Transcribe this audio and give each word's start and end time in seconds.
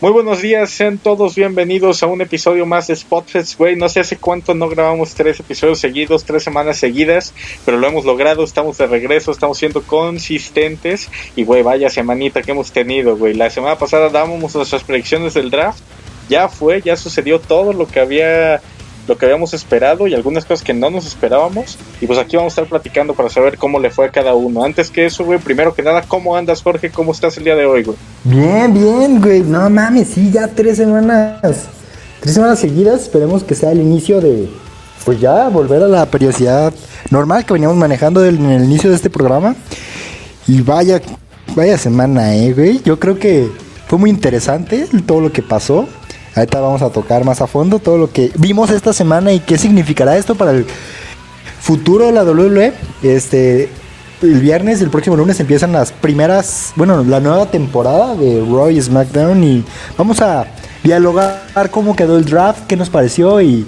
Muy 0.00 0.12
buenos 0.12 0.40
días, 0.40 0.70
sean 0.70 0.96
todos 0.96 1.34
bienvenidos 1.34 2.04
a 2.04 2.06
un 2.06 2.20
episodio 2.20 2.64
más 2.66 2.86
de 2.86 2.94
Spotfest, 2.94 3.58
güey. 3.58 3.74
No 3.74 3.88
sé 3.88 3.98
hace 3.98 4.16
cuánto 4.16 4.54
no 4.54 4.68
grabamos 4.68 5.14
tres 5.14 5.40
episodios 5.40 5.80
seguidos, 5.80 6.22
tres 6.22 6.44
semanas 6.44 6.76
seguidas, 6.76 7.34
pero 7.64 7.78
lo 7.78 7.88
hemos 7.88 8.04
logrado, 8.04 8.44
estamos 8.44 8.78
de 8.78 8.86
regreso, 8.86 9.32
estamos 9.32 9.58
siendo 9.58 9.82
consistentes. 9.82 11.10
Y, 11.34 11.42
güey, 11.42 11.64
vaya 11.64 11.90
semanita 11.90 12.42
que 12.42 12.52
hemos 12.52 12.70
tenido, 12.70 13.16
güey. 13.16 13.34
La 13.34 13.50
semana 13.50 13.76
pasada 13.76 14.08
dábamos 14.08 14.54
nuestras 14.54 14.84
predicciones 14.84 15.34
del 15.34 15.50
draft. 15.50 15.80
Ya 16.28 16.48
fue, 16.48 16.80
ya 16.80 16.96
sucedió 16.96 17.40
todo 17.40 17.72
lo 17.72 17.88
que 17.88 17.98
había 17.98 18.62
lo 19.08 19.16
que 19.16 19.24
habíamos 19.24 19.54
esperado 19.54 20.06
y 20.06 20.14
algunas 20.14 20.44
cosas 20.44 20.64
que 20.64 20.74
no 20.74 20.90
nos 20.90 21.06
esperábamos. 21.06 21.78
Y 22.00 22.06
pues 22.06 22.18
aquí 22.18 22.36
vamos 22.36 22.52
a 22.52 22.54
estar 22.60 22.66
platicando 22.68 23.14
para 23.14 23.28
saber 23.28 23.58
cómo 23.58 23.80
le 23.80 23.90
fue 23.90 24.06
a 24.06 24.10
cada 24.10 24.34
uno. 24.34 24.64
Antes 24.64 24.90
que 24.90 25.06
eso, 25.06 25.24
güey, 25.24 25.38
primero 25.38 25.74
que 25.74 25.82
nada, 25.82 26.02
¿cómo 26.06 26.36
andas, 26.36 26.62
Jorge? 26.62 26.90
¿Cómo 26.90 27.12
estás 27.12 27.36
el 27.38 27.44
día 27.44 27.56
de 27.56 27.66
hoy, 27.66 27.82
güey? 27.82 27.96
Bien, 28.24 28.72
bien, 28.72 29.20
güey. 29.20 29.40
No 29.40 29.68
mames, 29.70 30.08
sí, 30.08 30.30
ya 30.30 30.46
tres 30.48 30.76
semanas. 30.76 31.64
Tres 32.20 32.34
semanas 32.34 32.58
seguidas. 32.58 33.02
Esperemos 33.02 33.42
que 33.42 33.54
sea 33.54 33.72
el 33.72 33.80
inicio 33.80 34.20
de. 34.20 34.48
Pues 35.04 35.20
ya 35.20 35.48
volver 35.48 35.82
a 35.82 35.88
la 35.88 36.06
periodicidad 36.06 36.74
normal 37.10 37.46
que 37.46 37.54
veníamos 37.54 37.76
manejando 37.76 38.24
en 38.24 38.44
el 38.44 38.64
inicio 38.64 38.90
de 38.90 38.96
este 38.96 39.08
programa. 39.08 39.56
Y 40.46 40.60
vaya, 40.60 41.00
vaya 41.56 41.78
semana, 41.78 42.34
eh, 42.34 42.52
güey. 42.52 42.82
Yo 42.84 42.98
creo 42.98 43.18
que 43.18 43.48
fue 43.86 43.98
muy 43.98 44.10
interesante 44.10 44.86
todo 45.06 45.20
lo 45.20 45.32
que 45.32 45.42
pasó. 45.42 45.88
Ahorita 46.34 46.60
vamos 46.60 46.82
a 46.82 46.90
tocar 46.90 47.24
más 47.24 47.40
a 47.40 47.46
fondo 47.46 47.78
todo 47.78 47.98
lo 47.98 48.10
que 48.10 48.30
vimos 48.36 48.70
esta 48.70 48.92
semana 48.92 49.32
y 49.32 49.40
qué 49.40 49.58
significará 49.58 50.16
esto 50.16 50.34
para 50.34 50.52
el 50.52 50.66
futuro 51.60 52.06
de 52.06 52.12
la 52.12 52.24
WWE. 52.24 52.72
Este, 53.02 53.68
el 54.22 54.40
viernes, 54.40 54.80
el 54.82 54.90
próximo 54.90 55.16
lunes 55.16 55.38
empiezan 55.40 55.72
las 55.72 55.92
primeras, 55.92 56.72
bueno, 56.76 57.04
la 57.04 57.20
nueva 57.20 57.50
temporada 57.50 58.14
de 58.14 58.44
Roy 58.44 58.80
SmackDown 58.80 59.42
y 59.44 59.64
vamos 59.96 60.20
a 60.20 60.46
dialogar 60.82 61.70
cómo 61.70 61.94
quedó 61.94 62.16
el 62.16 62.24
draft, 62.24 62.66
qué 62.66 62.76
nos 62.76 62.90
pareció 62.90 63.40
y 63.40 63.66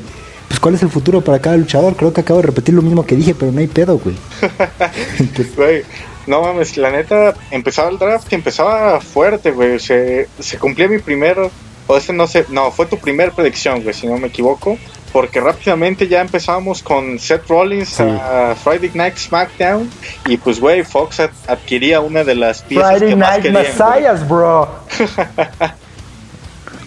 pues 0.48 0.58
cuál 0.58 0.74
es 0.74 0.82
el 0.82 0.90
futuro 0.90 1.20
para 1.20 1.38
cada 1.38 1.56
luchador. 1.56 1.94
Creo 1.94 2.12
que 2.12 2.20
acabo 2.20 2.40
de 2.40 2.46
repetir 2.46 2.74
lo 2.74 2.82
mismo 2.82 3.06
que 3.06 3.14
dije, 3.14 3.34
pero 3.34 3.52
no 3.52 3.60
hay 3.60 3.68
pedo, 3.68 3.98
güey. 3.98 4.16
Güey, 5.56 5.82
no 6.26 6.42
mames, 6.42 6.76
la 6.76 6.90
neta, 6.90 7.34
empezaba 7.50 7.88
el 7.88 7.98
draft 7.98 8.32
y 8.32 8.34
empezaba 8.34 9.00
fuerte, 9.00 9.52
güey. 9.52 9.78
Se, 9.78 10.28
se 10.38 10.58
cumplía 10.58 10.88
mi 10.88 10.98
primer 10.98 11.36
o 11.90 11.96
ese 11.96 12.12
no 12.12 12.28
sé, 12.28 12.46
no, 12.50 12.70
fue 12.70 12.86
tu 12.86 12.98
primer 12.98 13.32
predicción, 13.32 13.82
güey, 13.82 13.92
si 13.92 14.06
no 14.06 14.16
me 14.16 14.28
equivoco. 14.28 14.78
Porque 15.12 15.40
rápidamente 15.40 16.06
ya 16.06 16.20
empezamos 16.20 16.84
con 16.84 17.18
Seth 17.18 17.48
Rollins 17.48 17.98
a 17.98 18.54
Friday 18.54 18.92
Night 18.94 19.16
SmackDown. 19.16 19.90
Y 20.26 20.36
pues, 20.36 20.60
güey, 20.60 20.84
Fox 20.84 21.18
adquiría 21.48 22.00
una 22.00 22.22
de 22.22 22.36
las 22.36 22.62
piezas 22.62 22.92
Friday 22.92 23.08
que 23.08 23.16
más 23.16 23.40
Night 23.40 23.52
Messiahs, 23.52 24.28
bro. 24.28 24.68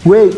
Güey, 0.05 0.29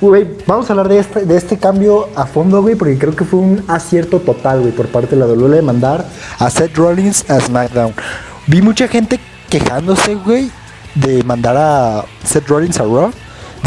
güey, 0.00 0.26
vamos 0.46 0.68
a 0.68 0.72
hablar 0.72 0.88
de 0.88 0.98
este, 0.98 1.24
de 1.24 1.36
este 1.36 1.58
cambio 1.58 2.08
a 2.14 2.26
fondo, 2.26 2.62
güey, 2.62 2.76
porque 2.76 2.98
creo 2.98 3.14
que 3.14 3.24
fue 3.24 3.40
un 3.40 3.64
acierto 3.68 4.20
total, 4.20 4.60
güey, 4.60 4.72
por 4.72 4.86
parte 4.88 5.14
de 5.14 5.20
la 5.20 5.26
WWE 5.26 5.56
de 5.56 5.62
mandar 5.62 6.06
a 6.38 6.50
Seth 6.50 6.76
Rollins 6.76 7.28
a 7.30 7.40
SmackDown. 7.40 7.94
Vi 8.46 8.62
mucha 8.62 8.88
gente 8.88 9.18
quejándose, 9.48 10.14
güey, 10.14 10.50
de 10.94 11.22
mandar 11.24 11.56
a 11.56 12.04
Seth 12.24 12.48
Rollins 12.48 12.78
a 12.78 12.84
Raw 12.84 13.12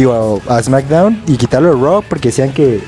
digo, 0.01 0.41
a 0.47 0.61
SmackDown 0.63 1.21
y 1.27 1.37
quitarlo 1.37 1.75
de 1.75 1.81
Raw 1.81 2.03
porque 2.07 2.29
decían 2.29 2.51
que, 2.53 2.81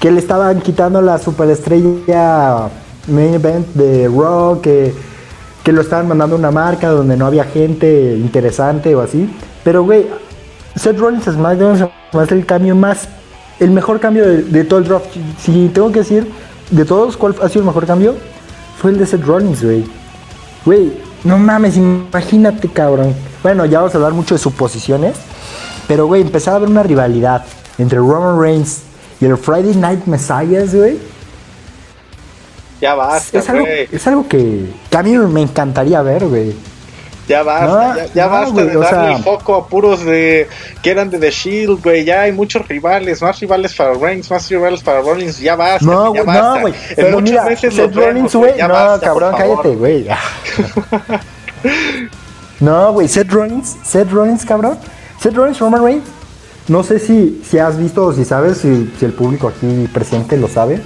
que 0.00 0.10
le 0.10 0.18
estaban 0.18 0.60
quitando 0.62 1.02
la 1.02 1.18
superestrella 1.18 2.70
main 3.06 3.34
event 3.34 3.66
de 3.74 4.08
Raw, 4.08 4.60
que, 4.62 4.94
que 5.62 5.72
lo 5.72 5.82
estaban 5.82 6.08
mandando 6.08 6.36
a 6.36 6.38
una 6.38 6.50
marca 6.50 6.88
donde 6.88 7.18
no 7.18 7.26
había 7.26 7.44
gente 7.44 8.16
interesante 8.16 8.94
o 8.94 9.02
así. 9.02 9.28
Pero, 9.62 9.84
güey, 9.84 10.06
Seth 10.74 10.98
Rollins 10.98 11.28
a 11.28 11.32
SmackDown 11.32 11.90
es 12.22 12.32
el 12.32 12.46
cambio 12.46 12.74
más, 12.74 13.08
el 13.60 13.70
mejor 13.70 14.00
cambio 14.00 14.26
de, 14.26 14.64
todo 14.64 14.78
el 14.78 14.86
draft. 14.86 15.06
Si 15.38 15.68
tengo 15.68 15.92
que 15.92 15.98
decir, 15.98 16.26
de 16.70 16.84
todos, 16.86 17.18
¿cuál 17.18 17.34
ha 17.42 17.48
sido 17.50 17.60
el 17.60 17.66
mejor 17.66 17.86
cambio? 17.86 18.14
Fue 18.80 18.90
el 18.90 18.98
de 18.98 19.04
Seth 19.04 19.24
Rollins, 19.24 19.62
güey. 19.62 19.84
Güey, 20.64 20.92
no 21.24 21.36
mames, 21.36 21.76
imagínate, 21.76 22.68
cabrón. 22.68 23.14
Bueno, 23.42 23.66
ya 23.66 23.80
vamos 23.80 23.94
a 23.94 23.98
hablar 23.98 24.12
mucho 24.14 24.34
de 24.34 24.38
suposiciones. 24.38 25.16
Pero, 25.88 26.06
güey, 26.06 26.22
empezaba 26.22 26.54
a 26.54 26.56
haber 26.58 26.70
una 26.70 26.82
rivalidad 26.82 27.44
entre 27.78 27.98
Roman 27.98 28.40
Reigns 28.40 28.82
y 29.20 29.26
el 29.26 29.36
Friday 29.36 29.74
Night 29.76 30.04
Messiahs, 30.06 30.74
güey. 30.74 30.98
Ya 32.80 32.94
basta, 32.94 33.38
es, 33.38 33.48
algo, 33.48 33.64
güey. 33.64 33.88
es 33.92 34.06
algo 34.08 34.26
que, 34.28 34.66
que 34.90 34.96
a 34.96 35.02
mí 35.04 35.16
me 35.16 35.42
encantaría 35.42 36.02
ver, 36.02 36.26
güey. 36.26 36.52
Ya 37.28 37.44
basta, 37.44 37.66
No, 37.66 37.96
ya, 37.96 38.06
ya 38.12 38.24
no, 38.26 38.32
basta 38.32 38.50
güey, 38.52 38.66
de 38.66 38.76
o 38.76 38.80
darle 38.80 38.98
sea- 39.08 39.16
el 39.16 39.22
foco 39.22 39.54
a 39.54 39.68
puros 39.68 40.04
de 40.04 40.48
que 40.82 40.90
eran 40.90 41.08
de 41.08 41.18
The 41.20 41.30
Shield, 41.30 41.80
güey. 41.80 42.04
Ya 42.04 42.22
hay 42.22 42.32
muchos 42.32 42.66
rivales, 42.66 43.22
más 43.22 43.38
rivales 43.38 43.72
para 43.74 43.94
Reigns, 43.94 44.28
más 44.28 44.50
rivales 44.50 44.82
para 44.82 45.00
Rollins. 45.00 45.38
Ya 45.38 45.54
basta, 45.54 45.86
No, 45.86 46.10
güey, 46.10 46.24
no, 46.26 46.60
güey. 46.60 46.74
En 46.74 46.96
Pero 46.96 47.20
mira, 47.20 47.44
meses 47.44 47.72
Seth 47.72 47.94
los 47.94 48.04
Rollins, 48.04 48.34
güey. 48.34 48.58
No, 48.60 48.68
basta, 48.70 49.06
cabrón, 49.06 49.34
cállate, 49.38 49.76
güey. 49.76 50.08
no, 52.60 52.92
güey, 52.92 53.08
Seth 53.08 53.30
Rollins, 53.30 53.76
Seth 53.84 54.10
Rollins, 54.10 54.44
cabrón. 54.44 54.78
Seth 55.22 55.34
Rollins, 55.34 55.58
Roman 55.60 55.82
Reigns. 55.84 56.04
No 56.68 56.82
sé 56.82 56.98
si, 56.98 57.42
si 57.48 57.58
has 57.58 57.76
visto 57.76 58.06
o 58.06 58.12
si 58.12 58.24
sabes, 58.24 58.58
si, 58.58 58.92
si 58.98 59.04
el 59.04 59.12
público 59.12 59.48
aquí 59.48 59.88
presente 59.92 60.36
lo 60.36 60.48
sabe. 60.48 60.80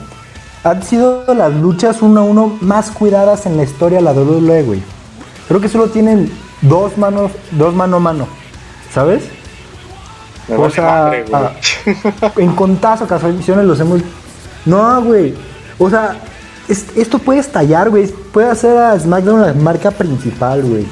Han 0.64 0.82
sido 0.82 1.22
las 1.34 1.52
luchas 1.54 2.02
uno 2.02 2.20
a 2.20 2.24
uno 2.24 2.56
más 2.60 2.90
cuidadas 2.90 3.46
en 3.46 3.56
la 3.56 3.62
historia 3.62 3.98
de 3.98 4.04
la 4.04 4.12
WWE, 4.12 4.62
güey. 4.62 4.82
Creo 5.48 5.60
que 5.60 5.68
solo 5.68 5.88
tienen 5.88 6.30
dos 6.62 6.96
manos, 6.98 7.30
dos 7.52 7.74
mano 7.74 7.96
a 7.98 8.00
mano. 8.00 8.26
¿Sabes? 8.92 9.24
Me 10.48 10.56
O 10.56 10.60
vale 10.62 10.74
sea, 10.74 10.84
madre, 10.84 11.24
ah, 11.32 11.52
en 12.36 12.52
contazo, 12.54 13.06
casualizaciones 13.06 13.64
los 13.66 13.78
hemos. 13.80 14.00
No, 14.64 15.02
güey. 15.02 15.34
O 15.78 15.90
sea, 15.90 16.16
es- 16.68 16.86
esto 16.96 17.18
puede 17.18 17.40
estallar, 17.40 17.90
güey. 17.90 18.06
Puede 18.06 18.48
hacer 18.50 18.76
a 18.76 18.98
SmackDown 18.98 19.42
la 19.42 19.52
marca 19.54 19.90
principal, 19.90 20.62
güey. 20.62 20.86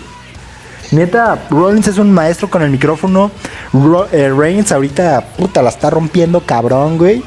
Neta, 0.95 1.47
Rollins 1.51 1.89
es 1.89 1.99
un 1.99 2.13
maestro 2.13 2.49
con 2.49 2.63
el 2.63 2.71
micrófono. 2.71 3.31
Eh, 4.13 4.33
Reigns 4.37 4.71
ahorita, 4.71 5.25
puta, 5.37 5.61
la 5.61 5.71
está 5.71 5.91
rompiendo 5.91 6.41
cabrón, 6.41 6.99
güey. 6.99 7.23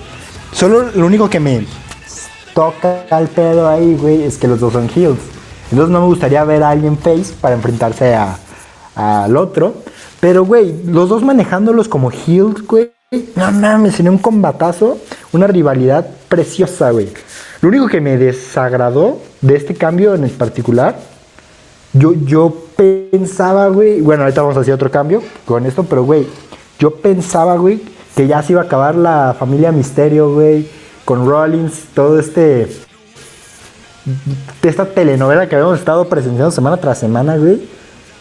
Solo 0.54 0.90
lo 0.96 1.06
único 1.06 1.30
que 1.30 1.42
me 1.42 1.66
toca 2.54 3.04
al 3.10 3.28
pedo 3.28 3.68
ahí, 3.68 3.96
güey, 3.96 4.24
es 4.24 4.38
que 4.38 4.48
los 4.48 4.62
dos 4.62 4.72
son 4.74 4.90
heels. 4.96 5.20
Entonces 5.70 5.92
no 5.92 6.00
me 6.00 6.06
gustaría 6.08 6.44
ver 6.46 6.64
a 6.64 6.70
alguien 6.70 6.98
face 6.98 7.34
para 7.42 7.56
enfrentarse 7.56 8.16
a- 8.16 8.38
al 8.96 9.36
otro. 9.36 9.74
Pero, 10.22 10.46
güey, 10.46 10.84
los 10.86 11.10
dos 11.10 11.24
manejándolos 11.24 11.90
como 11.90 12.10
heels, 12.10 12.66
güey. 12.66 12.92
No 13.36 13.52
mames, 13.52 13.96
sería 13.96 14.12
un 14.12 14.18
combatazo, 14.18 14.98
una 15.34 15.46
rivalidad 15.48 16.08
preciosa, 16.30 16.92
güey. 16.92 17.10
Lo 17.62 17.70
único 17.70 17.88
que 17.88 18.00
me 18.02 18.18
desagradó 18.18 19.20
de 19.42 19.56
este 19.58 19.76
cambio 19.76 20.16
en 20.16 20.24
el 20.24 20.32
particular, 20.32 20.98
yo, 21.98 22.14
yo 22.14 22.54
pensaba, 22.76 23.68
güey, 23.70 24.02
bueno, 24.02 24.24
ahorita 24.24 24.42
vamos 24.42 24.58
a 24.58 24.62
hacer 24.62 24.74
otro 24.74 24.92
cambio 24.92 25.22
con 25.46 25.66
esto, 25.66 25.84
pero, 25.84 26.04
güey, 26.04 26.28
yo 26.80 26.92
pensaba, 26.92 27.58
güey, 27.58 27.82
que 28.16 28.28
ya 28.28 28.42
se 28.42 28.54
iba 28.54 28.62
a 28.62 28.66
acabar 28.66 28.96
la 28.96 29.36
familia 29.38 29.72
Misterio, 29.72 30.34
güey, 30.34 30.68
con 31.06 31.28
Rollins, 31.28 31.86
todo 31.94 32.20
este 32.20 32.68
esta 34.64 34.86
telenovela 34.86 35.48
que 35.48 35.56
habíamos 35.56 35.80
estado 35.80 36.08
presenciando 36.08 36.52
semana 36.52 36.78
tras 36.78 37.00
semana, 37.00 37.38
güey. 37.38 37.62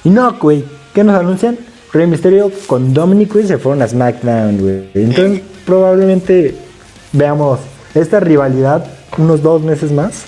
Y 0.05 0.11
no, 0.11 0.33
güey, 0.35 0.65
¿qué 0.95 1.05
nos 1.05 1.17
anuncian? 1.17 1.59
Rey 1.93 2.07
Misterio 2.07 2.51
con 2.67 2.93
Dominic, 2.93 3.33
güey, 3.33 3.47
se 3.47 3.59
fueron 3.59 3.83
a 3.83 3.89
SmackDown, 3.89 4.59
güey. 4.59 4.91
Entonces, 4.95 5.43
probablemente 5.65 6.57
veamos 7.13 7.61
esta 7.95 8.21
rivalidad 8.21 8.85
unos 9.19 9.43
dos 9.43 9.63
meses 9.63 9.93
más. 9.93 10.25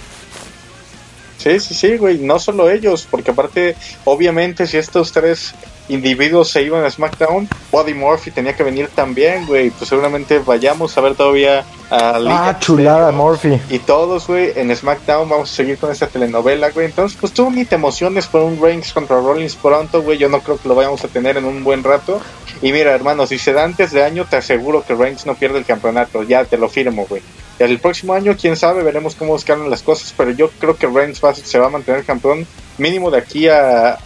Sí, 1.39 1.59
sí, 1.61 1.73
sí, 1.75 1.97
güey. 1.97 2.19
No 2.19 2.39
solo 2.39 2.69
ellos, 2.69 3.07
porque 3.11 3.31
aparte, 3.31 3.77
obviamente, 4.05 4.67
si 4.67 4.77
estos 4.77 5.13
tres 5.13 5.55
individuos 5.89 6.51
se 6.51 6.63
iban 6.63 6.85
a 6.85 6.91
SmackDown, 6.91 7.49
Buddy 7.73 7.95
Murphy 7.95 8.31
tenía 8.31 8.55
que 8.55 8.63
venir 8.63 8.89
también, 8.95 9.47
güey. 9.47 9.71
Pues 9.71 9.89
seguramente 9.89 10.39
vayamos 10.41 10.99
a 10.99 11.01
ver 11.01 11.15
todavía 11.15 11.65
a 11.91 12.19
Liga 12.19 12.49
Ah, 12.51 12.59
chulada. 12.59 13.11
Murphy. 13.13 13.59
Y 13.71 13.79
todos, 13.79 14.27
güey, 14.27 14.53
en 14.57 14.75
SmackDown 14.75 15.29
vamos 15.29 15.51
a 15.51 15.55
seguir 15.55 15.79
con 15.79 15.91
esta 15.91 16.09
telenovela, 16.09 16.71
güey. 16.71 16.87
Entonces, 16.87 17.17
pues 17.19 17.33
tú 17.33 17.51
ni 17.51 17.65
te 17.65 17.77
emociones 17.77 18.27
por 18.27 18.43
un 18.43 18.61
Reigns 18.61 18.93
contra 18.93 19.19
Rollins 19.21 19.55
pronto, 19.57 20.03
güey. 20.03 20.19
Yo 20.19 20.29
no 20.29 20.41
creo 20.41 20.59
que 20.59 20.69
lo 20.69 20.75
vayamos 20.75 21.03
a 21.05 21.09
tener 21.09 21.37
en 21.39 21.45
un 21.47 21.65
buen 21.65 21.83
rato. 21.85 22.21
Y 22.61 22.73
mira, 22.73 22.93
hermano, 22.93 23.27
si 23.27 23.39
se 23.39 23.53
da 23.53 23.63
antes 23.65 23.93
de 23.93 24.03
año, 24.05 24.27
te 24.29 24.37
aseguro 24.37 24.83
que 24.85 24.95
Reigns 24.95 25.25
no 25.25 25.37
pierde 25.37 25.59
el 25.61 25.65
campeonato. 25.65 26.23
Ya 26.25 26.45
te 26.45 26.59
lo 26.59 26.69
firmo, 26.69 27.07
güey. 27.09 27.23
El 27.59 27.79
próximo 27.79 28.13
año, 28.15 28.37
quién 28.41 28.57
sabe, 28.57 28.83
veremos 28.83 29.15
cómo 29.15 29.35
escalan 29.37 29.69
las 29.71 29.83
cosas. 29.83 30.15
Pero 30.17 30.31
yo 30.31 30.51
creo 30.61 30.77
que 30.77 30.87
Reigns 30.87 31.21
va- 31.23 31.35
se 31.35 31.59
va 31.59 31.67
a 31.67 31.71
mantener 31.71 32.05
campeón 32.05 32.47
mínimo 32.79 33.11
de 33.11 33.19
aquí 33.19 33.49
a. 33.49 33.99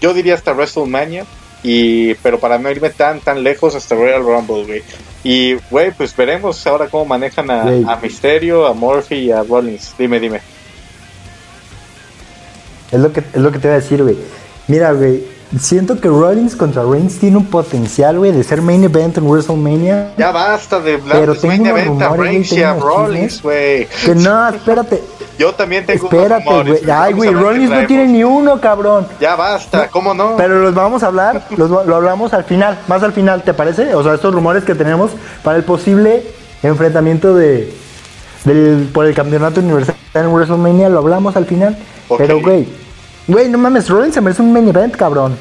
Yo 0.00 0.14
diría 0.14 0.34
hasta 0.34 0.52
WrestleMania. 0.52 1.24
Y, 1.64 2.14
pero 2.16 2.40
para 2.40 2.58
no 2.58 2.68
irme 2.72 2.90
tan, 2.90 3.20
tan 3.20 3.42
lejos 3.44 3.76
hasta 3.76 3.94
Royal 3.94 4.22
Rumble, 4.24 4.64
güey. 4.64 4.82
Y, 5.22 5.54
güey, 5.70 5.92
pues 5.92 6.14
veremos 6.16 6.66
ahora 6.66 6.88
cómo 6.88 7.04
manejan 7.04 7.48
a, 7.52 7.62
a 7.86 7.96
Misterio, 8.02 8.66
a 8.66 8.74
Murphy 8.74 9.14
y 9.16 9.30
a 9.30 9.44
Rollins. 9.44 9.94
Dime, 9.96 10.18
dime. 10.18 10.40
Es 12.90 12.98
lo 13.00 13.12
que, 13.12 13.20
es 13.20 13.36
lo 13.36 13.50
que 13.52 13.58
te 13.58 13.68
voy 13.68 13.76
a 13.76 13.80
decir, 13.80 14.02
güey. 14.02 14.16
Mira, 14.68 14.92
güey. 14.92 15.22
Siento 15.58 16.00
que 16.00 16.08
Rollins 16.08 16.56
contra 16.56 16.82
Reigns 16.84 17.18
tiene 17.18 17.36
un 17.36 17.46
potencial, 17.46 18.18
güey, 18.18 18.32
de 18.32 18.42
ser 18.42 18.62
main 18.62 18.84
event 18.84 19.18
en 19.18 19.28
WrestleMania. 19.28 20.14
Ya 20.16 20.30
basta 20.30 20.80
de 20.80 20.94
hablar 20.94 21.20
Pero 21.20 21.34
de 21.34 21.48
main 21.48 21.66
event 21.66 22.02
a 22.02 22.08
Reigns 22.10 22.52
y 22.52 22.62
a 22.62 22.74
Rollins, 22.74 23.42
güey. 23.42 23.86
Que 24.04 24.14
no, 24.14 24.48
espérate. 24.48 25.02
Yo 25.38 25.54
también 25.54 25.84
tengo 25.86 26.04
Espérate, 26.04 26.44
güey. 26.44 26.90
Ay, 26.90 27.12
güey, 27.14 27.30
Rollins 27.30 27.70
no 27.70 27.86
tiene 27.86 28.06
ni 28.06 28.22
uno, 28.22 28.60
cabrón. 28.60 29.06
Ya 29.20 29.34
basta, 29.34 29.88
¿cómo 29.88 30.14
no? 30.14 30.36
Pero 30.36 30.60
los 30.60 30.74
vamos 30.74 31.02
a 31.02 31.06
hablar, 31.06 31.46
los, 31.56 31.70
lo 31.70 31.96
hablamos 31.96 32.32
al 32.32 32.44
final, 32.44 32.78
más 32.86 33.02
al 33.02 33.12
final, 33.12 33.42
¿te 33.42 33.54
parece? 33.54 33.94
O 33.94 34.02
sea, 34.02 34.14
estos 34.14 34.34
rumores 34.34 34.64
que 34.64 34.74
tenemos 34.74 35.10
para 35.42 35.56
el 35.56 35.64
posible 35.64 36.22
enfrentamiento 36.62 37.34
de 37.34 37.72
del, 38.44 38.90
por 38.92 39.06
el 39.06 39.14
campeonato 39.14 39.60
universal 39.60 39.96
en 40.14 40.32
WrestleMania, 40.32 40.88
lo 40.88 40.98
hablamos 40.98 41.36
al 41.36 41.46
final. 41.46 41.76
Pero, 42.18 42.40
güey, 42.40 42.68
güey, 43.28 43.48
no 43.48 43.58
mames, 43.58 43.88
Rollins 43.88 44.14
se 44.14 44.20
merece 44.20 44.42
un 44.42 44.52
main 44.52 44.68
event, 44.68 44.94
cabrón. 44.96 45.36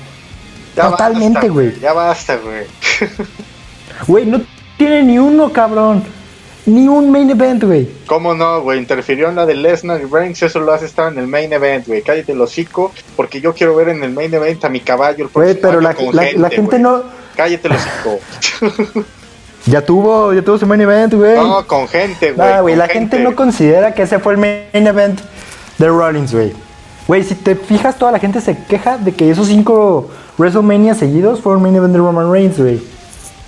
Ya 0.75 0.89
Totalmente, 0.89 1.49
güey. 1.49 1.79
Ya 1.79 1.93
basta, 1.93 2.37
güey. 2.37 2.65
Güey, 4.07 4.25
no 4.25 4.41
tiene 4.77 5.03
ni 5.03 5.19
uno, 5.19 5.51
cabrón. 5.53 6.03
Ni 6.65 6.87
un 6.87 7.11
main 7.11 7.29
event, 7.29 7.63
güey. 7.63 7.87
¿Cómo 8.07 8.33
no, 8.33 8.61
güey? 8.61 8.79
Interfirió 8.79 9.29
en 9.29 9.35
la 9.35 9.45
de 9.45 9.53
Lesnar 9.53 10.01
y 10.01 10.05
Reigns, 10.05 10.41
eso 10.41 10.59
lo 10.59 10.73
hace 10.73 10.85
estar 10.85 11.11
en 11.11 11.19
el 11.19 11.27
main 11.27 11.51
event, 11.53 11.85
güey. 11.87 12.01
Cállate 12.01 12.31
el 12.31 12.41
hocico, 12.41 12.91
porque 13.15 13.41
yo 13.41 13.53
quiero 13.53 13.75
ver 13.75 13.89
en 13.89 14.03
el 14.03 14.11
main 14.11 14.33
event 14.33 14.63
a 14.65 14.69
mi 14.69 14.79
caballo 14.79 15.25
el 15.25 15.29
Güey, 15.31 15.59
pero 15.59 15.81
la, 15.81 15.95
la- 16.13 16.49
gente 16.49 16.79
no. 16.79 17.03
Cállate 17.35 17.67
el 17.67 17.73
hocico. 17.75 19.03
Ya 19.67 19.85
tuvo, 19.85 20.33
ya 20.33 20.41
tuvo 20.41 20.57
su 20.57 20.65
main 20.65 20.81
event, 20.81 21.13
güey. 21.13 21.35
no, 21.35 21.67
con 21.67 21.87
gente, 21.87 22.31
güey. 22.31 22.47
Ah, 22.47 22.61
güey, 22.61 22.75
la 22.75 22.87
gente 22.87 23.19
no 23.19 23.35
considera 23.35 23.93
que 23.93 24.01
ese 24.01 24.17
fue 24.17 24.33
el 24.33 24.39
main 24.39 24.87
event 24.87 25.19
de 25.77 25.87
Rollins, 25.87 26.33
güey. 26.33 26.51
Güey, 27.11 27.25
si 27.25 27.35
te 27.35 27.57
fijas, 27.57 27.97
toda 27.97 28.09
la 28.13 28.19
gente 28.19 28.39
se 28.39 28.57
queja 28.69 28.97
de 28.97 29.11
que 29.13 29.29
esos 29.29 29.47
cinco 29.47 30.07
WrestleMania 30.37 30.95
seguidos 30.95 31.41
fueron 31.41 31.61
main 31.61 31.75
event 31.75 31.91
de 31.91 31.97
Roman 31.99 32.31
Reigns, 32.31 32.57
güey. 32.57 32.81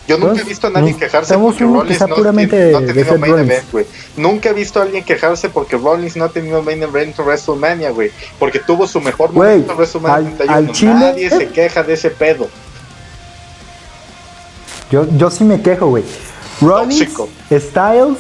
Yo 0.06 0.18
nunca 0.18 0.42
he 0.42 0.44
visto 0.44 0.68
a 0.68 0.70
nadie 0.70 0.94
quejarse 0.98 1.38
porque 1.38 1.64
Rollins 1.64 2.02
no, 2.02 2.08
puramente 2.14 2.72
no 2.74 2.80
ha 2.80 2.82
tenido 2.86 3.18
main 3.18 3.32
Rollins. 3.32 3.52
event, 3.52 3.72
güey. 3.72 3.86
Nunca 4.18 4.50
he 4.50 4.54
visto 4.54 4.82
a 4.82 4.84
alguien 4.84 5.06
quejarse 5.06 5.48
porque 5.48 5.78
Rollins 5.78 6.18
no 6.18 6.26
ha 6.26 6.28
tenido 6.30 6.62
main 6.62 6.84
event 6.84 7.18
en 7.18 7.26
WrestleMania, 7.26 7.92
güey. 7.92 8.12
Porque 8.38 8.60
tuvo 8.60 8.86
su 8.86 9.00
mejor 9.00 9.32
Güey, 9.32 9.52
momento 9.62 9.72
en 9.72 9.78
WrestleMania 9.78 10.16
al- 10.18 10.36
31. 10.36 10.54
al 10.58 10.72
chile- 10.74 10.94
Nadie 10.96 11.30
se 11.30 11.48
queja 11.48 11.84
de 11.84 11.94
ese 11.94 12.10
pedo. 12.10 12.50
Yo, 14.92 15.08
yo 15.18 15.32
sí 15.32 15.46
me 15.46 15.62
quejo, 15.62 15.88
güey. 15.88 16.04
Rollins, 16.60 17.00
Tóxico. 17.00 17.30
Styles, 17.50 18.18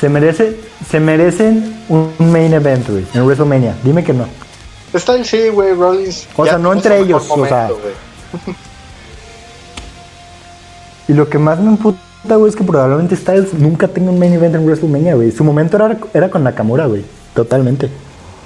se, 0.00 0.08
merece, 0.08 0.58
se 0.88 1.00
merecen 1.00 1.84
un 1.88 2.12
main 2.18 2.52
event, 2.52 2.88
güey, 2.88 3.06
en 3.14 3.24
WrestleMania. 3.24 3.74
Dime 3.82 4.04
que 4.04 4.12
no. 4.12 4.26
Está 4.92 5.22
sí, 5.24 5.48
güey, 5.48 5.74
Rollins. 5.74 6.28
O 6.36 6.44
sea, 6.44 6.58
no 6.58 6.72
entre 6.72 7.00
ellos, 7.00 7.26
o 7.28 7.46
sea. 7.46 7.70
Y 11.08 11.12
lo 11.12 11.28
que 11.28 11.38
más 11.40 11.58
me 11.58 11.70
emputa, 11.70 12.36
güey, 12.36 12.50
es 12.50 12.54
que 12.54 12.62
probablemente 12.62 13.16
Styles 13.16 13.52
nunca 13.54 13.88
tenga 13.88 14.12
un 14.12 14.18
main 14.20 14.32
event 14.32 14.54
en 14.54 14.64
WrestleMania, 14.64 15.16
güey. 15.16 15.32
Su 15.32 15.42
momento 15.42 15.76
era, 15.76 15.98
era 16.14 16.30
con 16.30 16.44
Nakamura, 16.44 16.86
güey. 16.86 17.04
Totalmente. 17.34 17.90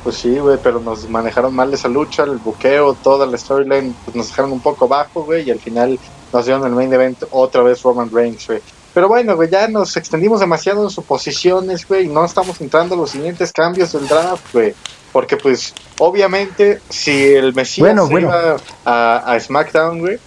Pues 0.02 0.16
sí, 0.16 0.38
güey, 0.38 0.58
pero 0.62 0.80
nos 0.80 1.06
manejaron 1.06 1.54
mal 1.54 1.74
esa 1.74 1.88
lucha, 1.88 2.22
el 2.22 2.38
buqueo, 2.38 2.94
toda 2.94 3.26
la 3.26 3.36
storyline, 3.36 3.94
pues 4.04 4.16
nos 4.16 4.28
dejaron 4.28 4.52
un 4.52 4.60
poco 4.60 4.88
bajo, 4.88 5.24
güey, 5.24 5.46
y 5.46 5.50
al 5.50 5.58
final 5.58 5.98
nos 6.32 6.46
dieron 6.46 6.66
el 6.66 6.72
main 6.72 6.90
event 6.90 7.24
otra 7.30 7.62
vez 7.62 7.82
Roman 7.82 8.10
Reigns, 8.10 8.46
güey. 8.46 8.60
Pero 8.94 9.08
bueno, 9.08 9.34
güey, 9.34 9.50
ya 9.50 9.66
nos 9.68 9.96
extendimos 9.96 10.38
demasiado 10.40 10.84
en 10.84 10.90
suposiciones, 10.90 11.86
güey, 11.86 12.04
y 12.06 12.08
no 12.08 12.24
estamos 12.24 12.60
entrando 12.60 12.94
a 12.94 12.98
los 12.98 13.10
siguientes 13.10 13.52
cambios 13.52 13.92
del 13.92 14.06
draft, 14.06 14.52
güey. 14.52 14.72
Porque 15.12 15.36
pues, 15.36 15.74
obviamente, 15.98 16.80
si 16.88 17.34
el 17.34 17.52
Mesías 17.54 17.86
Bueno, 17.88 18.06
se 18.06 18.12
bueno. 18.12 18.28
iba 18.28 18.56
a, 18.84 19.32
a 19.32 19.40
SmackDown, 19.40 19.98
güey, 19.98 20.18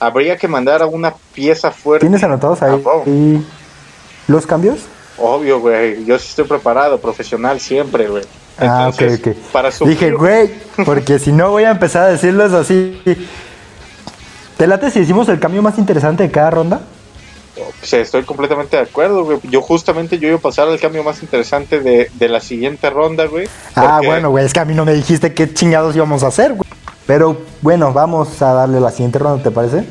habría 0.00 0.36
que 0.36 0.48
mandar 0.48 0.82
a 0.82 0.86
una 0.86 1.14
pieza 1.34 1.70
fuerte. 1.70 2.06
¿Tienes 2.06 2.22
anotados 2.22 2.62
ahí 2.62 2.82
Raw. 2.82 3.04
los 4.28 4.46
cambios? 4.46 4.80
Obvio, 5.18 5.60
güey, 5.60 6.04
yo 6.04 6.18
sí 6.18 6.26
estoy 6.30 6.44
preparado, 6.44 7.00
profesional 7.00 7.60
siempre, 7.60 8.08
güey. 8.08 8.24
Ah, 8.58 8.90
ok, 8.92 9.02
ok. 9.18 9.36
Para 9.52 9.70
Dije, 9.70 10.10
güey, 10.12 10.50
porque 10.84 11.18
si 11.18 11.32
no 11.32 11.50
voy 11.50 11.64
a 11.64 11.70
empezar 11.70 12.04
a 12.04 12.08
decirlos 12.08 12.52
así. 12.52 13.00
¿Te 14.56 14.66
late 14.66 14.90
si 14.90 15.00
decimos 15.00 15.28
el 15.28 15.38
cambio 15.38 15.62
más 15.62 15.78
interesante 15.78 16.22
de 16.22 16.30
cada 16.30 16.50
ronda? 16.50 16.80
Pues, 17.80 17.92
estoy 17.94 18.22
completamente 18.22 18.76
de 18.76 18.82
acuerdo, 18.82 19.24
güey. 19.24 19.38
Yo 19.44 19.62
justamente 19.62 20.18
yo 20.18 20.28
iba 20.28 20.36
a 20.36 20.40
pasar 20.40 20.68
al 20.68 20.78
cambio 20.78 21.02
más 21.02 21.22
interesante 21.22 21.80
de, 21.80 22.10
de 22.14 22.28
la 22.28 22.40
siguiente 22.40 22.90
ronda, 22.90 23.26
güey. 23.26 23.48
Ah, 23.74 23.94
porque- 23.96 24.06
bueno, 24.08 24.30
güey, 24.30 24.44
es 24.44 24.52
que 24.52 24.60
a 24.60 24.64
mí 24.64 24.74
no 24.74 24.84
me 24.84 24.92
dijiste 24.94 25.32
qué 25.32 25.52
chingados 25.52 25.96
íbamos 25.96 26.22
a 26.22 26.28
hacer, 26.28 26.52
güey. 26.52 26.68
Pero 27.06 27.38
bueno, 27.62 27.92
vamos 27.92 28.42
a 28.42 28.52
darle 28.52 28.80
la 28.80 28.90
siguiente 28.90 29.18
ronda, 29.18 29.42
¿te 29.42 29.50
parece? 29.50 29.84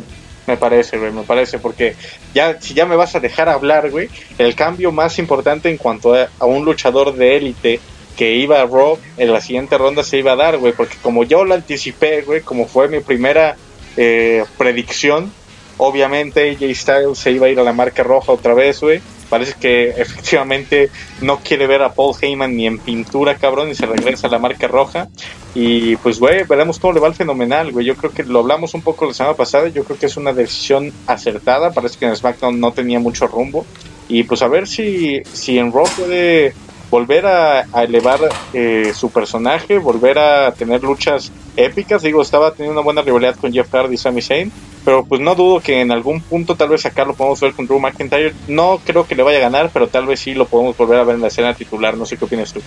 Me 0.47 0.57
parece, 0.57 0.97
güey, 0.99 1.11
me 1.11 1.23
parece, 1.23 1.57
porque 1.57 1.95
ya, 2.35 2.61
si 2.61 2.73
ya 2.75 2.85
me 2.85 2.95
vas 2.95 3.15
a 3.15 3.19
dejar 3.19 3.49
hablar, 3.49 3.89
güey, 3.89 4.09
el 4.37 4.53
cambio 4.53 4.91
más 4.91 5.17
importante 5.17 5.69
en 5.71 5.77
cuanto 5.77 6.13
a, 6.13 6.27
a 6.37 6.45
un 6.45 6.65
luchador 6.65 7.15
de 7.15 7.35
élite 7.37 7.79
que 8.15 8.35
iba 8.35 8.61
a 8.61 8.65
Raw 8.65 8.97
en 9.17 9.33
la 9.33 9.41
siguiente 9.41 9.77
ronda 9.77 10.03
se 10.03 10.17
iba 10.17 10.33
a 10.33 10.35
dar, 10.35 10.57
güey, 10.57 10.71
porque 10.73 10.97
como 11.01 11.23
yo 11.23 11.43
lo 11.45 11.55
anticipé, 11.55 12.21
güey, 12.21 12.41
como 12.41 12.67
fue 12.67 12.87
mi 12.89 12.99
primera 12.99 13.55
eh, 13.97 14.45
predicción, 14.57 15.31
obviamente 15.77 16.51
AJ 16.51 16.75
Styles 16.75 17.17
se 17.17 17.31
iba 17.31 17.47
a 17.47 17.49
ir 17.49 17.59
a 17.59 17.63
la 17.63 17.73
marca 17.73 18.03
roja 18.03 18.31
otra 18.31 18.53
vez, 18.53 18.81
güey. 18.81 19.01
Parece 19.29 19.55
que 19.59 19.89
efectivamente 19.89 20.89
no 21.21 21.39
quiere 21.39 21.67
ver 21.67 21.81
a 21.81 21.93
Paul 21.93 22.15
Heyman 22.19 22.55
ni 22.55 22.67
en 22.67 22.77
pintura, 22.77 23.35
cabrón, 23.35 23.69
y 23.69 23.75
se 23.75 23.85
regresa 23.85 24.27
a 24.27 24.29
la 24.29 24.39
marca 24.39 24.67
roja. 24.67 25.07
Y 25.55 25.95
pues, 25.97 26.19
güey, 26.19 26.43
veremos 26.43 26.79
cómo 26.79 26.93
le 26.93 26.99
va 26.99 27.07
el 27.07 27.15
fenomenal, 27.15 27.71
güey. 27.71 27.85
Yo 27.85 27.95
creo 27.95 28.11
que 28.11 28.23
lo 28.23 28.39
hablamos 28.39 28.73
un 28.73 28.81
poco 28.81 29.05
la 29.05 29.13
semana 29.13 29.35
pasada. 29.35 29.69
Yo 29.69 29.83
creo 29.83 29.97
que 29.97 30.05
es 30.05 30.17
una 30.17 30.33
decisión 30.33 30.93
acertada. 31.07 31.71
Parece 31.71 31.97
que 31.97 32.05
en 32.05 32.15
SmackDown 32.15 32.59
no 32.59 32.71
tenía 32.71 32.99
mucho 32.99 33.27
rumbo. 33.27 33.65
Y 34.07 34.23
pues 34.23 34.41
a 34.43 34.47
ver 34.47 34.67
si, 34.67 35.23
si 35.33 35.57
en 35.57 35.71
Raw 35.71 35.85
puede 35.97 36.53
volver 36.89 37.25
a, 37.25 37.65
a 37.73 37.83
elevar 37.83 38.19
eh, 38.53 38.91
su 38.93 39.09
personaje, 39.09 39.77
volver 39.77 40.17
a 40.19 40.51
tener 40.53 40.83
luchas 40.83 41.31
épicas. 41.55 42.01
Digo, 42.01 42.21
estaba 42.21 42.51
teniendo 42.51 42.73
una 42.73 42.83
buena 42.83 43.01
rivalidad 43.01 43.35
con 43.35 43.51
Jeff 43.51 43.69
Hardy 43.73 43.95
y 43.95 43.97
Sami 43.97 44.21
Zayn. 44.21 44.51
Pero 44.83 45.03
pues 45.03 45.19
no 45.19 45.33
dudo 45.33 45.61
que 45.61 45.81
en 45.81 45.91
algún 45.91 46.21
punto 46.21 46.55
tal 46.55 46.69
vez 46.69 46.85
acá 46.85 47.05
lo 47.05 47.15
podamos 47.15 47.39
ver 47.39 47.53
con 47.53 47.65
Drew 47.65 47.79
McIntyre. 47.79 48.35
No 48.47 48.79
creo 48.85 49.07
que 49.07 49.15
le 49.15 49.23
vaya 49.23 49.39
a 49.39 49.41
ganar, 49.41 49.71
pero 49.73 49.87
tal 49.87 50.05
vez 50.05 50.19
sí 50.19 50.35
lo 50.35 50.45
podemos 50.45 50.77
volver 50.77 50.99
a 50.99 51.03
ver 51.03 51.15
en 51.15 51.21
la 51.21 51.27
escena 51.27 51.55
titular. 51.55 51.97
No 51.97 52.05
sé 52.05 52.17
qué 52.17 52.25
opinas 52.25 52.53
tú. 52.53 52.61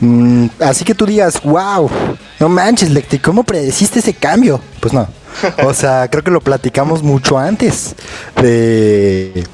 Mm, 0.00 0.48
así 0.60 0.84
que 0.84 0.94
tú 0.94 1.06
digas, 1.06 1.42
wow, 1.42 1.88
no 2.38 2.48
manches, 2.48 2.90
Lecti, 2.90 3.18
¿cómo 3.18 3.44
predeciste 3.44 4.00
ese 4.00 4.12
cambio? 4.12 4.60
Pues 4.80 4.92
no. 4.92 5.08
O 5.64 5.72
sea, 5.74 6.08
creo 6.10 6.22
que 6.22 6.30
lo 6.30 6.40
platicamos 6.40 7.02
mucho 7.02 7.38
antes 7.38 7.94
de, 8.36 9.46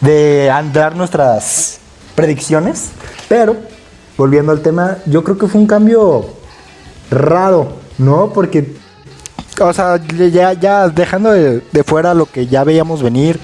de 0.00 0.50
andar 0.50 0.94
nuestras 0.94 1.81
predicciones. 2.14 2.90
Pero, 3.28 3.56
volviendo 4.16 4.52
al 4.52 4.60
tema, 4.60 4.98
yo 5.06 5.22
creo 5.24 5.38
que 5.38 5.46
fue 5.46 5.60
un 5.60 5.66
cambio 5.66 6.26
raro, 7.10 7.72
¿no? 7.98 8.32
Porque, 8.32 8.74
o 9.60 9.72
sea, 9.72 10.00
ya, 10.06 10.52
ya 10.54 10.88
dejando 10.88 11.32
de, 11.32 11.62
fuera 11.84 12.14
lo 12.14 12.26
que 12.26 12.46
ya 12.46 12.64
veíamos 12.64 13.02
venir 13.02 13.38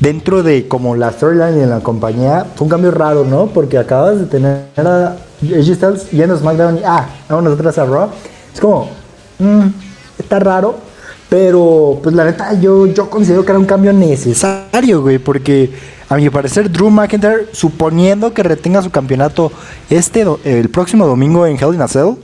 dentro 0.00 0.42
de 0.42 0.66
como 0.66 0.96
la 0.96 1.12
storyline 1.12 1.58
y 1.58 1.62
en 1.62 1.70
la 1.70 1.80
compañía, 1.80 2.46
fue 2.54 2.64
un 2.64 2.70
cambio 2.70 2.90
raro, 2.90 3.24
¿no? 3.24 3.46
Porque 3.46 3.76
acabas 3.76 4.18
de 4.18 4.26
tener 4.26 4.64
a 4.76 5.16
Styles 5.40 6.10
yendo 6.10 6.34
a 6.34 6.38
SmackDown 6.38 6.78
y, 6.78 6.82
ah, 6.84 7.06
vamos 7.28 7.44
nosotros 7.44 7.76
a 7.78 7.84
Raw. 7.84 8.08
Es 8.52 8.60
como, 8.60 8.88
mm, 9.38 9.66
está 10.18 10.38
raro, 10.38 10.76
pero 11.28 12.00
pues 12.02 12.14
la 12.14 12.24
neta 12.24 12.54
yo, 12.54 12.86
yo 12.86 13.08
considero 13.08 13.44
que 13.44 13.52
era 13.52 13.58
un 13.58 13.66
cambio 13.66 13.92
necesario, 13.92 15.02
güey, 15.02 15.18
porque 15.18 15.70
a 16.10 16.16
mi 16.16 16.28
parecer 16.28 16.70
Drew 16.70 16.90
McIntyre, 16.90 17.46
suponiendo 17.52 18.34
que 18.34 18.42
retenga 18.42 18.82
su 18.82 18.90
campeonato 18.90 19.52
este 19.88 20.26
el 20.44 20.68
próximo 20.68 21.06
domingo 21.06 21.46
en 21.46 21.56
Hell 21.56 21.74
in 21.74 21.82
a 21.82 21.88
Cell, 21.88 22.16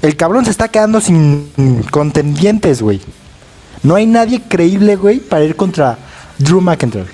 el 0.00 0.16
cabrón 0.16 0.44
se 0.44 0.52
está 0.52 0.68
quedando 0.68 1.00
sin 1.00 1.50
contendientes, 1.90 2.82
güey. 2.82 3.00
No 3.82 3.96
hay 3.96 4.06
nadie 4.06 4.42
creíble, 4.48 4.94
güey, 4.94 5.18
para 5.18 5.44
ir 5.44 5.56
contra 5.56 5.98
Drew 6.38 6.60
McIntyre. 6.60 7.06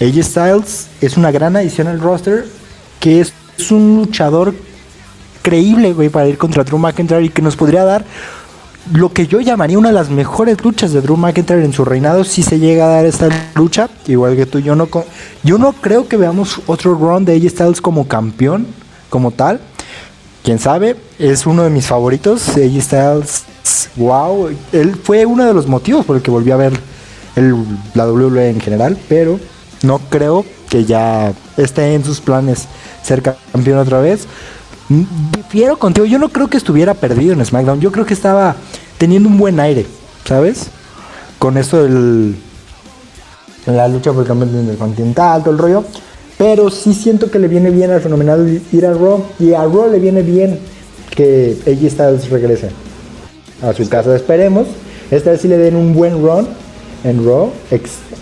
AJ 0.00 0.22
Styles 0.22 0.86
es 1.02 1.18
una 1.18 1.30
gran 1.30 1.54
adición 1.54 1.86
al 1.86 2.00
roster, 2.00 2.46
que 2.98 3.20
es, 3.20 3.34
es 3.58 3.70
un 3.70 3.96
luchador 3.96 4.54
creíble, 5.42 5.92
güey, 5.92 6.08
para 6.08 6.28
ir 6.28 6.38
contra 6.38 6.64
Drew 6.64 6.78
McIntyre 6.78 7.24
y 7.24 7.28
que 7.28 7.42
nos 7.42 7.56
podría 7.56 7.84
dar 7.84 8.06
lo 8.92 9.12
que 9.12 9.26
yo 9.26 9.40
llamaría 9.40 9.78
una 9.78 9.88
de 9.88 9.94
las 9.94 10.10
mejores 10.10 10.62
luchas 10.62 10.92
de 10.92 11.00
Drew 11.00 11.16
McIntyre 11.16 11.64
en 11.64 11.72
su 11.72 11.84
reinado 11.84 12.24
si 12.24 12.42
se 12.42 12.58
llega 12.58 12.86
a 12.86 12.88
dar 12.88 13.06
esta 13.06 13.28
lucha, 13.54 13.88
igual 14.06 14.36
que 14.36 14.46
tú, 14.46 14.58
yo 14.60 14.74
no 14.74 14.88
yo 15.42 15.58
no 15.58 15.72
creo 15.72 16.08
que 16.08 16.16
veamos 16.16 16.60
otro 16.66 16.94
run 16.94 17.24
de 17.24 17.36
AJ 17.36 17.50
Styles 17.50 17.80
como 17.80 18.08
campeón, 18.08 18.66
como 19.10 19.30
tal. 19.30 19.60
Quién 20.42 20.58
sabe, 20.58 20.96
es 21.18 21.46
uno 21.46 21.64
de 21.64 21.70
mis 21.70 21.86
favoritos, 21.86 22.48
AJ 22.50 22.80
Styles. 22.80 23.44
Wow, 23.96 24.50
él 24.72 24.96
fue 24.96 25.26
uno 25.26 25.44
de 25.44 25.52
los 25.52 25.66
motivos 25.66 26.06
por 26.06 26.16
el 26.16 26.22
que 26.22 26.30
volví 26.30 26.50
a 26.50 26.56
ver 26.56 26.72
el, 27.36 27.54
la 27.94 28.06
WWE 28.10 28.50
en 28.50 28.60
general, 28.60 28.96
pero 29.08 29.38
no 29.82 29.98
creo 30.08 30.44
que 30.68 30.84
ya 30.84 31.32
esté 31.56 31.94
en 31.94 32.04
sus 32.04 32.20
planes 32.20 32.66
ser 33.02 33.22
campeón 33.22 33.78
otra 33.78 34.00
vez. 34.00 34.26
Mm, 34.88 35.02
Difiero 35.36 35.78
contigo, 35.78 36.06
yo 36.06 36.18
no 36.18 36.28
creo 36.28 36.48
que 36.48 36.56
estuviera 36.56 36.94
perdido 36.94 37.32
en 37.32 37.44
SmackDown, 37.44 37.80
yo 37.80 37.92
creo 37.92 38.06
que 38.06 38.14
estaba 38.14 38.56
teniendo 38.98 39.28
un 39.28 39.38
buen 39.38 39.58
aire, 39.60 39.86
¿sabes? 40.24 40.66
Con 41.38 41.56
esto 41.56 41.82
del 41.82 42.34
la 43.66 43.88
lucha 43.88 44.12
por 44.12 44.22
el 44.22 44.28
campeonato 44.28 44.60
intercontinental, 44.60 45.42
todo 45.42 45.52
el 45.52 45.58
rollo. 45.58 45.84
Pero 46.36 46.70
sí 46.70 46.94
siento 46.94 47.30
que 47.30 47.38
le 47.38 47.48
viene 47.48 47.70
bien 47.70 47.90
al 47.90 48.00
fenomenal 48.00 48.60
ir 48.72 48.86
a 48.86 48.92
Raw. 48.92 49.24
Y 49.38 49.54
a 49.54 49.64
Raw 49.64 49.90
le 49.90 49.98
viene 49.98 50.22
bien 50.22 50.58
que 51.14 51.56
AJ 51.66 51.90
Styles 51.90 52.30
regrese 52.30 52.70
a 53.62 53.72
su 53.72 53.88
casa. 53.88 54.14
Esperemos. 54.14 54.66
Esta 55.10 55.30
vez 55.30 55.40
sí 55.40 55.48
le 55.48 55.58
den 55.58 55.74
un 55.74 55.94
buen 55.94 56.22
run 56.22 56.46
en 57.04 57.24
Raw. 57.24 57.50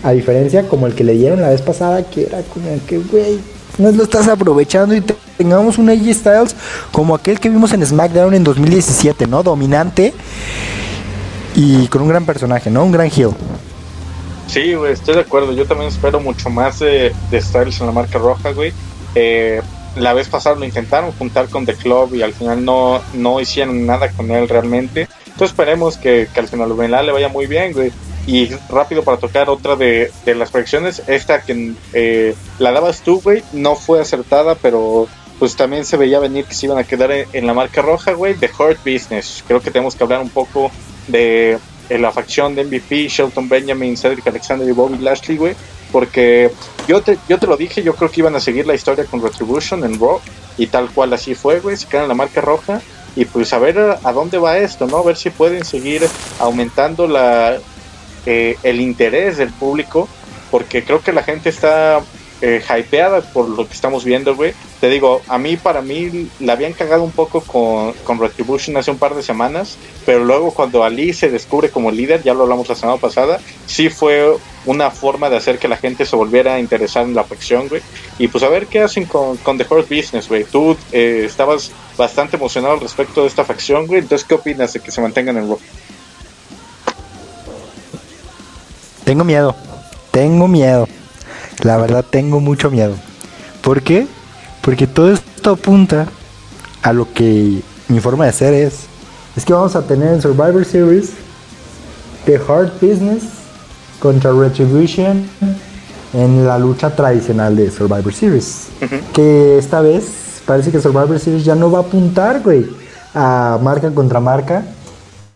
a 0.03 0.11
diferencia 0.11 0.67
como 0.67 0.87
el 0.87 0.95
que 0.95 1.03
le 1.03 1.13
dieron 1.13 1.41
la 1.41 1.49
vez 1.49 1.61
pasada, 1.61 2.03
que 2.03 2.25
era 2.25 2.41
como 2.41 2.67
que, 2.87 2.97
güey, 2.97 3.39
no 3.77 3.91
lo 3.91 4.03
estás 4.03 4.27
aprovechando 4.27 4.95
y 4.95 5.03
tengamos 5.37 5.77
un 5.77 5.89
AJ 5.89 6.13
Styles 6.13 6.55
como 6.91 7.13
aquel 7.13 7.39
que 7.39 7.49
vimos 7.49 7.71
en 7.73 7.85
SmackDown 7.85 8.33
en 8.33 8.43
2017, 8.43 9.27
¿no? 9.27 9.43
Dominante 9.43 10.13
y 11.57 11.87
con 11.87 12.03
un 12.03 12.09
gran 12.09 12.23
personaje, 12.23 12.69
¿no? 12.69 12.83
Un 12.83 12.91
gran 12.91 13.07
heel. 13.07 13.31
Sí, 14.45 14.75
güey, 14.75 14.93
estoy 14.93 15.15
de 15.15 15.21
acuerdo. 15.21 15.53
Yo 15.53 15.65
también 15.65 15.89
espero 15.89 16.19
mucho 16.19 16.51
más 16.51 16.77
de, 16.77 17.11
Styles 17.33 17.81
en 17.81 17.87
la 17.87 17.91
marca 17.91 18.19
roja, 18.19 18.51
güey. 18.51 18.71
Eh, 19.15 19.59
la 19.95 20.13
vez 20.13 20.29
pasada 20.29 20.55
lo 20.55 20.65
intentaron 20.65 21.11
juntar 21.13 21.49
con 21.49 21.65
The 21.65 21.73
Club 21.73 22.13
y 22.13 22.21
al 22.21 22.33
final 22.33 22.63
no, 22.63 23.01
no 23.15 23.41
hicieron 23.41 23.87
nada 23.87 24.11
con 24.11 24.29
él 24.29 24.47
realmente. 24.47 25.07
Entonces 25.25 25.49
esperemos 25.49 25.97
que, 25.97 26.27
que 26.31 26.39
al 26.39 26.47
final 26.47 26.77
le 26.77 27.11
vaya 27.11 27.27
muy 27.27 27.47
bien, 27.47 27.73
güey. 27.73 27.91
Y 28.27 28.51
rápido 28.69 29.03
para 29.03 29.17
tocar 29.17 29.49
otra 29.49 29.75
de, 29.75 30.11
las 30.27 30.51
proyecciones, 30.51 31.01
esta 31.07 31.41
que 31.41 31.73
eh, 31.93 32.35
la 32.59 32.71
dabas 32.71 33.01
tú, 33.01 33.19
güey, 33.19 33.41
no 33.53 33.75
fue 33.75 33.99
acertada, 33.99 34.53
pero 34.53 35.07
pues 35.39 35.55
también 35.55 35.85
se 35.85 35.97
veía 35.97 36.19
venir 36.19 36.45
que 36.45 36.53
se 36.53 36.67
iban 36.67 36.77
a 36.77 36.83
quedar 36.83 37.11
en, 37.11 37.47
la 37.47 37.55
marca 37.55 37.81
roja, 37.81 38.11
güey, 38.11 38.35
The 38.35 38.51
Hurt 38.59 38.79
Business. 38.85 39.43
Creo 39.47 39.59
que 39.59 39.71
tenemos 39.71 39.95
que 39.95 40.03
hablar 40.03 40.21
un 40.21 40.29
poco 40.29 40.71
de, 41.07 41.59
la 41.89 42.11
facción 42.11 42.55
de 42.55 42.65
MVP, 42.65 43.07
Shelton 43.07 43.47
Benjamin, 43.47 43.95
Cedric 43.97 44.27
Alexander 44.27 44.67
y 44.67 44.71
Bobby 44.71 44.97
Lashley, 44.97 45.37
güey. 45.37 45.55
Porque 45.91 46.51
yo 46.87 47.01
te, 47.01 47.17
yo 47.29 47.39
te 47.39 47.47
lo 47.47 47.55
dije, 47.55 47.81
yo 47.81 47.95
creo 47.95 48.11
que 48.11 48.19
iban 48.19 48.35
a 48.35 48.39
seguir 48.39 48.67
la 48.67 48.75
historia 48.75 49.05
con 49.05 49.21
Retribution 49.21 49.83
en 49.83 49.99
Raw. 49.99 50.19
Y 50.57 50.67
tal 50.67 50.89
cual 50.89 51.13
así 51.13 51.33
fue, 51.35 51.59
güey. 51.59 51.77
Se 51.77 51.87
quedan 51.87 52.03
en 52.03 52.09
la 52.09 52.15
marca 52.15 52.41
roja. 52.41 52.81
Y 53.15 53.25
pues 53.25 53.53
a 53.53 53.59
ver 53.59 53.79
a, 53.79 54.11
dónde 54.11 54.37
va 54.37 54.57
esto, 54.57 54.85
¿no? 54.85 54.97
A 54.97 55.03
ver 55.03 55.15
si 55.15 55.29
pueden 55.29 55.63
seguir 55.65 56.07
aumentando 56.39 57.07
la, 57.07 57.57
eh, 58.25 58.57
el 58.63 58.81
interés 58.81 59.37
del 59.37 59.51
público. 59.51 60.09
Porque 60.51 60.83
creo 60.83 61.01
que 61.01 61.13
la 61.13 61.23
gente 61.23 61.49
está 61.49 62.01
eh, 62.41 62.61
hypeada 62.61 63.21
por 63.21 63.49
lo 63.49 63.67
que 63.67 63.73
estamos 63.73 64.03
viendo, 64.03 64.35
güey. 64.35 64.53
Te 64.79 64.89
digo, 64.89 65.21
a 65.27 65.37
mí, 65.37 65.57
para 65.57 65.81
mí, 65.81 66.29
la 66.39 66.53
habían 66.53 66.73
cagado 66.73 67.03
un 67.03 67.11
poco 67.11 67.41
con, 67.41 67.93
con, 68.03 68.19
Retribution 68.19 68.77
hace 68.77 68.91
un 68.91 68.97
par 68.97 69.15
de 69.15 69.23
semanas, 69.23 69.77
pero 70.05 70.23
luego 70.23 70.51
cuando 70.51 70.83
Ali 70.83 71.13
se 71.13 71.29
descubre 71.29 71.69
como 71.69 71.91
líder, 71.91 72.23
ya 72.23 72.33
lo 72.33 72.43
hablamos 72.43 72.69
la 72.69 72.75
semana 72.75 72.99
pasada, 72.99 73.39
sí 73.65 73.89
fue 73.89 74.37
una 74.65 74.91
forma 74.91 75.29
de 75.29 75.37
hacer 75.37 75.57
que 75.57 75.67
la 75.67 75.77
gente 75.77 76.05
se 76.05 76.15
volviera 76.15 76.55
a 76.55 76.59
interesar 76.59 77.05
en 77.05 77.15
la 77.15 77.23
facción, 77.23 77.69
güey. 77.69 77.81
Y 78.19 78.27
pues 78.27 78.43
a 78.43 78.49
ver 78.49 78.67
qué 78.67 78.81
hacen 78.81 79.05
con, 79.05 79.37
con 79.37 79.57
The 79.57 79.65
Horse 79.67 79.95
Business, 79.95 80.27
güey. 80.27 80.43
Tú 80.43 80.77
eh, 80.91 81.23
estabas 81.25 81.71
bastante 81.97 82.37
emocionado 82.37 82.75
al 82.75 82.81
respecto 82.81 83.21
de 83.21 83.27
esta 83.27 83.45
facción, 83.45 83.87
güey. 83.87 84.01
Entonces, 84.01 84.27
¿qué 84.27 84.35
opinas 84.35 84.73
de 84.73 84.79
que 84.81 84.91
se 84.91 85.01
mantengan 85.01 85.37
en 85.37 85.47
Raw? 85.47 85.59
Tengo 89.05 89.23
miedo, 89.23 89.55
tengo 90.11 90.47
miedo. 90.49 90.87
La 91.63 91.77
verdad 91.77 92.05
tengo 92.09 92.39
mucho 92.39 92.69
miedo. 92.69 92.95
¿Por 93.61 93.81
qué? 93.81 94.07
Porque 94.61 94.87
todo 94.87 95.11
esto 95.11 95.51
apunta 95.51 96.07
a 96.81 96.93
lo 96.93 97.11
que 97.13 97.61
mi 97.87 97.99
forma 97.99 98.25
de 98.25 98.33
ser 98.33 98.53
es. 98.53 98.85
Es 99.35 99.45
que 99.45 99.53
vamos 99.53 99.75
a 99.75 99.81
tener 99.81 100.13
en 100.13 100.21
Survivor 100.21 100.65
Series 100.65 101.11
The 102.25 102.35
Hard 102.35 102.73
Business 102.81 103.23
contra 103.99 104.31
Retribution 104.31 105.25
en 106.13 106.45
la 106.45 106.57
lucha 106.59 106.95
tradicional 106.95 107.55
de 107.55 107.71
Survivor 107.71 108.13
Series. 108.13 108.67
Que 109.13 109.57
esta 109.57 109.81
vez 109.81 110.41
parece 110.45 110.71
que 110.71 110.81
Survivor 110.81 111.19
Series 111.19 111.45
ya 111.45 111.55
no 111.55 111.71
va 111.71 111.79
a 111.79 111.81
apuntar, 111.81 112.41
güey, 112.41 112.65
a 113.13 113.59
marca 113.61 113.89
contra 113.91 114.19
marca. 114.19 114.63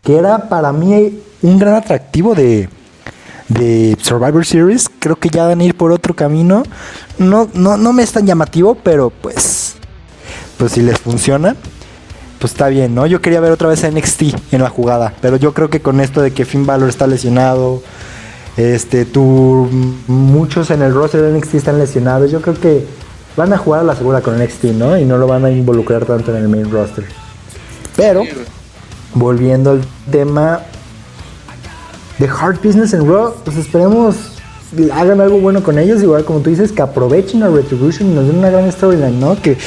Que 0.04 0.18
era 0.18 0.50
para 0.50 0.72
mí 0.72 1.20
un 1.42 1.60
gran 1.60 1.76
atractivo 1.76 2.34
de, 2.34 2.70
de 3.54 3.98
Survivor 4.02 4.46
Series. 4.46 4.90
Creo 5.00 5.16
que 5.16 5.30
ya 5.30 5.46
van 5.46 5.60
a 5.60 5.64
ir 5.64 5.76
por 5.76 5.92
otro 5.92 6.16
camino. 6.16 6.64
No, 7.18 7.50
no, 7.54 7.78
no 7.78 7.94
me 7.94 8.04
es 8.04 8.12
tan 8.12 8.26
llamativo, 8.26 8.76
pero 8.76 9.10
pues, 9.10 9.76
pues 10.58 10.74
si 10.74 10.82
les 10.82 11.00
funciona, 11.00 11.56
pues 12.40 12.54
está 12.54 12.68
bien, 12.70 12.96
¿no? 12.96 13.06
Yo 13.06 13.22
quería 13.22 13.40
ver 13.40 13.52
otra 13.52 13.68
vez 13.68 13.84
a 13.84 13.92
NXT 13.92 14.54
en 14.54 14.62
la 14.62 14.70
jugada, 14.70 15.14
pero 15.22 15.38
yo 15.38 15.54
creo 15.54 15.70
que 15.70 15.82
con 15.82 16.00
esto 16.00 16.22
de 16.22 16.32
que 16.32 16.46
Finn 16.46 16.66
Balor 16.66 16.90
está 16.90 17.08
lesionado, 17.08 17.82
este, 18.58 19.06
tú, 19.06 19.70
muchos 20.08 20.72
en 20.72 20.82
el 20.82 20.94
roster 20.94 21.22
de 21.22 21.38
NXT 21.38 21.56
están 21.56 21.78
lesionados, 21.78 22.32
yo 22.32 22.42
creo 22.42 22.60
que 22.60 22.86
van 23.38 23.54
a 23.54 23.58
jugar 23.58 23.82
a 23.82 23.84
la 23.84 23.96
segura 23.96 24.22
con 24.22 24.38
NXT, 24.42 24.66
¿no? 24.76 24.98
Y 24.98 25.06
no 25.06 25.18
lo 25.18 25.28
van 25.28 25.46
a 25.46 25.52
involucrar 25.52 26.06
tanto 26.06 26.36
en 26.36 26.44
el 26.44 26.50
main 26.50 26.70
roster. 26.70 27.06
Pero, 27.96 28.24
volviendo 29.14 29.72
al 29.72 29.82
tema, 30.10 30.62
de 32.20 32.28
Hard 32.28 32.60
Business 32.64 32.94
en 32.94 33.08
Raw, 33.08 33.34
pues 33.44 33.58
esperemos 33.58 34.38
hagan 34.94 35.20
algo 35.20 35.40
bueno 35.40 35.64
con 35.64 35.78
ellos, 35.78 36.02
igual 36.02 36.24
como 36.24 36.40
tú 36.40 36.50
dices, 36.50 36.72
que 36.72 36.82
aprovechen 36.82 37.44
a 37.44 37.50
Retribution 37.50 38.12
y 38.12 38.14
nos 38.14 38.28
den 38.28 38.38
una 38.38 38.50
gran 38.50 38.72
storyline, 38.72 39.20
¿no? 39.20 39.42
Que, 39.42 39.58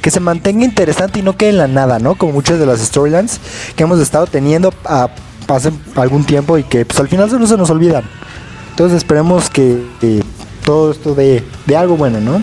que 0.00 0.10
se 0.10 0.20
mantenga 0.20 0.64
interesante 0.64 1.20
y 1.20 1.22
no 1.22 1.36
quede 1.36 1.50
en 1.50 1.58
la 1.58 1.66
nada, 1.66 1.98
¿no? 1.98 2.14
Como 2.14 2.32
muchas 2.32 2.58
de 2.58 2.66
las 2.66 2.80
storylines 2.80 3.40
que 3.74 3.82
hemos 3.82 4.00
estado 4.00 4.26
teniendo 4.26 4.72
a, 4.84 5.08
hace 5.48 5.72
algún 5.96 6.24
tiempo 6.24 6.58
y 6.58 6.64
que 6.64 6.84
pues 6.84 7.00
al 7.00 7.08
final 7.08 7.30
solo 7.30 7.46
se 7.46 7.56
nos 7.56 7.70
olvidan. 7.70 8.04
Entonces 8.70 8.98
esperemos 8.98 9.50
que, 9.50 9.82
todo 10.64 10.92
esto 10.92 11.14
de, 11.14 11.42
de 11.66 11.76
algo 11.76 11.96
bueno, 11.96 12.20
¿no? 12.20 12.42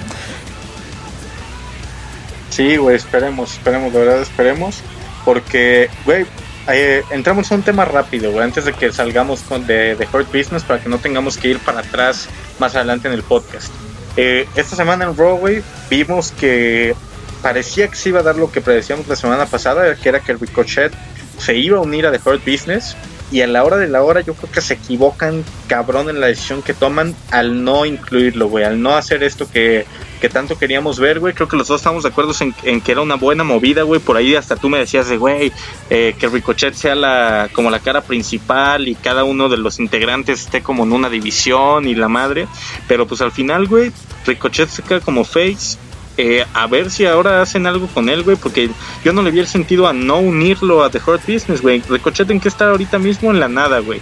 Sí, 2.49 2.77
güey, 2.77 2.95
esperemos, 2.95 3.53
esperemos, 3.53 3.93
de 3.93 3.99
verdad 3.99 4.21
esperemos. 4.21 4.81
Porque, 5.23 5.89
güey, 6.05 6.25
eh, 6.69 7.03
entramos 7.11 7.51
a 7.51 7.55
un 7.55 7.63
tema 7.63 7.85
rápido, 7.85 8.31
güey, 8.31 8.43
antes 8.43 8.65
de 8.65 8.73
que 8.73 8.91
salgamos 8.91 9.41
con 9.41 9.65
de, 9.65 9.95
de 9.95 10.07
Business 10.33 10.63
para 10.63 10.81
que 10.81 10.89
no 10.89 10.97
tengamos 10.97 11.37
que 11.37 11.49
ir 11.49 11.59
para 11.59 11.79
atrás 11.79 12.27
más 12.59 12.75
adelante 12.75 13.07
en 13.07 13.13
el 13.13 13.23
podcast. 13.23 13.71
Eh, 14.17 14.47
esta 14.55 14.75
semana 14.75 15.05
en 15.05 15.15
Raw, 15.15 15.37
güey, 15.37 15.61
vimos 15.89 16.31
que 16.31 16.95
parecía 17.41 17.87
que 17.87 17.95
se 17.95 18.09
iba 18.09 18.19
a 18.19 18.23
dar 18.23 18.35
lo 18.35 18.51
que 18.51 18.61
predecíamos 18.61 19.07
la 19.07 19.15
semana 19.15 19.45
pasada, 19.45 19.95
que 19.95 20.09
era 20.09 20.19
que 20.19 20.31
el 20.31 20.39
Ricochet 20.39 20.91
se 21.37 21.55
iba 21.55 21.77
a 21.77 21.81
unir 21.81 22.07
a 22.07 22.11
The 22.11 22.19
Hurt 22.27 22.43
Business 22.45 22.95
y 23.31 23.41
a 23.41 23.47
la 23.47 23.63
hora 23.63 23.77
de 23.77 23.87
la 23.87 24.03
hora 24.03 24.21
yo 24.21 24.33
creo 24.33 24.51
que 24.51 24.61
se 24.61 24.73
equivocan 24.73 25.43
cabrón 25.67 26.09
en 26.09 26.19
la 26.19 26.27
decisión 26.27 26.61
que 26.61 26.73
toman 26.73 27.15
al 27.29 27.63
no 27.63 27.85
incluirlo, 27.85 28.47
güey, 28.47 28.65
al 28.65 28.81
no 28.81 28.95
hacer 28.95 29.23
esto 29.23 29.49
que, 29.49 29.85
que 30.17 30.29
tanto 30.29 30.57
queríamos 30.57 30.99
ver, 30.99 31.19
güey. 31.19 31.33
Creo 31.33 31.47
que 31.47 31.57
los 31.57 31.67
dos 31.67 31.81
estamos 31.81 32.03
de 32.03 32.09
acuerdo 32.09 32.33
en, 32.63 32.81
que 32.81 32.91
era 32.91 33.01
una 33.01 33.15
buena 33.15 33.43
movida, 33.43 33.83
güey. 33.83 33.99
Por 33.99 34.17
ahí 34.17 34.35
hasta 34.35 34.55
tú 34.55 34.69
me 34.69 34.79
decías 34.79 35.07
de, 35.09 35.17
güey, 35.17 35.51
eh, 35.89 36.15
que 36.19 36.27
Ricochet 36.27 36.73
sea 36.73 36.95
la, 36.95 37.49
como 37.53 37.69
la 37.69 37.79
cara 37.79 38.01
principal 38.01 38.87
y 38.87 38.95
cada 38.95 39.23
uno 39.23 39.49
de 39.49 39.57
los 39.57 39.79
integrantes 39.79 40.41
esté 40.41 40.61
como 40.61 40.83
en 40.83 40.93
una 40.93 41.09
división 41.09 41.87
y 41.87 41.95
la 41.95 42.07
madre. 42.07 42.47
Pero 42.87 43.07
pues 43.07 43.21
al 43.21 43.31
final, 43.31 43.67
güey, 43.67 43.91
Ricochet 44.25 44.69
se 44.69 44.83
queda 44.83 44.99
como 44.99 45.23
face 45.23 45.77
eh, 46.17 46.45
a 46.53 46.67
ver 46.67 46.89
si 46.89 47.05
ahora 47.05 47.41
hacen 47.41 47.67
algo 47.67 47.87
con 47.87 48.09
él, 48.09 48.23
güey, 48.23 48.37
porque 48.37 48.69
yo 49.03 49.13
no 49.13 49.21
le 49.21 49.31
vi 49.31 49.39
el 49.39 49.47
sentido 49.47 49.87
a 49.87 49.93
no 49.93 50.19
unirlo 50.19 50.83
a 50.83 50.89
The 50.89 50.99
Hurt 51.05 51.21
Business, 51.27 51.61
güey. 51.61 51.81
Ricochet 51.87 52.29
en 52.31 52.39
qué 52.39 52.49
está 52.49 52.69
ahorita 52.69 52.97
mismo 52.99 53.31
en 53.31 53.39
la 53.39 53.47
nada, 53.47 53.79
güey. 53.79 54.01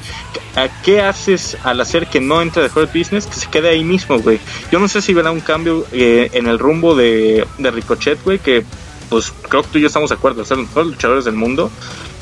¿Qué 0.83 1.01
haces 1.01 1.57
al 1.63 1.81
hacer 1.81 2.07
que 2.07 2.21
no 2.21 2.41
entre 2.41 2.69
The 2.69 2.79
Hurt 2.79 2.93
Business? 2.93 3.27
Que 3.27 3.35
se 3.35 3.49
quede 3.49 3.69
ahí 3.69 3.83
mismo, 3.83 4.19
güey. 4.19 4.39
Yo 4.71 4.79
no 4.79 4.87
sé 4.87 5.01
si 5.01 5.13
verá 5.13 5.31
un 5.31 5.41
cambio 5.41 5.85
eh, 5.91 6.29
en 6.33 6.47
el 6.47 6.57
rumbo 6.57 6.95
de, 6.95 7.45
de 7.57 7.71
Ricochet, 7.71 8.23
güey, 8.23 8.39
que 8.39 8.63
pues 9.09 9.33
creo 9.49 9.63
que 9.63 9.69
tú 9.69 9.77
y 9.77 9.81
yo 9.81 9.87
estamos 9.87 10.09
de 10.09 10.15
acuerdo, 10.15 10.43
ser 10.45 10.57
los 10.57 10.67
mejores 10.67 10.91
luchadores 10.91 11.25
del 11.25 11.35
mundo. 11.35 11.69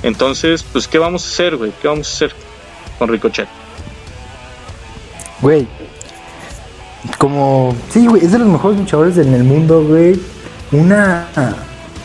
Entonces, 0.02 0.64
pues, 0.64 0.88
¿qué 0.88 1.00
vamos 1.00 1.26
a 1.26 1.28
hacer, 1.28 1.56
güey? 1.56 1.72
¿Qué 1.82 1.88
vamos 1.88 2.10
a 2.10 2.14
hacer 2.14 2.36
con 3.00 3.10
Ricochet? 3.10 3.48
Güey, 5.42 5.68
como, 7.18 7.76
sí, 7.90 8.08
güey, 8.08 8.24
es 8.24 8.32
de 8.32 8.40
los 8.40 8.48
mejores 8.48 8.80
luchadores 8.80 9.18
en 9.18 9.34
el 9.34 9.44
mundo, 9.44 9.84
güey. 9.84 10.20
Una, 10.72 11.28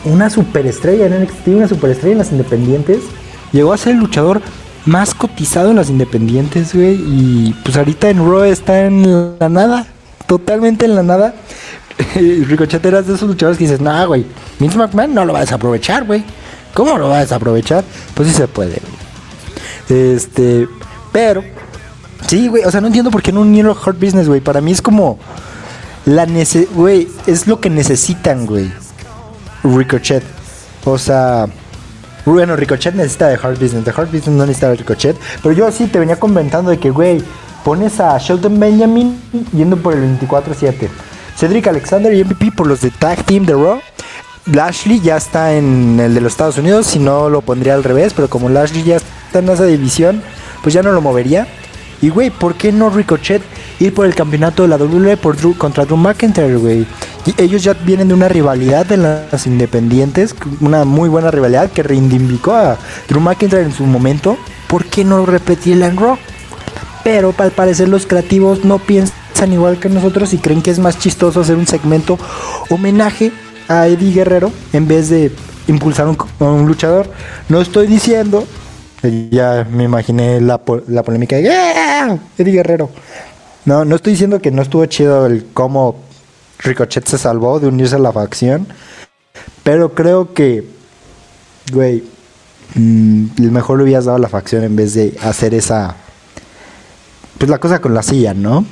una 0.05 0.29
superestrella 0.29 1.05
en 1.05 1.23
NXT, 1.23 1.47
una 1.47 1.67
superestrella 1.67 2.13
en 2.13 2.17
las 2.19 2.31
independientes. 2.31 2.99
Llegó 3.51 3.73
a 3.73 3.77
ser 3.77 3.93
el 3.93 3.99
luchador 3.99 4.41
más 4.85 5.13
cotizado 5.13 5.69
en 5.69 5.77
las 5.77 5.89
independientes, 5.89 6.73
güey. 6.73 6.95
Y 6.95 7.55
pues 7.63 7.77
ahorita 7.77 8.09
en 8.09 8.17
Raw 8.17 8.43
está 8.43 8.85
en 8.85 9.37
la 9.39 9.49
nada, 9.49 9.87
totalmente 10.27 10.85
en 10.85 10.95
la 10.95 11.03
nada. 11.03 11.33
Ricochet 12.15 12.85
eras 12.85 13.07
de 13.07 13.15
esos 13.15 13.27
luchadores 13.27 13.57
que 13.57 13.65
dices, 13.65 13.81
nah, 13.81 14.05
güey, 14.05 14.25
Vince 14.59 14.77
McMahon 14.77 15.13
no 15.13 15.25
lo 15.25 15.33
va 15.33 15.39
a 15.39 15.43
desaprovechar, 15.43 16.05
güey. 16.05 16.23
¿Cómo 16.73 16.97
lo 16.97 17.09
va 17.09 17.17
a 17.17 17.21
desaprovechar? 17.21 17.83
Pues 18.13 18.29
sí 18.29 18.35
se 18.35 18.47
puede, 18.47 18.79
Este, 19.89 20.67
pero 21.11 21.43
Sí, 22.27 22.47
güey, 22.47 22.63
o 22.63 22.71
sea, 22.71 22.81
no 22.81 22.87
entiendo 22.87 23.11
por 23.11 23.21
qué 23.21 23.31
no 23.31 23.41
unieron 23.41 23.75
Hard 23.83 23.97
Business, 23.97 24.27
güey. 24.27 24.41
Para 24.41 24.61
mí 24.61 24.71
es 24.71 24.81
como 24.81 25.17
la 26.05 26.25
nece 26.25 26.67
güey, 26.73 27.07
es 27.27 27.47
lo 27.47 27.59
que 27.59 27.69
necesitan, 27.69 28.45
güey. 28.45 28.71
Ricochet. 29.63 30.23
O 30.85 30.97
sea, 30.97 31.47
Bueno, 32.25 32.55
Ricochet 32.55 32.93
necesita 32.95 33.27
de 33.27 33.35
Hard 33.35 33.59
Business. 33.59 33.85
De 33.85 33.91
Hard 33.91 34.07
Business 34.07 34.29
no 34.29 34.45
necesita 34.45 34.69
de 34.69 34.75
Ricochet. 34.75 35.17
Pero 35.41 35.53
yo 35.53 35.71
sí 35.71 35.87
te 35.87 35.99
venía 35.99 36.19
comentando 36.19 36.69
de 36.69 36.77
que, 36.77 36.89
güey, 36.91 37.23
pones 37.63 37.99
a 37.99 38.17
Shelton 38.17 38.59
Benjamin 38.59 39.19
yendo 39.53 39.77
por 39.77 39.93
el 39.93 40.19
24-7. 40.19 40.89
Cedric 41.35 41.67
Alexander 41.67 42.13
y 42.13 42.23
MVP 42.23 42.51
por 42.51 42.67
los 42.67 42.81
de 42.81 42.91
Tag 42.91 43.23
Team 43.23 43.45
de 43.45 43.53
Raw. 43.53 43.79
Lashley 44.45 44.99
ya 44.99 45.17
está 45.17 45.53
en 45.53 45.99
el 45.99 46.13
de 46.13 46.21
los 46.21 46.33
Estados 46.33 46.57
Unidos, 46.57 46.87
si 46.87 46.99
no 46.99 47.29
lo 47.29 47.41
pondría 47.41 47.75
al 47.75 47.83
revés, 47.83 48.13
pero 48.13 48.29
como 48.29 48.49
Lashley 48.49 48.83
ya 48.83 48.97
está 48.97 49.39
en 49.39 49.49
esa 49.49 49.65
división, 49.65 50.23
pues 50.63 50.73
ya 50.73 50.81
no 50.81 50.91
lo 50.91 51.01
movería. 51.01 51.47
Y 52.01 52.09
güey, 52.09 52.29
¿por 52.29 52.55
qué 52.55 52.71
no 52.71 52.89
Ricochet 52.89 53.41
ir 53.79 53.93
por 53.93 54.05
el 54.05 54.15
campeonato 54.15 54.63
de 54.63 54.69
la 54.69 54.77
WWE 54.77 55.17
por 55.17 55.37
contra 55.57 55.85
Drew 55.85 55.97
McIntyre, 55.97 56.55
güey? 56.55 56.85
Ellos 57.37 57.63
ya 57.63 57.73
vienen 57.73 58.07
de 58.07 58.13
una 58.13 58.29
rivalidad 58.29 58.91
en 58.91 59.03
las 59.03 59.45
independientes, 59.45 60.33
una 60.61 60.85
muy 60.85 61.09
buena 61.09 61.29
rivalidad 61.29 61.69
que 61.71 61.83
reivindicó 61.83 62.53
a 62.53 62.77
Drew 63.07 63.19
McIntyre 63.19 63.63
en 63.63 63.73
su 63.73 63.85
momento. 63.85 64.37
¿Por 64.67 64.85
qué 64.85 65.03
no 65.03 65.25
repetirla 65.25 65.87
en 65.87 65.97
Raw? 65.97 66.17
Pero 67.03 67.33
al 67.37 67.51
parecer 67.51 67.89
los 67.89 68.05
creativos 68.05 68.63
no 68.63 68.79
piensan 68.79 69.51
igual 69.51 69.79
que 69.79 69.89
nosotros 69.89 70.33
y 70.33 70.37
creen 70.37 70.61
que 70.61 70.71
es 70.71 70.79
más 70.79 70.99
chistoso 70.99 71.41
hacer 71.41 71.55
un 71.55 71.67
segmento 71.67 72.17
homenaje 72.69 73.31
a 73.67 73.87
Eddie 73.87 74.13
Guerrero 74.13 74.51
en 74.73 74.87
vez 74.87 75.09
de 75.09 75.31
impulsar 75.67 76.07
un, 76.07 76.17
un 76.39 76.65
luchador. 76.65 77.11
No 77.49 77.61
estoy 77.61 77.87
diciendo, 77.87 78.45
ya 79.01 79.67
me 79.69 79.85
imaginé 79.85 80.41
la, 80.41 80.61
la 80.87 81.03
polémica 81.03 81.37
de 81.37 81.49
¡Ah! 81.51 82.17
Eddie 82.37 82.53
Guerrero. 82.53 82.89
No, 83.65 83.85
no 83.85 83.95
estoy 83.95 84.13
diciendo 84.13 84.41
que 84.41 84.51
no 84.51 84.61
estuvo 84.61 84.85
chido 84.85 85.25
el 85.25 85.47
cómo 85.53 85.95
Ricochet 86.59 87.05
se 87.05 87.17
salvó 87.17 87.59
de 87.59 87.67
unirse 87.67 87.95
a 87.95 87.99
la 87.99 88.11
facción, 88.11 88.67
pero 89.63 89.93
creo 89.93 90.33
que, 90.33 90.63
güey, 91.71 92.03
mmm, 92.75 93.27
mejor 93.51 93.77
le 93.77 93.83
hubieras 93.85 94.05
dado 94.05 94.17
a 94.17 94.21
la 94.21 94.29
facción 94.29 94.63
en 94.63 94.75
vez 94.75 94.93
de 94.93 95.15
hacer 95.21 95.53
esa, 95.53 95.95
pues 97.37 97.49
la 97.49 97.59
cosa 97.59 97.79
con 97.79 97.93
la 97.93 98.03
silla, 98.03 98.33
¿no? 98.33 98.65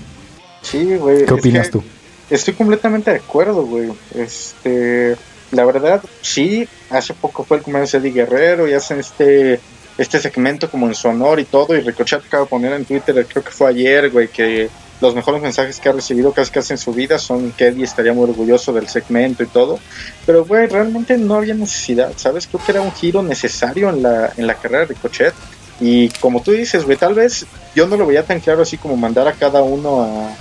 Sí, 0.62 0.96
güey. 0.96 1.26
¿Qué 1.26 1.34
opinas 1.34 1.70
tú? 1.70 1.84
Estoy 2.30 2.56
completamente 2.56 3.12
de 3.12 3.18
acuerdo, 3.18 3.66
güey. 3.66 3.94
Este, 4.14 5.16
la 5.52 5.64
verdad, 5.64 6.02
sí, 6.22 6.68
hace 6.90 7.14
poco 7.14 7.46
fue 7.46 7.58
el 7.58 7.64
cumpleaños 7.64 7.92
de 7.94 8.00
Eddie 8.00 8.12
Guerrero 8.12 8.68
y 8.68 8.74
hacen 8.74 9.00
este 9.00 9.62
este 9.98 10.20
segmento 10.20 10.70
como 10.70 10.88
en 10.88 10.96
su 10.96 11.08
honor 11.08 11.39
y 11.39 11.46
todo 11.46 11.75
y 11.75 11.82
Ricochet 11.82 12.25
acaba 12.25 12.44
de 12.44 12.50
poner 12.50 12.74
en 12.74 12.86
Twitter, 12.86 13.25
creo 13.27 13.44
que 13.44 13.51
fue 13.51 13.70
ayer, 13.70 14.10
güey, 14.12 14.27
que 14.27 14.70
los 15.00 15.13
mejores 15.13 15.42
mensajes 15.42 15.80
que 15.80 15.89
ha 15.89 15.92
recibido 15.92 16.32
casi 16.34 16.51
casi 16.51 16.74
en 16.74 16.77
su 16.77 16.94
vida 16.94 17.20
son 17.20 17.51
que 17.51 17.68
Eddie 17.68 17.84
estaría 17.84 18.13
muy 18.13 18.30
orgulloso 18.30 18.74
del 18.74 18.88
segmento 18.88 19.44
y 19.44 19.48
todo. 19.48 19.80
Pero, 20.25 20.44
güey, 20.46 20.68
realmente 20.68 21.18
no 21.18 21.36
había 21.36 21.54
necesidad, 21.54 22.13
¿sabes? 22.16 22.48
Creo 22.48 22.63
que 22.66 22.72
era 22.72 22.82
un 22.82 22.92
giro 22.92 23.22
necesario 23.22 23.89
en 23.89 24.01
la, 24.01 24.34
en 24.36 24.48
la 24.48 24.56
carrera 24.56 24.80
de 24.80 24.86
Ricochet. 24.88 25.34
Y 25.80 26.10
como 26.20 26.42
tú 26.42 26.51
dices, 26.51 26.84
güey, 26.86 26.98
tal 26.98 27.13
vez 27.13 27.46
yo 27.75 27.88
no 27.88 27.96
lo 27.96 28.08
veía 28.08 28.24
tan 28.24 28.39
claro 28.39 28.63
así 28.63 28.77
como 28.77 28.98
mandar 28.98 29.27
a 29.27 29.34
cada 29.34 29.62
uno 29.62 30.01
a, 30.01 30.36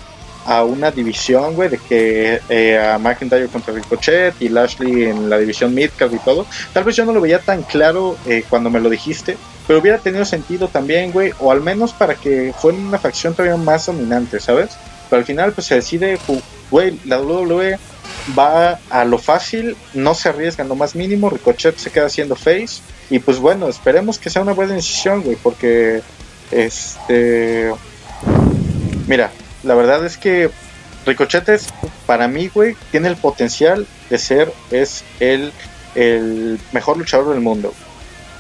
a 0.46 0.64
una 0.64 0.90
división, 0.90 1.54
güey, 1.54 1.68
de 1.68 1.78
que 1.78 2.40
eh, 2.48 2.78
a 2.78 2.98
McIntyre 2.98 3.48
contra 3.48 3.74
Ricochet 3.74 4.34
y 4.40 4.48
Lashley 4.48 5.04
en 5.04 5.28
la 5.28 5.38
división 5.38 5.74
Midcard 5.74 6.14
y 6.14 6.18
todo. 6.18 6.46
Tal 6.72 6.84
vez 6.84 6.94
yo 6.94 7.04
no 7.04 7.12
lo 7.12 7.20
veía 7.20 7.40
tan 7.40 7.62
claro 7.62 8.16
eh, 8.26 8.44
cuando 8.48 8.70
me 8.70 8.80
lo 8.80 8.88
dijiste, 8.88 9.36
pero 9.66 9.80
hubiera 9.80 9.98
tenido 9.98 10.24
sentido 10.24 10.68
también, 10.68 11.10
güey, 11.10 11.32
o 11.40 11.50
al 11.50 11.62
menos 11.62 11.92
para 11.92 12.14
que 12.14 12.54
fuera 12.56 12.78
una 12.78 12.98
facción 12.98 13.34
todavía 13.34 13.56
más 13.56 13.86
dominante, 13.86 14.38
¿sabes? 14.38 14.70
Pero 15.10 15.20
al 15.20 15.26
final, 15.26 15.52
pues 15.52 15.66
se 15.66 15.74
decide, 15.74 16.18
güey, 16.70 16.98
la 17.04 17.20
WWE 17.20 17.78
va 18.38 18.78
a 18.88 19.04
lo 19.04 19.18
fácil, 19.18 19.76
no 19.94 20.14
se 20.14 20.28
arriesga 20.28 20.62
lo 20.62 20.76
más 20.76 20.94
mínimo, 20.94 21.28
Ricochet 21.28 21.76
se 21.76 21.90
queda 21.90 22.06
haciendo 22.06 22.36
face, 22.36 22.80
y 23.10 23.18
pues 23.18 23.38
bueno, 23.38 23.68
esperemos 23.68 24.18
que 24.18 24.30
sea 24.30 24.42
una 24.42 24.52
buena 24.52 24.74
decisión, 24.74 25.22
güey, 25.22 25.36
porque, 25.36 26.02
este, 26.52 27.72
mira, 29.08 29.30
la 29.66 29.74
verdad 29.74 30.04
es 30.06 30.16
que 30.16 30.50
Ricochet 31.04 31.48
es, 31.48 31.66
para 32.06 32.28
mí, 32.28 32.48
güey, 32.52 32.76
tiene 32.90 33.08
el 33.08 33.16
potencial 33.16 33.86
de 34.10 34.18
ser, 34.18 34.52
es 34.70 35.04
el, 35.20 35.52
el 35.94 36.58
mejor 36.72 36.96
luchador 36.96 37.32
del 37.32 37.40
mundo. 37.40 37.74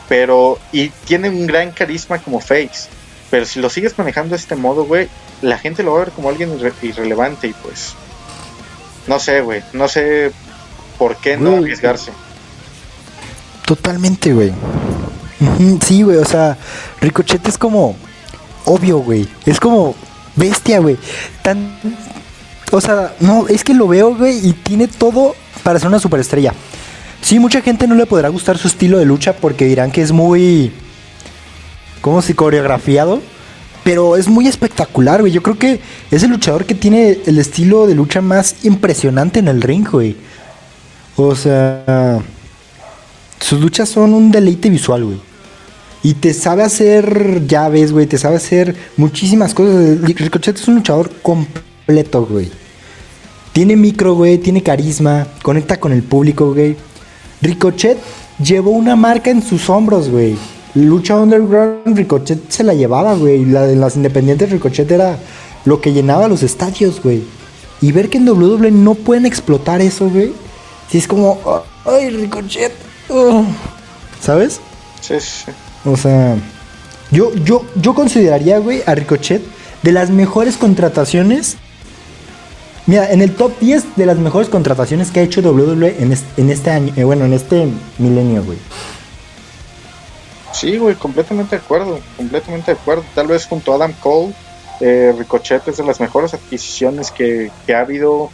Pero, 0.08 0.58
y 0.72 0.88
tiene 0.88 1.28
un 1.28 1.46
gran 1.46 1.72
carisma 1.72 2.18
como 2.18 2.40
face. 2.40 2.88
Pero 3.30 3.44
si 3.44 3.60
lo 3.60 3.70
sigues 3.70 3.98
manejando 3.98 4.30
de 4.30 4.40
este 4.40 4.54
modo, 4.54 4.84
güey, 4.84 5.08
la 5.42 5.58
gente 5.58 5.82
lo 5.82 5.92
va 5.92 6.02
a 6.02 6.04
ver 6.04 6.12
como 6.12 6.28
alguien 6.28 6.56
irre 6.58 6.72
irrelevante 6.82 7.48
y 7.48 7.52
pues, 7.52 7.94
no 9.06 9.18
sé, 9.18 9.40
güey, 9.40 9.62
no 9.72 9.88
sé 9.88 10.30
por 10.98 11.16
qué 11.16 11.36
no 11.36 11.56
arriesgarse. 11.56 12.12
Totalmente, 13.66 14.32
güey. 14.32 14.52
Sí, 15.84 16.02
güey, 16.02 16.16
o 16.16 16.24
sea, 16.24 16.56
Ricochet 17.00 17.46
es 17.48 17.58
como 17.58 17.96
obvio, 18.64 18.98
güey. 18.98 19.28
Es 19.44 19.58
como 19.58 19.94
bestia, 20.36 20.78
güey. 20.78 20.96
Tan. 21.42 21.78
O 22.72 22.80
sea, 22.80 23.14
no, 23.20 23.48
es 23.48 23.64
que 23.64 23.74
lo 23.74 23.88
veo, 23.88 24.14
güey, 24.14 24.46
y 24.46 24.52
tiene 24.52 24.88
todo 24.88 25.34
para 25.62 25.78
ser 25.78 25.88
una 25.88 25.98
superestrella. 25.98 26.52
Sí, 27.20 27.38
mucha 27.38 27.60
gente 27.60 27.86
no 27.86 27.94
le 27.94 28.06
podrá 28.06 28.28
gustar 28.28 28.58
su 28.58 28.68
estilo 28.68 28.98
de 28.98 29.04
lucha 29.04 29.34
porque 29.34 29.64
dirán 29.64 29.90
que 29.90 30.02
es 30.02 30.12
muy. 30.12 30.72
¿Cómo 32.00 32.22
si 32.22 32.34
coreografiado? 32.34 33.20
Pero 33.82 34.16
es 34.16 34.28
muy 34.28 34.46
espectacular, 34.46 35.20
güey. 35.20 35.32
Yo 35.32 35.42
creo 35.42 35.58
que 35.58 35.80
es 36.10 36.22
el 36.22 36.30
luchador 36.30 36.66
que 36.66 36.74
tiene 36.74 37.18
el 37.26 37.38
estilo 37.38 37.86
de 37.86 37.94
lucha 37.94 38.20
más 38.20 38.64
impresionante 38.64 39.38
en 39.40 39.48
el 39.48 39.62
ring, 39.62 39.88
güey. 39.88 40.16
O 41.16 41.34
sea. 41.34 42.20
Sus 43.40 43.60
luchas 43.60 43.88
son 43.88 44.14
un 44.14 44.30
deleite 44.30 44.70
visual, 44.70 45.04
güey. 45.04 45.20
Y 46.02 46.14
te 46.14 46.32
sabe 46.34 46.62
hacer 46.62 47.46
llaves, 47.46 47.92
güey. 47.92 48.06
Te 48.06 48.18
sabe 48.18 48.36
hacer 48.36 48.76
muchísimas 48.96 49.54
cosas. 49.54 50.00
Ricochet 50.02 50.56
es 50.56 50.68
un 50.68 50.76
luchador 50.76 51.10
completo, 51.22 52.26
güey. 52.26 52.50
Tiene 53.52 53.76
micro, 53.76 54.14
güey. 54.14 54.38
Tiene 54.38 54.62
carisma. 54.62 55.26
Conecta 55.42 55.80
con 55.80 55.92
el 55.92 56.02
público, 56.02 56.52
güey. 56.52 56.76
Ricochet 57.42 57.98
llevó 58.42 58.70
una 58.70 58.96
marca 58.96 59.30
en 59.30 59.42
sus 59.42 59.68
hombros, 59.68 60.08
güey. 60.08 60.36
Lucha 60.74 61.16
Underground, 61.16 61.96
Ricochet 61.96 62.50
se 62.50 62.62
la 62.62 62.74
llevaba, 62.74 63.14
güey. 63.14 63.44
La 63.46 63.62
de 63.62 63.76
las 63.76 63.96
independientes, 63.96 64.50
Ricochet 64.50 64.90
era 64.90 65.18
lo 65.64 65.80
que 65.80 65.92
llenaba 65.92 66.28
los 66.28 66.42
estadios, 66.42 67.02
güey. 67.02 67.22
Y 67.80 67.92
ver 67.92 68.08
que 68.08 68.18
en 68.18 68.28
WWE 68.28 68.70
no 68.70 68.94
pueden 68.94 69.26
explotar 69.26 69.80
eso, 69.80 70.08
güey. 70.08 70.32
Si 70.90 70.98
es 70.98 71.08
como, 71.08 71.38
ay, 71.84 72.10
Ricochet. 72.10 72.72
Oh. 73.08 73.44
¿Sabes? 74.20 74.60
Sí, 75.00 75.14
sí. 75.18 75.50
O 75.86 75.96
sea, 75.96 76.36
yo, 77.10 77.34
yo, 77.34 77.64
yo 77.76 77.94
consideraría, 77.94 78.58
güey, 78.58 78.82
a 78.86 78.94
Ricochet 78.94 79.42
de 79.82 79.92
las 79.92 80.10
mejores 80.10 80.56
contrataciones. 80.56 81.56
Mira, 82.86 83.10
en 83.10 83.20
el 83.20 83.34
top 83.34 83.58
10 83.60 83.96
de 83.96 84.06
las 84.06 84.18
mejores 84.18 84.48
contrataciones 84.48 85.10
que 85.10 85.20
ha 85.20 85.22
hecho 85.22 85.40
WWE 85.40 85.96
en 85.98 86.12
este, 86.12 86.40
en 86.40 86.50
este 86.50 86.70
año, 86.70 86.92
eh, 86.96 87.04
bueno, 87.04 87.24
en 87.24 87.32
este 87.32 87.68
milenio, 87.98 88.44
güey. 88.44 88.58
Sí, 90.52 90.78
güey, 90.78 90.94
completamente 90.94 91.56
de 91.56 91.62
acuerdo, 91.62 92.00
completamente 92.16 92.72
de 92.72 92.78
acuerdo. 92.78 93.04
Tal 93.14 93.26
vez 93.26 93.46
junto 93.46 93.72
a 93.72 93.76
Adam 93.76 93.92
Cole, 94.00 94.32
eh, 94.80 95.14
Ricochet 95.16 95.66
es 95.68 95.76
de 95.76 95.84
las 95.84 96.00
mejores 96.00 96.32
adquisiciones 96.34 97.10
que, 97.10 97.50
que 97.66 97.74
ha 97.74 97.80
habido 97.80 98.30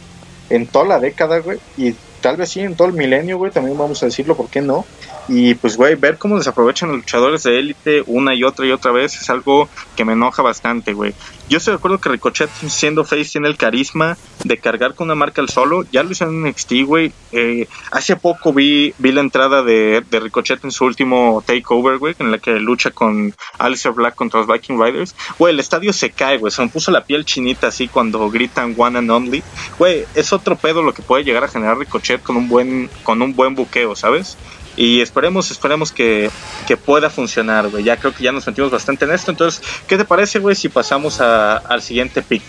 en 0.49 0.67
toda 0.67 0.85
la 0.85 0.99
década, 0.99 1.39
güey. 1.39 1.59
Y 1.77 1.95
tal 2.23 2.37
vez 2.37 2.49
sí 2.51 2.61
en 2.61 2.75
todo 2.75 2.87
el 2.87 2.93
milenio, 2.93 3.37
güey, 3.37 3.51
también 3.51 3.77
vamos 3.77 4.01
a 4.01 4.05
decirlo, 4.05 4.35
¿por 4.35 4.49
qué 4.49 4.61
no? 4.61 4.85
Y 5.27 5.55
pues, 5.55 5.75
güey, 5.75 5.95
ver 5.95 6.17
cómo 6.17 6.37
desaprovechan 6.37 6.87
los 6.89 6.99
luchadores 6.99 7.43
de 7.43 7.59
élite 7.59 8.01
una 8.07 8.33
y 8.33 8.43
otra 8.45 8.65
y 8.65 8.71
otra 8.71 8.93
vez 8.93 9.19
es 9.19 9.29
algo 9.29 9.67
que 9.93 10.05
me 10.05 10.13
enoja 10.13 10.41
bastante, 10.41 10.93
güey. 10.93 11.13
Yo 11.49 11.57
estoy 11.57 11.73
de 11.73 11.77
acuerdo 11.77 11.99
que 11.99 12.09
Ricochet, 12.09 12.49
siendo 12.67 13.03
face, 13.03 13.25
tiene 13.25 13.49
el 13.49 13.57
carisma 13.57 14.17
de 14.43 14.57
cargar 14.57 14.95
con 14.95 15.05
una 15.05 15.15
marca 15.15 15.41
al 15.41 15.49
solo. 15.49 15.83
Ya 15.91 16.01
lo 16.01 16.11
hizo 16.11 16.25
en 16.25 16.43
NXT, 16.43 16.71
güey. 16.85 17.11
Eh, 17.31 17.67
hace 17.91 18.15
poco 18.15 18.53
vi, 18.53 18.93
vi 18.97 19.11
la 19.11 19.21
entrada 19.21 19.61
de, 19.61 20.03
de, 20.09 20.19
Ricochet 20.19 20.63
en 20.63 20.71
su 20.71 20.85
último 20.85 21.43
takeover, 21.45 21.97
güey, 21.97 22.15
en 22.19 22.31
la 22.31 22.37
que 22.37 22.53
lucha 22.59 22.91
con 22.91 23.35
Alistair 23.59 23.93
Black 23.93 24.15
contra 24.15 24.39
los 24.39 24.47
Viking 24.47 24.81
Riders. 24.81 25.15
Güey, 25.37 25.53
el 25.53 25.59
estadio 25.59 25.91
se 25.91 26.11
cae, 26.11 26.37
güey. 26.37 26.51
Se 26.51 26.61
me 26.61 26.69
puso 26.69 26.91
la 26.91 27.03
piel 27.03 27.25
chinita 27.25 27.67
así 27.67 27.87
cuando 27.89 28.29
gritan 28.29 28.73
one 28.77 28.97
and 28.97 29.11
only. 29.11 29.43
Güey, 29.77 30.05
es 30.15 30.31
otro 30.31 30.55
pedo 30.55 30.81
lo 30.81 30.93
que 30.93 31.01
puede 31.01 31.25
llegar 31.25 31.43
a 31.43 31.49
generar 31.49 31.77
Ricochet 31.77 32.23
con 32.23 32.37
un 32.37 32.47
buen, 32.47 32.89
con 33.03 33.21
un 33.21 33.35
buen 33.35 33.53
buqueo, 33.53 33.95
¿sabes? 33.95 34.37
Y 34.75 35.01
esperemos, 35.01 35.51
esperemos 35.51 35.91
que, 35.91 36.29
que 36.67 36.77
pueda 36.77 37.09
funcionar, 37.09 37.69
güey. 37.69 37.83
Ya 37.83 37.97
creo 37.97 38.13
que 38.13 38.23
ya 38.23 38.31
nos 38.31 38.47
metimos 38.47 38.71
bastante 38.71 39.05
en 39.05 39.11
esto. 39.11 39.31
Entonces, 39.31 39.61
¿qué 39.87 39.97
te 39.97 40.05
parece, 40.05 40.39
güey, 40.39 40.55
si 40.55 40.69
pasamos 40.69 41.21
a, 41.21 41.57
al 41.57 41.81
siguiente 41.81 42.21
pick? 42.21 42.43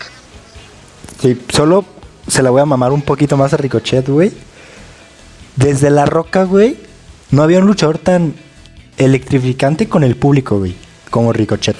Sí, 1.21 1.39
solo 1.49 1.85
se 2.27 2.41
la 2.41 2.49
voy 2.49 2.61
a 2.61 2.65
mamar 2.65 2.91
un 2.91 3.01
poquito 3.01 3.37
más 3.37 3.53
a 3.53 3.57
Ricochet, 3.57 4.07
güey. 4.07 4.31
Desde 5.55 5.89
la 5.89 6.05
roca, 6.05 6.43
güey, 6.43 6.77
no 7.31 7.43
había 7.43 7.59
un 7.59 7.67
luchador 7.67 7.97
tan 7.97 8.33
electrificante 8.97 9.87
con 9.87 10.03
el 10.03 10.15
público, 10.15 10.57
güey, 10.57 10.75
como 11.09 11.31
Ricochet. 11.31 11.75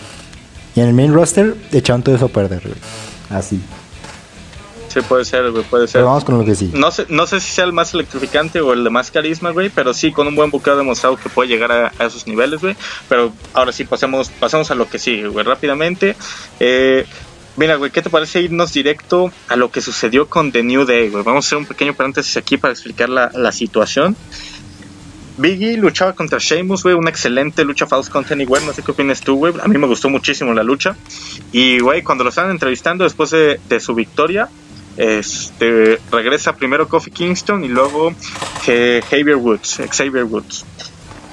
Y 0.76 0.82
en 0.82 0.88
el 0.88 0.94
main 0.94 1.14
roster 1.14 1.56
echaron 1.72 2.04
todo 2.04 2.16
eso 2.16 2.26
a 2.26 2.30
perder, 2.30 2.62
güey. 2.62 2.76
Así. 3.30 3.60
Sí, 4.96 5.02
puede 5.02 5.26
ser, 5.26 5.52
güey, 5.52 5.66
puede 5.66 5.88
ser. 5.88 6.00
Pero 6.00 6.06
vamos 6.06 6.24
con 6.24 6.38
lo 6.38 6.46
que 6.46 6.56
sí. 6.56 6.72
No 6.74 6.90
sé, 6.90 7.06
no 7.10 7.28
sé 7.28 7.42
si 7.42 7.52
sea 7.52 7.66
el 7.66 7.74
más 7.74 7.94
electrificante 7.94 8.62
o 8.62 8.72
el 8.72 8.86
de 8.86 8.90
más 8.90 9.12
carisma, 9.12 9.52
güey, 9.52 9.70
pero 9.70 9.94
sí, 9.94 10.14
con 10.14 10.26
un 10.26 10.36
buen 10.36 10.50
buqueo 10.50 10.78
demostrado 10.78 11.18
que 11.18 11.28
puede 11.28 11.50
llegar 11.50 11.70
a, 11.70 11.92
esos 12.06 12.26
niveles, 12.28 12.62
güey. 12.62 12.78
Pero 13.10 13.34
ahora 13.54 13.74
sí, 13.74 13.84
pasemos, 13.84 14.30
pasamos 14.30 14.72
a 14.72 14.76
lo 14.76 14.88
que 14.88 14.98
sigue, 14.98 15.28
güey, 15.28 15.44
rápidamente. 15.44 16.16
Eh, 16.62 17.06
Mira, 17.58 17.76
güey, 17.76 17.90
¿qué 17.90 18.02
te 18.02 18.10
parece 18.10 18.42
irnos 18.42 18.74
directo 18.74 19.32
a 19.48 19.56
lo 19.56 19.72
que 19.72 19.80
sucedió 19.80 20.28
con 20.28 20.52
The 20.52 20.62
New 20.62 20.86
Day, 20.86 21.10
güey? 21.10 21.24
Vamos 21.24 21.46
a 21.46 21.48
hacer 21.48 21.58
un 21.58 21.66
pequeño 21.66 21.94
paréntesis 21.94 22.36
aquí 22.36 22.58
para 22.58 22.74
explicar 22.74 23.08
la, 23.08 23.32
la 23.34 23.54
situación. 23.54 24.16
Biggie 25.38 25.78
luchaba 25.78 26.14
contra 26.14 26.38
Sheamus, 26.40 26.84
güey, 26.84 26.96
una 26.96 27.10
excelente 27.10 27.64
lucha 27.64 27.88
Faust 27.88 28.10
contra 28.10 28.36
güey, 28.36 28.66
no 28.66 28.74
sé 28.74 28.84
qué 28.84 28.92
opinas 28.92 29.22
tú, 29.22 29.36
güey, 29.36 29.54
a 29.62 29.68
mí 29.68 29.78
me 29.78 29.88
gustó 29.88 30.10
muchísimo 30.10 30.54
la 30.54 30.64
lucha. 30.64 30.98
Y, 31.54 31.80
güey, 31.80 32.04
cuando 32.04 32.24
lo 32.24 32.30
estaban 32.30 32.52
entrevistando 32.52 33.04
después 33.04 33.32
de, 33.32 33.60
de 33.70 33.80
su 33.80 33.96
victoria, 33.96 34.50
este, 34.98 36.00
regresa 36.12 36.56
primero 36.56 36.88
Kofi 36.88 37.12
Kingston 37.12 37.64
y 37.64 37.68
luego 37.68 38.14
eh, 38.68 39.02
Xavier 39.10 39.36
Woods, 39.36 39.82
Xavier 39.92 40.24
Woods. 40.24 40.66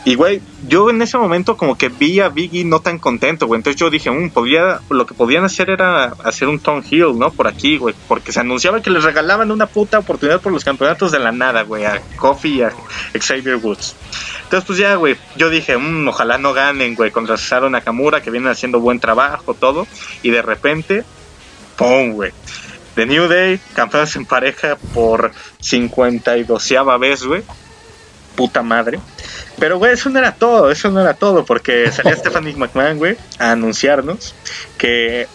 Y, 0.05 0.17
güey, 0.17 0.41
yo 0.67 0.91
en 0.91 1.01
ese 1.01 1.17
momento 1.17 1.57
como 1.57 1.79
que 1.79 1.89
vi 1.89 2.19
a 2.19 2.29
Biggie 2.29 2.65
no 2.65 2.81
tan 2.81 2.99
contento, 2.99 3.47
güey. 3.47 3.59
Entonces 3.59 3.79
yo 3.79 3.89
dije, 3.89 4.11
um, 4.11 4.31
podía, 4.31 4.81
lo 4.91 5.07
que 5.07 5.15
podían 5.15 5.45
hacer 5.45 5.71
era 5.71 6.07
hacer 6.25 6.49
un 6.49 6.59
Tom 6.59 6.83
Hill, 6.89 7.17
¿no? 7.17 7.31
Por 7.31 7.47
aquí, 7.47 7.77
güey. 7.79 7.95
Porque 8.09 8.33
se 8.33 8.41
anunciaba 8.41 8.83
que 8.83 8.91
les 8.91 9.05
regalaban 9.05 9.53
una 9.53 9.67
puta 9.67 10.01
oportunidad 10.01 10.41
por 10.41 10.51
los 10.51 10.65
campeonatos 10.65 11.13
de 11.13 11.21
la 11.21 11.31
nada, 11.31 11.63
güey. 11.63 11.85
A 11.85 12.03
Kofi 12.17 12.57
y 12.57 12.63
a 12.63 12.73
Xavier 13.17 13.57
Woods. 13.57 13.95
Entonces, 14.43 14.67
pues 14.67 14.79
ya, 14.81 14.97
güey, 14.97 15.17
yo 15.37 15.51
dije, 15.51 15.77
um, 15.77 16.09
ojalá 16.09 16.37
no 16.37 16.53
ganen, 16.53 16.97
güey, 16.97 17.13
contra 17.13 17.37
Cesaro 17.37 17.71
Nakamura, 17.71 18.23
que 18.23 18.33
vienen 18.33 18.51
haciendo 18.51 18.81
buen 18.81 18.99
trabajo, 18.99 19.55
todo. 19.55 19.87
Y 20.25 20.31
de 20.31 20.43
repente, 20.43 21.05
¡pum, 21.77 22.11
güey! 22.15 22.33
The 22.95 23.07
New 23.07 23.29
Day, 23.29 23.61
campeones 23.75 24.15
en 24.17 24.27
pareja 24.27 24.77
por 24.95 25.33
52 25.61 26.75
vez, 27.01 27.25
güey. 27.25 27.43
Puta 28.35 28.63
madre. 28.63 28.99
Pero, 29.59 29.79
güey, 29.79 29.93
eso 29.93 30.11
no 30.11 30.19
era 30.19 30.35
todo, 30.35 30.71
eso 30.71 30.91
no 30.91 31.01
era 31.01 31.15
todo, 31.15 31.45
porque 31.45 31.91
salía 31.93 32.17
Stephanie 32.17 32.57
McMahon, 32.57 32.99
güey, 32.99 33.17
a 33.39 33.53
anunciarnos 33.53 34.35
que 34.79 35.29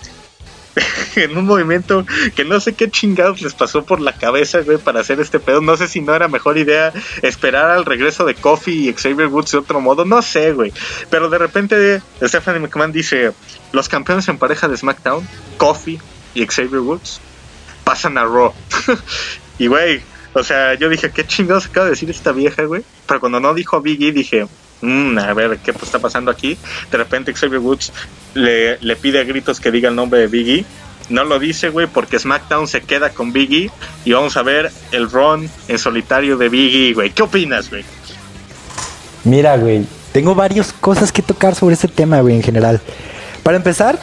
en 1.15 1.37
un 1.37 1.45
movimiento 1.45 2.05
que 2.35 2.45
no 2.45 2.59
sé 2.59 2.73
qué 2.73 2.89
chingados 2.89 3.41
les 3.41 3.53
pasó 3.53 3.83
por 3.83 3.99
la 3.99 4.13
cabeza, 4.13 4.59
güey, 4.61 4.77
para 4.77 4.99
hacer 4.99 5.19
este 5.19 5.39
pedo. 5.39 5.61
No 5.61 5.77
sé 5.77 5.87
si 5.87 6.01
no 6.01 6.15
era 6.15 6.27
mejor 6.27 6.57
idea 6.57 6.93
esperar 7.21 7.71
al 7.71 7.85
regreso 7.85 8.25
de 8.25 8.35
Kofi 8.35 8.89
y 8.89 8.93
Xavier 8.93 9.27
Woods 9.27 9.51
de 9.51 9.57
otro 9.59 9.81
modo, 9.81 10.05
no 10.05 10.21
sé, 10.21 10.53
güey. 10.53 10.73
Pero 11.09 11.29
de 11.29 11.37
repente 11.37 12.01
Stephanie 12.21 12.59
McMahon 12.59 12.91
dice, 12.91 13.33
los 13.71 13.89
campeones 13.89 14.27
en 14.27 14.37
pareja 14.37 14.67
de 14.67 14.77
SmackDown, 14.77 15.27
Kofi 15.57 15.99
y 16.33 16.45
Xavier 16.45 16.79
Woods, 16.79 17.19
pasan 17.87 18.17
a 18.17 18.25
Raw. 18.25 18.51
y, 19.59 19.67
güey, 19.67 20.01
o 20.33 20.43
sea, 20.43 20.73
yo 20.73 20.89
dije, 20.89 21.09
¿qué 21.09 21.25
chingados 21.25 21.67
acaba 21.67 21.85
de 21.85 21.91
decir 21.91 22.09
esta 22.09 22.33
vieja, 22.33 22.63
güey? 22.63 22.83
Pero 23.07 23.21
cuando 23.21 23.39
no 23.39 23.53
dijo 23.53 23.79
Biggie, 23.79 24.11
dije, 24.11 24.45
mmm, 24.81 25.17
a 25.17 25.33
ver, 25.33 25.57
¿qué 25.59 25.71
está 25.71 25.97
pasando 25.97 26.29
aquí? 26.29 26.57
De 26.91 26.97
repente 26.97 27.33
Xavier 27.33 27.61
Woods 27.61 27.93
le, 28.33 28.77
le 28.79 28.95
pide 28.97 29.21
a 29.21 29.23
gritos 29.23 29.61
que 29.61 29.71
diga 29.71 29.87
el 29.87 29.95
nombre 29.95 30.19
de 30.19 30.27
Biggie. 30.27 30.65
No 31.09 31.23
lo 31.23 31.39
dice, 31.39 31.69
güey, 31.69 31.87
porque 31.87 32.19
SmackDown 32.19 32.67
se 32.67 32.81
queda 32.81 33.11
con 33.11 33.31
Biggie 33.31 33.71
y 34.03 34.11
vamos 34.11 34.35
a 34.35 34.43
ver 34.43 34.69
el 34.91 35.09
run 35.09 35.49
en 35.69 35.79
solitario 35.79 36.35
de 36.35 36.49
Biggie, 36.49 36.93
güey. 36.93 37.11
¿Qué 37.11 37.23
opinas, 37.23 37.69
güey? 37.69 37.85
Mira, 39.23 39.55
güey, 39.55 39.85
tengo 40.11 40.35
varias 40.35 40.73
cosas 40.73 41.13
que 41.13 41.21
tocar 41.21 41.55
sobre 41.55 41.75
este 41.75 41.87
tema, 41.87 42.19
güey, 42.19 42.35
en 42.35 42.43
general. 42.43 42.81
Para 43.43 43.55
empezar, 43.55 43.97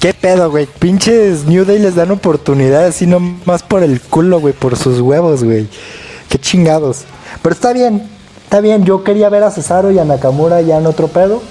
¿Qué 0.00 0.12
pedo, 0.14 0.50
güey? 0.50 0.66
Pinches 0.66 1.46
New 1.46 1.64
Day 1.64 1.78
les 1.78 1.96
dan 1.96 2.10
oportunidad 2.10 2.84
así 2.84 3.06
nomás 3.06 3.62
por 3.62 3.82
el 3.82 4.00
culo, 4.00 4.38
güey, 4.38 4.52
por 4.52 4.76
sus 4.76 5.00
huevos, 5.00 5.42
güey. 5.42 5.66
Qué 6.28 6.38
chingados. 6.38 7.04
Pero 7.42 7.54
está 7.54 7.72
bien, 7.72 8.08
está 8.44 8.60
bien. 8.60 8.84
Yo 8.84 9.02
quería 9.02 9.28
ver 9.28 9.42
a 9.42 9.50
Cesaro 9.50 9.90
y 9.90 9.98
a 9.98 10.04
Nakamura 10.04 10.60
ya 10.60 10.76
en 10.76 10.86
otro 10.86 11.08
pedo. 11.08 11.42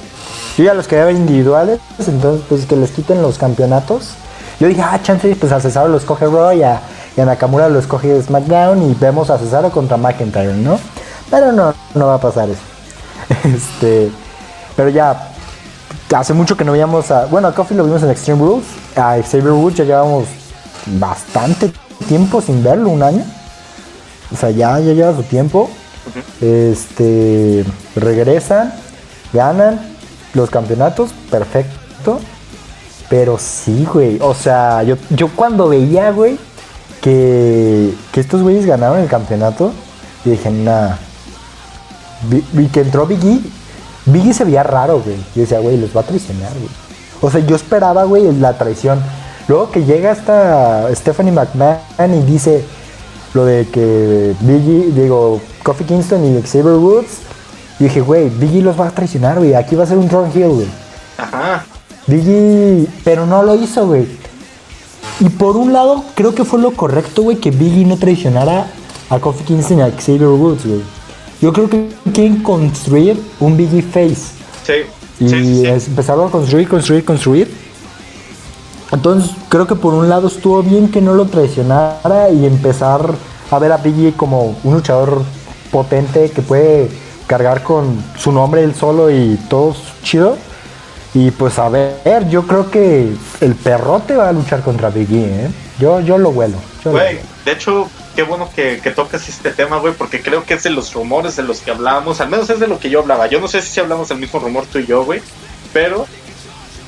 Yo 0.58 0.64
ya 0.64 0.76
los 0.76 0.88
quería 0.88 1.06
ver 1.06 1.16
individuales, 1.16 1.80
entonces 2.08 2.46
pues 2.48 2.66
que 2.66 2.78
les 2.78 2.92
quiten 2.92 3.22
los 3.22 3.38
campeonatos. 3.38 4.12
Yo 4.60 4.68
dije, 4.68 4.82
ah, 4.82 5.00
chance, 5.04 5.36
pues 5.36 5.52
a 5.52 5.60
Cesaro 5.60 5.90
lo 5.90 5.98
escoge 5.98 6.26
Roy 6.26 6.60
y 6.60 6.64
a, 6.64 6.82
Nakamura 7.18 7.70
lo 7.70 7.80
escoge 7.80 8.22
SmackDown 8.22 8.92
y 8.92 8.94
vemos 8.96 9.30
a 9.30 9.40
Cesaro 9.40 9.72
contra 9.72 9.98
McIntyre, 9.98 10.54
¿no? 10.54 10.80
Pero 11.30 11.52
no, 11.52 11.74
no 11.96 12.08
va 12.08 12.16
a 12.16 12.22
pasar 12.22 12.50
eso. 12.50 12.62
Este, 13.44 14.10
pero 14.76 14.90
ya, 14.90 15.34
hace 16.16 16.34
mucho 16.34 16.56
que 16.56 16.64
no 16.64 16.72
veíamos 16.72 17.12
a. 17.12 17.26
Bueno, 17.26 17.48
a 17.48 17.56
Coffee 17.56 17.76
lo 17.76 17.84
vimos 17.84 18.04
en 18.04 18.10
Extreme 18.10 18.42
Rules. 18.42 18.66
A 18.96 19.18
Xavier 19.22 19.52
Woods 19.52 19.76
ya 19.78 19.84
llevamos 19.84 20.26
bastante 20.86 21.72
tiempo 22.08 22.42
sin 22.42 22.64
verlo, 22.64 22.90
un 22.90 23.04
año. 23.04 23.26
O 24.32 24.36
sea, 24.36 24.52
ya, 24.52 24.80
ya 24.80 24.94
lleva 24.94 25.16
su 25.16 25.24
tiempo. 25.24 25.70
Este. 26.42 27.66
Regresan, 27.96 28.74
ganan 29.34 29.80
los 30.34 30.50
campeonatos, 30.50 31.12
perfecto. 31.30 32.20
Pero 33.10 33.38
sí, 33.38 33.88
güey. 33.92 34.18
O 34.22 34.34
sea, 34.34 34.84
yo, 34.84 34.96
yo 35.10 35.30
cuando 35.30 35.70
veía, 35.70 36.12
güey, 36.12 36.38
que, 37.02 37.94
que 38.12 38.20
estos 38.20 38.42
güeyes 38.42 38.66
ganaron 38.66 39.00
el 39.00 39.08
campeonato, 39.08 39.72
dije, 40.24 40.50
nada. 40.52 41.00
Y 42.54 42.66
que 42.68 42.82
entró 42.82 43.06
Biggie 43.06 43.42
Biggie 44.08 44.34
se 44.34 44.44
veía 44.44 44.64
raro, 44.64 45.02
güey. 45.02 45.18
Yo 45.36 45.42
decía, 45.42 45.60
güey, 45.60 45.78
los 45.78 45.96
va 45.96 46.02
a 46.02 46.04
traicionar, 46.04 46.52
güey. 46.54 46.70
O 47.22 47.30
sea, 47.30 47.40
yo 47.42 47.56
esperaba, 47.56 48.04
güey, 48.04 48.32
la 48.34 48.58
traición. 48.58 49.00
Luego 49.48 49.72
que 49.72 49.86
llega 49.86 50.12
esta 50.12 50.94
Stephanie 50.94 51.32
McMahon 51.32 52.14
y 52.14 52.22
dice 52.24 52.64
lo 53.34 53.46
de 53.46 53.68
que 53.68 54.34
Biggie, 54.42 54.92
digo, 54.92 55.40
Kofi 55.64 55.84
Kingston 55.84 56.26
y 56.26 56.42
Xavier 56.42 56.76
Woods, 56.76 57.20
y 57.80 57.86
dije, 57.86 58.02
güey, 58.02 58.30
Biggie 58.30 58.62
los 58.62 58.80
va 58.80 58.88
a 58.88 58.92
traicionar, 58.92 59.38
güey. 59.38 59.54
Aquí 59.54 59.76
va 59.76 59.84
a 59.84 59.88
ser 59.88 59.98
un 59.98 60.08
Tron 60.08 60.32
Hill, 60.34 60.50
güey. 60.50 60.68
Ajá. 61.18 61.66
Biggie, 62.08 62.88
pero 63.04 63.26
no 63.26 63.44
lo 63.44 63.56
hizo, 63.56 63.86
güey. 63.88 64.08
Y 65.20 65.30
por 65.30 65.58
un 65.58 65.74
lado, 65.74 66.04
creo 66.16 66.34
que 66.34 66.46
fue 66.46 66.60
lo 66.60 66.72
correcto, 66.72 67.24
güey, 67.24 67.38
que 67.38 67.52
Biggie 67.52 67.86
no 67.86 67.98
traicionara 67.98 68.68
a 69.10 69.20
Kofi 69.20 69.44
Kingston 69.44 69.80
y 69.80 69.82
a 69.82 69.92
Xavier 69.92 70.30
Woods, 70.30 70.66
güey. 70.66 70.82
Yo 71.42 71.54
creo 71.54 71.70
que 71.70 71.90
quieren 72.14 72.42
construir 72.42 73.22
un 73.40 73.56
Biggie 73.58 73.84
Face. 73.84 74.34
Sí. 74.66 74.74
Y 75.20 75.30
sí, 75.30 75.64
empezaron 75.66 76.28
a 76.28 76.32
construir, 76.32 76.68
construir, 76.68 77.06
construir. 77.06 77.52
Entonces 78.92 79.32
creo 79.50 79.68
que 79.68 79.76
por 79.76 79.94
un 79.94 80.10
lado 80.10 80.28
estuvo 80.28 80.64
bien 80.64 80.90
que 80.90 81.02
no 81.02 81.14
lo 81.14 81.26
traicionara 81.26 82.30
y 82.30 82.46
empezar 82.46 83.02
a 83.52 83.60
ver 83.60 83.72
a 83.72 83.78
Biggie 83.78 84.14
como 84.14 84.58
un 84.64 84.74
luchador 84.74 85.22
potente 85.72 86.32
que 86.32 86.42
puede 86.42 86.90
cargar 87.28 87.64
con 87.64 88.02
su 88.18 88.32
nombre 88.32 88.64
él 88.64 88.74
solo 88.74 89.12
y 89.12 89.38
todo 89.50 89.76
chido. 90.04 90.38
Y 91.14 91.32
pues 91.32 91.58
a 91.60 91.70
ver, 91.70 92.30
yo 92.30 92.46
creo 92.46 92.70
que 92.70 93.12
el 93.42 93.56
perrote 93.56 94.16
va 94.16 94.30
a 94.30 94.32
luchar 94.32 94.62
contra 94.62 94.90
Biggie, 94.90 95.26
¿eh? 95.26 95.50
Yo, 95.80 96.00
yo 96.00 96.18
lo 96.18 96.30
huelo. 96.30 96.58
de 96.84 97.52
hecho, 97.52 97.90
qué 98.18 98.24
bueno 98.24 98.50
que, 98.56 98.80
que 98.82 98.90
tocas 98.90 99.30
este 99.30 99.52
tema, 99.52 99.78
güey, 99.78 99.94
porque 99.94 100.24
creo 100.24 100.44
que 100.44 100.56
es 100.56 100.64
de 100.64 100.72
los 100.72 100.92
rumores 100.92 101.36
de 101.36 101.44
los 101.44 101.60
que 101.60 101.70
hablábamos, 101.70 102.20
al 102.20 102.30
menos 102.30 102.50
es 102.50 102.60
de 102.60 102.66
lo 102.66 102.80
que 102.80 102.90
yo 102.90 103.02
hablaba. 103.02 103.28
Yo 103.28 103.40
no 103.40 103.48
sé 103.48 103.62
si 103.62 103.80
hablamos 103.80 104.10
del 104.10 104.18
mismo 104.18 104.40
rumor 104.40 104.66
tú 104.66 104.80
y 104.80 104.88
yo, 104.88 105.06
güey, 105.06 105.22
pero 105.72 106.08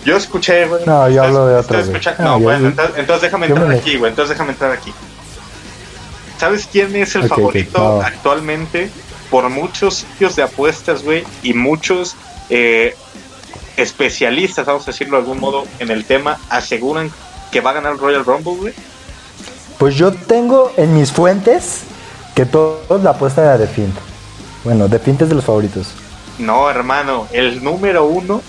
yo 0.03 0.17
escuché, 0.17 0.65
güey. 0.65 0.83
No, 0.87 1.07
yo 1.07 1.21
hablo 1.21 1.45
de 1.45 1.57
otro. 1.57 1.79
No, 2.17 2.39
bueno, 2.39 2.69
entonces, 2.69 3.21
déjame 3.21 3.45
entrar 3.45 3.69
aquí, 3.69 3.97
güey, 3.97 4.09
entonces 4.09 4.29
déjame 4.31 4.53
entrar 4.53 4.71
aquí. 4.71 4.91
¿Sabes 6.39 6.67
quién 6.71 6.95
es 6.95 7.13
el 7.13 7.27
favorito 7.27 8.01
actualmente 8.01 8.89
por 9.29 9.47
muchos 9.49 9.97
sitios 9.97 10.35
de 10.35 10.41
apuestas, 10.41 11.03
güey, 11.03 11.23
y 11.43 11.53
muchos 11.53 12.15
eh, 12.49 12.95
especialistas, 13.77 14.65
vamos 14.65 14.81
a 14.81 14.85
decirlo 14.87 15.17
de 15.17 15.21
algún 15.21 15.39
modo, 15.39 15.67
en 15.77 15.91
el 15.91 16.05
tema, 16.05 16.39
aseguran 16.49 17.11
que 17.51 17.61
va 17.61 17.69
a 17.69 17.73
ganar 17.73 17.91
el 17.91 17.99
Royal 17.99 18.25
Rumble, 18.25 18.55
güey? 18.55 18.73
Pues 19.79 19.95
yo 19.95 20.11
tengo 20.11 20.73
en 20.75 20.93
mis 20.93 21.13
fuentes 21.13 21.83
que 22.35 22.45
todos 22.45 23.01
la 23.01 23.11
apuesta 23.11 23.57
de 23.57 23.65
Fint. 23.65 23.95
Bueno, 24.65 24.89
de 24.89 24.99
Fint 24.99 25.21
es 25.21 25.29
de 25.29 25.35
los 25.35 25.45
favoritos. 25.45 25.93
No, 26.37 26.69
hermano, 26.69 27.29
el 27.31 27.63
número 27.63 28.05
uno 28.05 28.41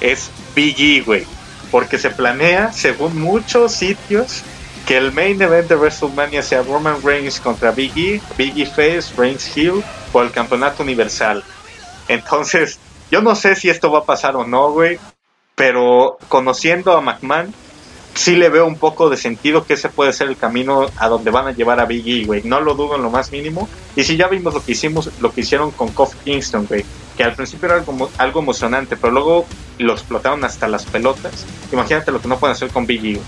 es 0.00 0.30
Big 0.54 0.80
E, 0.80 1.02
güey. 1.02 1.26
Porque 1.72 1.98
se 1.98 2.10
planea, 2.10 2.72
según 2.72 3.20
muchos 3.20 3.72
sitios, 3.72 4.44
que 4.86 4.96
el 4.96 5.12
main 5.12 5.42
event 5.42 5.68
de 5.68 5.74
WrestleMania 5.74 6.44
sea 6.44 6.62
Roman 6.62 7.02
Reigns 7.02 7.40
contra 7.40 7.72
Big 7.72 7.92
E, 7.98 8.20
E 8.38 8.64
Face, 8.64 9.12
Reigns 9.16 9.56
Hill 9.56 9.82
por 10.12 10.24
el 10.24 10.30
campeonato 10.30 10.84
universal. 10.84 11.42
Entonces, 12.06 12.78
yo 13.10 13.20
no 13.20 13.34
sé 13.34 13.56
si 13.56 13.68
esto 13.68 13.90
va 13.90 13.98
a 13.98 14.04
pasar 14.04 14.36
o 14.36 14.46
no, 14.46 14.70
güey. 14.70 15.00
Pero 15.56 16.18
conociendo 16.28 16.96
a 16.96 17.00
McMahon, 17.00 17.52
sí 18.18 18.36
le 18.36 18.48
veo 18.48 18.66
un 18.66 18.76
poco 18.76 19.08
de 19.08 19.16
sentido 19.16 19.64
que 19.64 19.74
ese 19.74 19.88
puede 19.88 20.12
ser 20.12 20.28
el 20.28 20.36
camino 20.36 20.86
a 20.96 21.08
donde 21.08 21.30
van 21.30 21.46
a 21.46 21.52
llevar 21.52 21.80
a 21.80 21.86
Biggie, 21.86 22.26
güey. 22.26 22.42
No 22.44 22.60
lo 22.60 22.74
dudo 22.74 22.96
en 22.96 23.02
lo 23.02 23.10
más 23.10 23.30
mínimo. 23.32 23.68
Y 23.96 24.04
si 24.04 24.16
ya 24.16 24.28
vimos 24.28 24.54
lo 24.54 24.64
que 24.64 24.72
hicimos, 24.72 25.10
lo 25.20 25.32
que 25.32 25.42
hicieron 25.42 25.70
con 25.70 25.88
Kofi 25.88 26.16
Kingston, 26.24 26.66
güey, 26.66 26.84
que 27.16 27.24
al 27.24 27.34
principio 27.34 27.66
era 27.66 27.76
algo, 27.76 28.10
algo 28.18 28.40
emocionante, 28.40 28.96
pero 28.96 29.12
luego 29.12 29.46
lo 29.78 29.92
explotaron 29.92 30.44
hasta 30.44 30.68
las 30.68 30.84
pelotas. 30.84 31.46
Imagínate 31.72 32.10
lo 32.10 32.20
que 32.20 32.28
no 32.28 32.38
pueden 32.38 32.54
hacer 32.54 32.70
con 32.70 32.86
Biggie, 32.86 33.20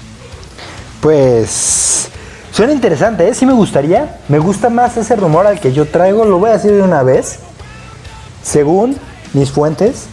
Pues 1.01 2.11
Suena 2.53 2.73
interesante, 2.73 3.29
¿eh? 3.29 3.35
Sí 3.35 3.47
me 3.47 3.53
gustaría. 3.53 4.19
Me 4.29 4.39
gusta 4.39 4.71
más 4.71 4.97
ese 4.97 5.15
rumor 5.15 5.47
al 5.47 5.61
que 5.61 5.73
yo 5.73 5.87
traigo. 5.87 6.25
Lo 6.25 6.39
voy 6.39 6.51
a 6.51 6.55
decir 6.55 6.73
de 6.73 6.83
una 6.83 7.03
vez. 7.03 7.39
Según 8.43 8.97
mis 9.33 9.53
fuentes, 9.53 10.07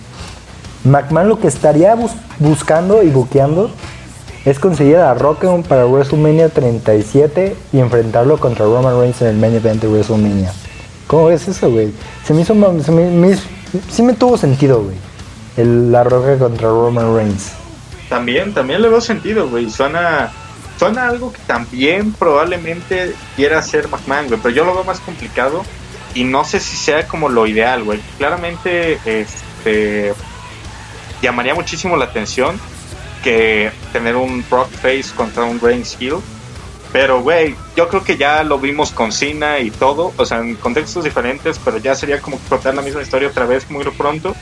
McMahon 0.84 1.30
lo 1.30 1.40
que 1.40 1.48
estaría 1.48 1.96
buscando 2.40 3.02
y 3.02 3.10
buqueando 3.10 3.72
es 4.50 4.60
conseguir 4.60 4.98
a 4.98 5.14
Rock 5.14 5.44
para 5.68 5.86
WrestleMania 5.86 6.50
37 6.50 7.56
y 7.74 7.80
enfrentarlo 7.80 8.38
contra 8.40 8.66
Roman 8.66 9.00
Reigns 9.00 9.22
en 9.22 9.28
el 9.28 9.38
main 9.38 9.56
event 9.56 9.82
de 9.82 9.88
WrestleMania. 9.88 10.54
¿Cómo 11.08 11.26
ves 11.26 11.48
eso, 11.48 11.70
güey? 11.70 11.92
Se 12.24 12.34
me 12.34 12.42
hizo. 12.42 12.54
Se 12.82 12.92
me, 12.92 13.38
sí 13.90 14.02
me 14.04 14.14
tuvo 14.14 14.38
sentido, 14.38 14.84
güey. 14.84 14.96
La 15.92 16.04
Roca 16.04 16.38
contra 16.38 16.70
Roman 16.70 17.16
Reigns. 17.16 17.52
También, 18.10 18.54
también 18.54 18.82
le 18.82 18.90
veo 18.90 19.02
sentido, 19.02 19.50
güey. 19.50 19.70
Suena 19.70 20.32
Suena 20.78 21.08
algo 21.08 21.34
que 21.34 21.40
también 21.48 22.14
probablemente 22.14 23.16
quiera 23.36 23.58
hacer 23.60 23.88
McMahon, 23.90 24.28
güey, 24.28 24.40
pero 24.42 24.54
yo 24.54 24.64
lo 24.64 24.76
veo 24.76 24.84
más 24.84 25.00
complicado 25.00 25.64
y 26.14 26.24
no 26.24 26.44
sé 26.46 26.60
si 26.60 26.78
sea 26.78 27.08
como 27.08 27.30
lo 27.30 27.48
ideal, 27.48 27.84
güey. 27.84 28.00
Claramente 28.20 29.00
este, 29.06 30.14
llamaría 31.22 31.56
muchísimo 31.56 31.98
la 31.98 32.06
atención 32.06 32.60
que 33.28 33.72
tener 33.92 34.16
un 34.16 34.42
Rock 34.50 34.70
Face 34.70 35.08
contra 35.14 35.44
un 35.44 35.60
Reigns 35.60 35.98
Heel. 36.00 36.20
Pero, 36.94 37.22
güey, 37.22 37.58
yo 37.76 37.90
creo 37.90 38.02
que 38.02 38.16
ya 38.16 38.42
lo 38.46 38.58
vimos 38.58 38.92
con 38.92 39.12
Cena 39.12 39.60
y 39.60 39.70
todo, 39.70 40.14
o 40.16 40.26
sea, 40.26 40.38
en 40.38 40.56
contextos 40.56 41.04
diferentes, 41.04 41.60
pero 41.60 41.78
ya 41.78 41.94
sería 41.94 42.22
como 42.22 42.40
contar 42.48 42.74
la 42.74 42.82
misma 42.82 43.02
historia 43.02 43.28
otra 43.28 43.46
vez 43.46 43.70
muy 43.70 43.84
pronto. 43.84 44.34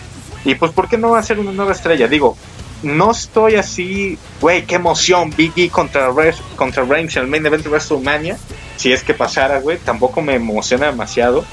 Y 0.43 0.53
pues, 0.53 0.71
¿por 0.71 0.87
qué 0.87 0.99
no 0.99 1.19
ser 1.23 1.39
una 1.39 1.51
nueva 1.51 1.71
estrella? 1.71 2.07
Digo, 2.07 2.37
no 2.83 3.09
estoy 3.09 3.55
así, 3.55 4.19
güey, 4.39 4.67
qué 4.67 4.75
emoción, 4.75 5.31
Biggie 5.35 5.71
contra, 5.71 6.11
contra 6.55 6.83
Reigns 6.83 7.15
en 7.15 7.23
el 7.23 7.27
main 7.27 7.43
event 7.43 7.63
de 7.63 7.69
WrestleMania. 7.69 8.37
Si 8.77 8.93
es 8.93 9.03
que 9.03 9.15
pasara, 9.15 9.61
güey, 9.61 9.79
tampoco 9.79 10.21
me 10.21 10.35
emociona 10.35 10.85
demasiado. 10.85 11.43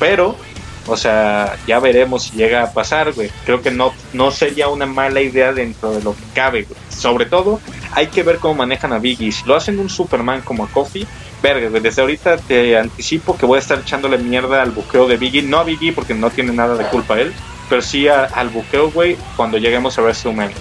Pero, 0.00 0.34
o 0.86 0.96
sea, 0.96 1.56
ya 1.66 1.78
veremos 1.80 2.24
si 2.24 2.36
llega 2.36 2.62
a 2.62 2.72
pasar, 2.72 3.12
güey. 3.12 3.30
Creo 3.44 3.62
que 3.62 3.70
no, 3.70 3.92
no 4.12 4.30
sería 4.30 4.68
una 4.68 4.86
mala 4.86 5.20
idea 5.20 5.52
dentro 5.52 5.92
de 5.92 6.02
lo 6.02 6.14
que 6.14 6.22
cabe, 6.34 6.62
güey. 6.62 6.80
Sobre 6.88 7.26
todo, 7.26 7.60
hay 7.92 8.08
que 8.08 8.22
ver 8.22 8.38
cómo 8.38 8.54
manejan 8.54 8.92
a 8.92 8.98
Biggie. 8.98 9.32
Si 9.32 9.44
lo 9.46 9.54
hacen 9.54 9.78
un 9.78 9.88
Superman 9.88 10.42
como 10.42 10.64
a 10.64 10.68
Kofi, 10.68 11.06
verga, 11.42 11.68
güey. 11.68 11.82
Desde 11.82 12.02
ahorita 12.02 12.36
te 12.36 12.76
anticipo 12.76 13.36
que 13.36 13.46
voy 13.46 13.56
a 13.56 13.60
estar 13.60 13.78
echándole 13.78 14.18
mierda 14.18 14.62
al 14.62 14.70
buqueo 14.70 15.06
de 15.06 15.16
Biggie. 15.16 15.42
No 15.42 15.58
a 15.58 15.64
Biggie 15.64 15.92
porque 15.92 16.14
no 16.14 16.30
tiene 16.30 16.52
nada 16.52 16.76
de 16.76 16.84
culpa 16.86 17.20
él 17.20 17.32
pero 17.72 17.80
sí 17.80 18.06
al 18.06 18.50
buqueo, 18.50 18.90
güey, 18.90 19.16
cuando 19.34 19.56
lleguemos 19.56 19.96
a 19.96 20.02
WrestleMania. 20.02 20.54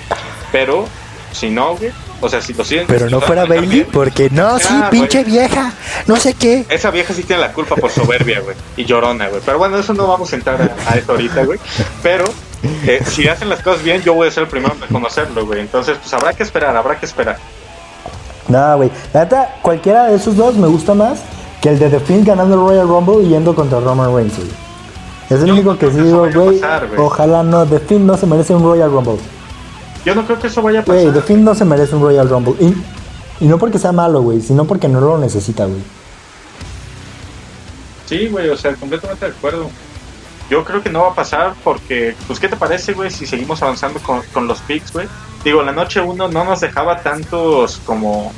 Pero, 0.50 0.86
si 1.34 1.50
no, 1.50 1.76
güey, 1.76 1.92
o 2.22 2.30
sea, 2.30 2.42
si 2.42 2.54
lo 2.54 2.64
siguen. 2.64 2.86
Pero 2.88 3.10
no 3.10 3.20
fuera 3.20 3.46
Bailey, 3.46 3.84
porque 3.84 4.30
no, 4.30 4.58
sí, 4.60 4.68
ah, 4.70 4.90
pinche 4.90 5.24
vieja, 5.24 5.74
no 6.08 6.16
sé 6.16 6.34
qué. 6.34 6.66
Esa 6.70 6.92
vieja 6.92 7.14
sí 7.14 7.24
tiene 7.24 7.42
la 7.42 7.52
culpa 7.52 7.76
por 7.76 7.92
soberbia, 7.92 8.40
güey, 8.40 8.56
y 8.78 8.86
llorona, 8.86 9.28
güey. 9.28 9.42
Pero 9.46 9.58
bueno, 9.58 9.78
eso 9.78 9.94
no 9.94 10.08
vamos 10.08 10.32
a 10.32 10.36
entrar 10.36 10.76
a, 10.88 10.96
eso 10.96 11.12
ahorita, 11.12 11.44
güey. 11.44 11.60
Pero, 12.02 12.26
eh, 12.86 13.04
si 13.06 13.28
hacen 13.28 13.50
las 13.50 13.62
cosas 13.62 13.84
bien, 13.84 14.02
yo 14.02 14.14
voy 14.14 14.28
a 14.28 14.32
ser 14.32 14.44
el 14.44 14.50
primero 14.50 14.74
en 14.76 14.82
reconocerlo, 14.82 15.46
güey. 15.46 15.60
Entonces, 15.60 15.98
pues 15.98 16.14
habrá 16.14 16.34
que 16.34 16.44
esperar, 16.44 16.76
habrá 16.76 17.00
que 17.00 17.06
esperar. 17.06 17.38
Nada, 18.48 18.76
güey. 18.76 18.92
La 19.14 19.24
neta, 19.24 19.56
cualquiera 19.62 20.08
de 20.08 20.16
esos 20.16 20.36
dos 20.36 20.56
me 20.56 20.68
gusta 20.68 20.94
más 20.94 21.22
que 21.62 21.70
el 21.70 21.80
de 21.80 21.90
The 21.90 22.00
Fiend 22.00 22.26
ganando 22.26 22.56
el 22.56 22.62
Royal 22.62 22.88
Rumble 22.88 23.24
y 23.24 23.30
yendo 23.30 23.56
contra 23.56 23.80
Roman 23.80 24.14
Reigns, 24.14 24.38
güey. 24.38 24.50
Es 25.32 25.42
el 25.42 25.52
único 25.52 25.78
que 25.78 25.90
digo, 25.90 26.28
güey. 26.30 26.60
Ojalá 26.98 27.42
no. 27.42 27.66
The 27.66 27.80
Finn 27.80 28.06
no 28.06 28.18
se 28.18 28.26
merece 28.26 28.54
un 28.54 28.64
Royal 28.64 28.92
Rumble. 28.92 29.18
Yo 30.06 30.16
no 30.16 30.26
creo 30.26 30.40
que 30.40 30.48
eso 30.48 30.62
vaya 30.62 30.80
a 30.80 30.86
pasar. 30.86 31.04
Güey, 31.04 31.14
The 31.14 31.22
Finn 31.22 31.44
no 31.44 31.54
se 31.54 31.66
merece 31.66 31.96
un 31.96 32.02
Royal 32.02 32.28
Rumble. 32.28 32.56
Y, 33.40 33.46
no 33.46 33.58
porque 33.58 33.80
sea 33.80 33.92
malo, 33.92 34.22
güey, 34.22 34.42
sino 34.42 34.66
porque 34.66 34.88
no 34.88 35.02
lo 35.02 35.18
necesita, 35.18 35.66
güey. 35.66 35.82
Sí, 38.06 38.28
güey, 38.28 38.50
o 38.50 38.58
sea, 38.58 38.74
completamente 38.76 39.26
de 39.26 39.32
acuerdo. 39.32 39.70
Yo 40.50 40.64
creo 40.66 40.84
que 40.84 40.90
no 40.90 41.02
va 41.02 41.10
a 41.10 41.16
pasar 41.16 41.54
porque, 41.64 42.16
pues, 42.28 42.40
¿qué 42.40 42.50
te 42.50 42.58
parece, 42.58 42.94
güey, 42.94 43.10
si 43.10 43.26
seguimos 43.26 43.62
avanzando 43.64 44.00
con, 44.00 44.22
con 44.34 44.48
los 44.48 44.60
picks, 44.62 44.92
güey? 44.92 45.08
Digo, 45.44 45.64
la 45.64 45.72
noche 45.72 46.02
1 46.02 46.28
no 46.28 46.44
nos 46.44 46.60
dejaba 46.60 47.02
tantos 47.02 47.80
como 47.86 48.34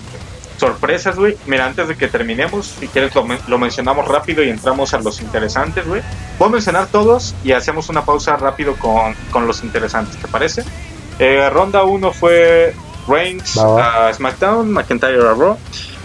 sorpresas, 0.57 1.17
güey. 1.17 1.37
Mira, 1.45 1.65
antes 1.65 1.87
de 1.87 1.95
que 1.95 2.07
terminemos, 2.07 2.67
si 2.79 2.87
quieres 2.87 3.13
lo, 3.15 3.57
mencionamos 3.57 4.07
rápido 4.07 4.43
y 4.43 4.49
entramos 4.49 4.93
a 4.93 4.99
los 4.99 5.21
interesantes, 5.21 5.85
güey. 5.85 6.01
Voy 6.39 6.47
a 6.47 6.51
mencionar 6.51 6.87
todos 6.87 7.35
y 7.43 7.51
hacemos 7.51 7.89
una 7.89 8.05
pausa 8.05 8.37
rápido 8.37 8.75
con, 8.75 9.13
con 9.31 9.45
los 9.47 9.63
interesantes, 9.63 10.15
¿te 10.17 10.27
parece? 10.27 10.63
Eh, 11.19 11.49
ronda 11.49 11.83
1 11.83 12.11
fue 12.11 12.73
Reigns 13.07 13.57
a 13.57 14.11
SmackDown, 14.13 14.71
McIntyre 14.71 15.29
a 15.29 15.33
Raw, 15.33 15.57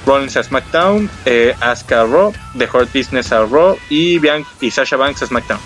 Rollins 0.06 0.36
a 0.36 0.42
SmackDown, 0.42 1.10
eh, 1.24 1.54
Asuka 1.60 2.02
a 2.02 2.06
Raw, 2.06 2.32
The 2.56 2.64
Hurt 2.64 2.92
Business 2.92 3.32
a 3.32 3.44
Raw 3.44 3.76
y, 3.90 4.20
y 4.60 4.70
Sasha 4.70 4.96
Banks 4.96 5.22
a 5.22 5.26
SmackDown. 5.26 5.60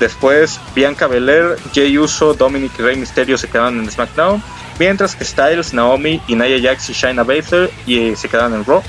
Después, 0.00 0.60
Bianca 0.74 1.06
Belair, 1.06 1.56
Jay 1.74 1.96
Uso, 1.96 2.34
Dominic 2.34 2.72
y 2.78 2.82
Rey 2.82 2.96
Mysterio 2.96 3.38
se 3.38 3.48
quedaron 3.48 3.80
en 3.80 3.90
SmackDown. 3.90 4.42
Mientras 4.78 5.16
que 5.16 5.24
Styles, 5.24 5.72
Naomi 5.72 6.20
y 6.26 6.34
Nia 6.34 6.60
Jax 6.60 6.90
y 6.90 6.92
Shayna 6.92 7.22
Baszler 7.22 7.70
y, 7.86 7.98
eh, 7.98 8.16
se 8.16 8.28
quedan 8.28 8.52
en 8.52 8.64
Raw. 8.64 8.82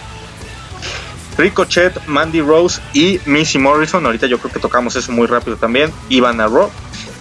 Ricochet, 1.38 2.06
Mandy 2.08 2.42
Rose 2.42 2.82
y 2.94 3.22
Missy 3.26 3.60
Morrison, 3.60 4.06
ahorita 4.06 4.26
yo 4.26 4.40
creo 4.40 4.52
que 4.52 4.60
tocamos 4.60 4.96
eso 4.96 5.12
muy 5.12 5.28
rápido 5.28 5.56
también, 5.56 5.94
iban 6.10 6.42
a 6.42 6.48
Raw. 6.48 6.70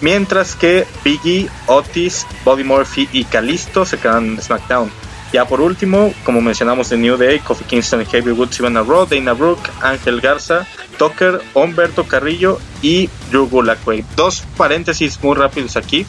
Mientras 0.01 0.55
que 0.55 0.85
Biggie, 1.03 1.49
Otis, 1.65 2.25
Bobby 2.45 2.63
Murphy 2.63 3.09
y 3.11 3.23
Kalisto 3.25 3.85
se 3.85 3.97
quedan 3.97 4.25
en 4.27 4.41
SmackDown. 4.41 4.91
Ya 5.33 5.45
por 5.45 5.59
último, 5.59 6.13
como 6.23 6.41
mencionamos 6.41 6.89
de 6.89 6.97
New 6.97 7.17
Day, 7.17 7.39
Kofi 7.39 7.65
Kingston 7.65 8.05
Heavy 8.05 8.31
Woods 8.31 8.59
iban 8.59 8.77
a 8.77 8.83
Raw, 8.83 9.05
Dana 9.05 9.33
Brooke, 9.33 9.69
Ángel 9.81 10.21
Garza, 10.21 10.65
Tucker, 10.97 11.41
Humberto 11.53 12.05
Carrillo 12.05 12.59
y 12.81 13.09
Drew 13.29 13.49
Gulak, 13.49 13.79
Dos 14.15 14.43
paréntesis 14.55 15.21
muy 15.21 15.35
rápidos 15.35 15.75
aquí. 15.75 16.05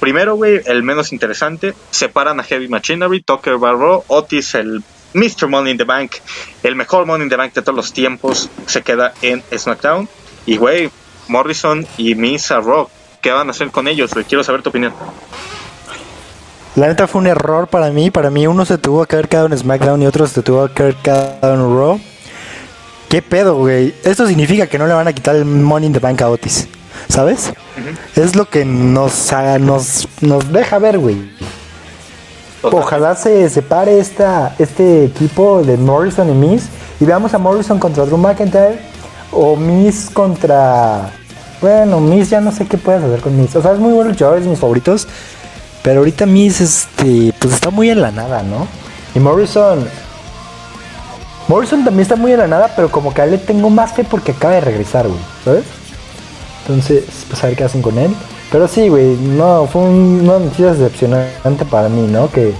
Primero, 0.00 0.36
güey, 0.36 0.60
el 0.66 0.82
menos 0.82 1.12
interesante, 1.12 1.74
separan 1.90 2.38
a 2.38 2.42
Heavy 2.42 2.68
Machinery, 2.68 3.22
Tucker 3.22 3.56
Barrow, 3.56 4.04
Otis, 4.08 4.54
el 4.54 4.82
Mr. 5.14 5.48
Money 5.48 5.72
in 5.72 5.78
the 5.78 5.84
Bank, 5.84 6.12
el 6.62 6.76
mejor 6.76 7.06
Money 7.06 7.24
in 7.24 7.30
the 7.30 7.36
Bank 7.36 7.54
de 7.54 7.62
todos 7.62 7.74
los 7.74 7.92
tiempos, 7.94 8.50
se 8.66 8.82
queda 8.82 9.14
en 9.22 9.42
SmackDown. 9.56 10.06
Y, 10.44 10.58
güey, 10.58 10.90
Morrison 11.28 11.86
y 11.96 12.14
Misa 12.14 12.60
Rock, 12.60 12.90
¿qué 13.20 13.30
van 13.30 13.48
a 13.48 13.50
hacer 13.50 13.70
con 13.70 13.88
ellos? 13.88 14.12
Quiero 14.28 14.44
saber 14.44 14.62
tu 14.62 14.70
opinión. 14.70 14.92
La 16.74 16.88
neta 16.88 17.06
fue 17.06 17.20
un 17.20 17.26
error 17.26 17.68
para 17.68 17.90
mí. 17.90 18.10
Para 18.10 18.30
mí, 18.30 18.46
uno 18.46 18.64
se 18.64 18.78
tuvo 18.78 19.06
que 19.06 19.16
haber 19.16 19.28
quedado 19.28 19.46
en 19.46 19.56
SmackDown 19.56 20.02
y 20.02 20.06
otro 20.06 20.26
se 20.26 20.42
tuvo 20.42 20.68
que 20.68 20.82
haber 20.82 20.94
quedado 20.96 21.54
en 21.54 21.60
Raw. 21.60 22.00
¿Qué 23.08 23.22
pedo, 23.22 23.56
güey? 23.56 23.94
Esto 24.04 24.26
significa 24.26 24.66
que 24.66 24.78
no 24.78 24.86
le 24.86 24.92
van 24.92 25.08
a 25.08 25.12
quitar 25.12 25.36
el 25.36 25.44
Money 25.44 25.86
in 25.86 25.92
the 25.92 26.00
Bank 26.00 26.20
a 26.22 26.28
Otis. 26.28 26.68
¿sabes? 27.08 27.52
Es 28.14 28.36
lo 28.36 28.48
que 28.48 28.64
nos, 28.64 29.32
nos, 29.60 30.08
nos 30.20 30.52
deja 30.52 30.78
ver, 30.78 30.98
güey. 30.98 31.30
Ojalá 32.62 33.14
se 33.14 33.48
separe 33.48 33.98
esta, 33.98 34.54
este 34.58 35.04
equipo 35.04 35.62
de 35.62 35.76
Morrison 35.76 36.28
y 36.28 36.32
Miss 36.32 36.68
y 36.98 37.04
veamos 37.04 37.32
a 37.34 37.38
Morrison 37.38 37.78
contra 37.78 38.04
Drew 38.04 38.16
McIntyre 38.16 38.80
o 39.32 39.56
Miss 39.56 40.10
contra... 40.12 41.10
Bueno, 41.60 42.00
Miss 42.00 42.30
ya 42.30 42.40
no 42.40 42.52
sé 42.52 42.66
qué 42.66 42.76
puedes 42.76 43.02
hacer 43.02 43.20
con 43.20 43.36
Miss. 43.40 43.56
O 43.56 43.62
sea, 43.62 43.72
es 43.72 43.78
muy 43.78 43.92
bueno 43.92 44.10
luchador, 44.10 44.38
es 44.38 44.46
mis 44.46 44.58
favoritos. 44.58 45.06
Pero 45.82 46.00
ahorita 46.00 46.26
Miss, 46.26 46.60
este, 46.60 47.32
pues 47.38 47.54
está 47.54 47.70
muy 47.70 47.90
en 47.90 48.02
la 48.02 48.10
nada, 48.10 48.42
¿no? 48.42 48.66
Y 49.14 49.20
Morrison... 49.20 49.88
Morrison 51.48 51.84
también 51.84 52.02
está 52.02 52.16
muy 52.16 52.32
en 52.32 52.40
la 52.40 52.48
nada, 52.48 52.72
pero 52.74 52.90
como 52.90 53.14
que 53.14 53.24
le 53.24 53.38
tengo 53.38 53.70
más 53.70 53.92
fe 53.92 54.02
porque 54.02 54.32
acaba 54.32 54.54
de 54.54 54.62
regresar, 54.62 55.06
güey. 55.06 55.20
¿Sabes? 55.44 55.64
Entonces, 56.62 57.04
pues 57.28 57.44
a 57.44 57.46
ver 57.46 57.56
qué 57.56 57.64
hacen 57.64 57.82
con 57.82 57.96
él. 57.98 58.12
Pero 58.50 58.66
sí, 58.66 58.88
güey, 58.88 59.16
no, 59.16 59.66
fue 59.66 59.82
una 59.82 60.38
noticia 60.38 60.72
decepcionante 60.72 61.64
para 61.70 61.88
mí, 61.88 62.06
¿no? 62.08 62.30
Que, 62.30 62.52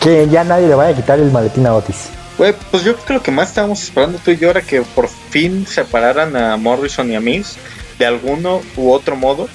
que 0.00 0.28
ya 0.28 0.44
nadie 0.44 0.68
le 0.68 0.74
vaya 0.74 0.92
a 0.92 0.96
quitar 0.96 1.18
el 1.18 1.30
maletín 1.30 1.66
a 1.66 1.74
Otis. 1.74 2.10
Güey, 2.40 2.54
pues 2.70 2.84
yo 2.84 2.94
creo 2.94 3.04
que 3.04 3.12
lo 3.12 3.22
que 3.22 3.30
más 3.32 3.50
estábamos 3.50 3.82
esperando 3.82 4.18
tú 4.24 4.30
y 4.30 4.38
yo 4.38 4.48
era 4.48 4.62
que 4.62 4.80
por 4.80 5.08
fin 5.08 5.66
separaran 5.66 6.34
a 6.36 6.56
Morrison 6.56 7.12
y 7.12 7.14
a 7.14 7.20
Miz 7.20 7.56
de 7.98 8.06
alguno 8.06 8.62
u 8.78 8.92
otro 8.92 9.14
modo. 9.14 9.46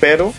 Pero, 0.00 0.34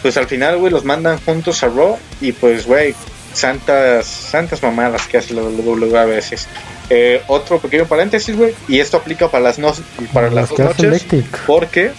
pues 0.00 0.16
al 0.16 0.26
final, 0.26 0.56
güey, 0.56 0.72
los 0.72 0.86
mandan 0.86 1.20
juntos 1.20 1.62
a 1.62 1.66
Raw 1.66 1.98
y 2.22 2.32
pues, 2.32 2.64
güey, 2.66 2.94
santas, 3.34 4.06
santas 4.06 4.62
mamadas 4.62 5.06
que 5.06 5.18
hace 5.18 5.34
la 5.34 5.42
WWE 5.42 5.98
a 5.98 6.06
veces. 6.06 6.48
Eh, 6.88 7.20
otro 7.26 7.58
pequeño 7.58 7.84
paréntesis, 7.84 8.34
güey, 8.34 8.54
y 8.66 8.80
esto 8.80 8.96
aplica 8.96 9.30
para 9.30 9.44
las, 9.44 9.58
no, 9.58 9.74
para 10.14 10.30
las 10.30 10.58
noches. 10.58 11.04
Porque 11.46 11.92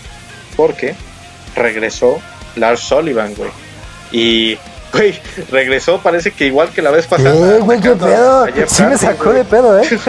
porque 0.56 0.96
regresó 1.56 2.20
Lars 2.56 2.80
Sullivan, 2.80 3.36
güey. 3.36 3.52
Y, 4.12 4.58
güey, 4.94 5.20
regresó, 5.52 6.00
parece 6.00 6.32
que 6.32 6.46
igual 6.46 6.70
que 6.70 6.82
la 6.82 6.92
vez 6.92 7.08
pasada. 7.08 7.58
Eh, 7.58 7.60
güey, 7.60 7.80
qué 7.80 7.92
pedo. 7.92 8.46
Sí 8.68 8.84
me 8.84 8.98
sacó 8.98 9.34
de 9.34 9.44
pedo, 9.44 9.80
eh. 9.80 9.88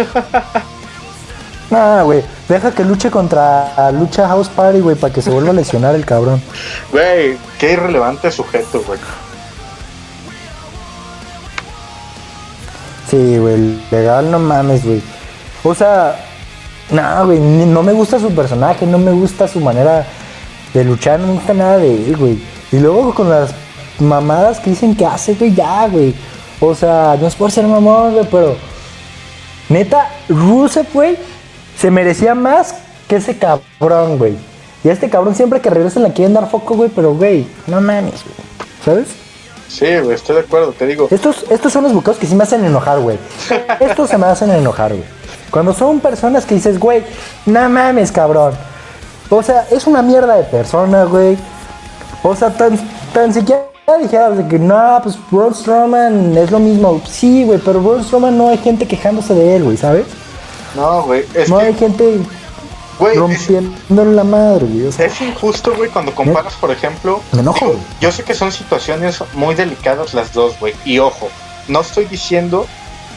Nah, 1.70 2.03
güey, 2.03 2.23
deja 2.49 2.70
que 2.73 2.85
luche 2.85 3.11
contra 3.11 3.90
Lucha 3.90 4.29
House 4.29 4.49
Party, 4.49 4.81
güey, 4.81 4.97
para 4.97 5.12
que 5.12 5.23
se 5.23 5.31
vuelva 5.31 5.51
a 5.51 5.55
lesionar 5.55 5.94
el 5.94 6.05
cabrón. 6.05 6.40
Güey, 6.92 7.37
qué 7.59 7.73
irrelevante 7.73 8.31
sujeto, 8.31 8.83
güey. 8.87 9.01
Sí, 13.11 13.38
güey, 13.38 13.81
legal 13.90 14.31
no 14.31 14.38
mames, 14.38 14.85
güey. 14.85 15.03
O 15.64 15.75
sea, 15.75 16.16
no, 16.90 17.27
güey, 17.27 17.40
no 17.40 17.83
me 17.83 17.92
gusta 17.92 18.18
su 18.18 18.33
personaje, 18.35 18.87
no 18.87 18.99
me 18.99 19.11
gusta 19.12 19.49
su 19.49 19.59
manera 19.59 20.07
de 20.75 20.85
luchar, 20.85 21.18
no 21.18 21.29
me 21.29 21.33
gusta 21.35 21.55
nada 21.55 21.79
de 21.79 21.94
él, 21.94 22.16
güey. 22.16 22.38
Y 22.73 22.79
luego 22.79 23.14
con 23.14 23.31
las 23.31 23.55
mamadas 23.98 24.61
que 24.61 24.70
dicen 24.70 24.94
que 24.96 25.07
hace, 25.07 25.35
güey, 25.35 25.54
ya, 25.54 25.87
güey. 25.88 26.14
O 26.61 26.74
sea, 26.74 27.16
no 27.20 27.26
es 27.26 27.35
por 27.35 27.50
ser 27.50 27.66
mamón, 27.66 28.14
güey, 28.14 28.26
pero 28.30 28.57
neta, 29.68 30.11
Rusev, 30.28 30.87
güey, 30.92 31.16
se 31.78 31.90
merecía 31.90 32.35
más 32.35 32.74
que 33.09 33.16
ese 33.16 33.37
cabrón, 33.37 34.18
güey. 34.18 34.37
Y 34.83 34.88
a 34.88 34.92
este 34.92 35.09
cabrón 35.09 35.35
siempre 35.35 35.61
que 35.61 35.70
regresa 35.70 36.00
le 36.00 36.12
quieren 36.12 36.35
dar 36.35 36.48
foco, 36.50 36.74
güey, 36.74 36.90
pero, 36.94 37.14
güey, 37.14 37.46
no 37.66 37.80
mames, 37.80 38.22
güey. 38.24 38.37
¿Sabes? 38.85 39.09
Sí, 39.68 39.87
güey, 40.02 40.14
estoy 40.14 40.37
de 40.37 40.42
acuerdo, 40.42 40.72
te 40.72 40.87
digo. 40.87 41.09
Estos, 41.11 41.46
estos 41.50 41.72
son 41.72 41.85
los 41.85 41.92
bucados 41.92 42.18
que 42.18 42.26
sí 42.26 42.35
me 42.35 42.44
hacen 42.44 42.64
enojar, 42.64 43.00
güey. 43.00 43.18
Estos 43.80 44.11
se 44.11 44.18
me 44.18 44.26
hacen 44.26 44.50
enojar, 44.50 44.92
güey. 44.92 45.04
Cuando 45.50 45.72
son 45.72 46.00
personas 46.00 46.44
que 46.44 46.54
dices, 46.54 46.78
güey, 46.78 47.02
no 47.46 47.68
mames, 47.68 48.12
cabrón. 48.12 48.54
O 49.30 49.42
sea, 49.42 49.66
es 49.70 49.87
una 49.87 50.02
mierda 50.02 50.37
de 50.37 50.44
persona, 50.44 51.04
güey. 51.04 51.37
O 52.22 52.37
sea, 52.37 52.50
tan, 52.50 52.78
tan 53.14 53.33
siquiera 53.33 53.62
dijeras 54.03 54.37
de 54.37 54.46
que 54.48 54.59
no, 54.59 55.00
pues 55.03 55.16
Braun 55.31 55.55
Strowman 55.55 56.37
es 56.37 56.50
lo 56.50 56.59
mismo. 56.59 57.00
Sí, 57.09 57.44
güey, 57.44 57.59
pero 57.64 57.81
Braun 57.81 58.05
Strowman 58.05 58.37
no 58.37 58.48
hay 58.48 58.59
gente 58.59 58.87
quejándose 58.87 59.33
de 59.35 59.57
él, 59.57 59.64
güey, 59.64 59.77
¿sabes? 59.79 60.07
No, 60.74 61.05
güey. 61.05 61.24
no 61.48 61.59
hay 61.59 61.72
gente 61.74 62.20
Güey, 62.98 63.16
rompiendo 63.16 64.05
la 64.05 64.22
madre, 64.22 64.66
güey. 64.66 64.87
es 64.87 65.20
injusto, 65.20 65.74
güey, 65.74 65.90
cuando 65.90 66.14
comparas, 66.14 66.55
por 66.55 66.70
ejemplo. 66.70 67.20
Me 67.33 67.40
enojo, 67.40 67.74
Yo 68.00 68.12
sé 68.12 68.22
que 68.22 68.35
son 68.35 68.53
situaciones 68.53 69.22
muy 69.33 69.55
delicadas 69.55 70.14
las 70.14 70.33
dos, 70.33 70.59
güey. 70.61 70.74
Y 70.85 70.98
ojo, 70.98 71.29
no 71.68 71.81
estoy 71.81 72.05
diciendo 72.05 72.66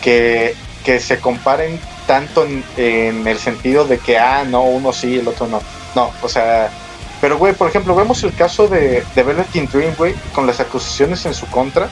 que, 0.02 0.56
que 0.84 1.00
se 1.00 1.20
comparen 1.20 1.80
tanto 2.08 2.46
en, 2.78 3.28
el 3.28 3.38
sentido 3.38 3.86
de 3.86 4.00
que, 4.00 4.18
ah, 4.18 4.46
no, 4.46 4.64
uno 4.64 4.94
sí, 4.94 5.20
el 5.20 5.28
otro 5.28 5.48
no. 5.48 5.62
No, 5.96 6.12
o 6.22 6.30
sea. 6.30 6.70
Pero, 7.28 7.40
güey, 7.40 7.52
por 7.52 7.68
ejemplo, 7.68 7.94
vemos 7.94 8.24
el 8.24 8.34
caso 8.34 8.70
de, 8.70 9.04
de 9.14 9.24
Velvet 9.24 9.52
Dream, 9.52 9.94
güey, 9.98 10.16
con 10.34 10.48
las 10.48 10.62
acusaciones 10.62 11.26
en 11.26 11.34
su 11.34 11.46
contra 11.48 11.90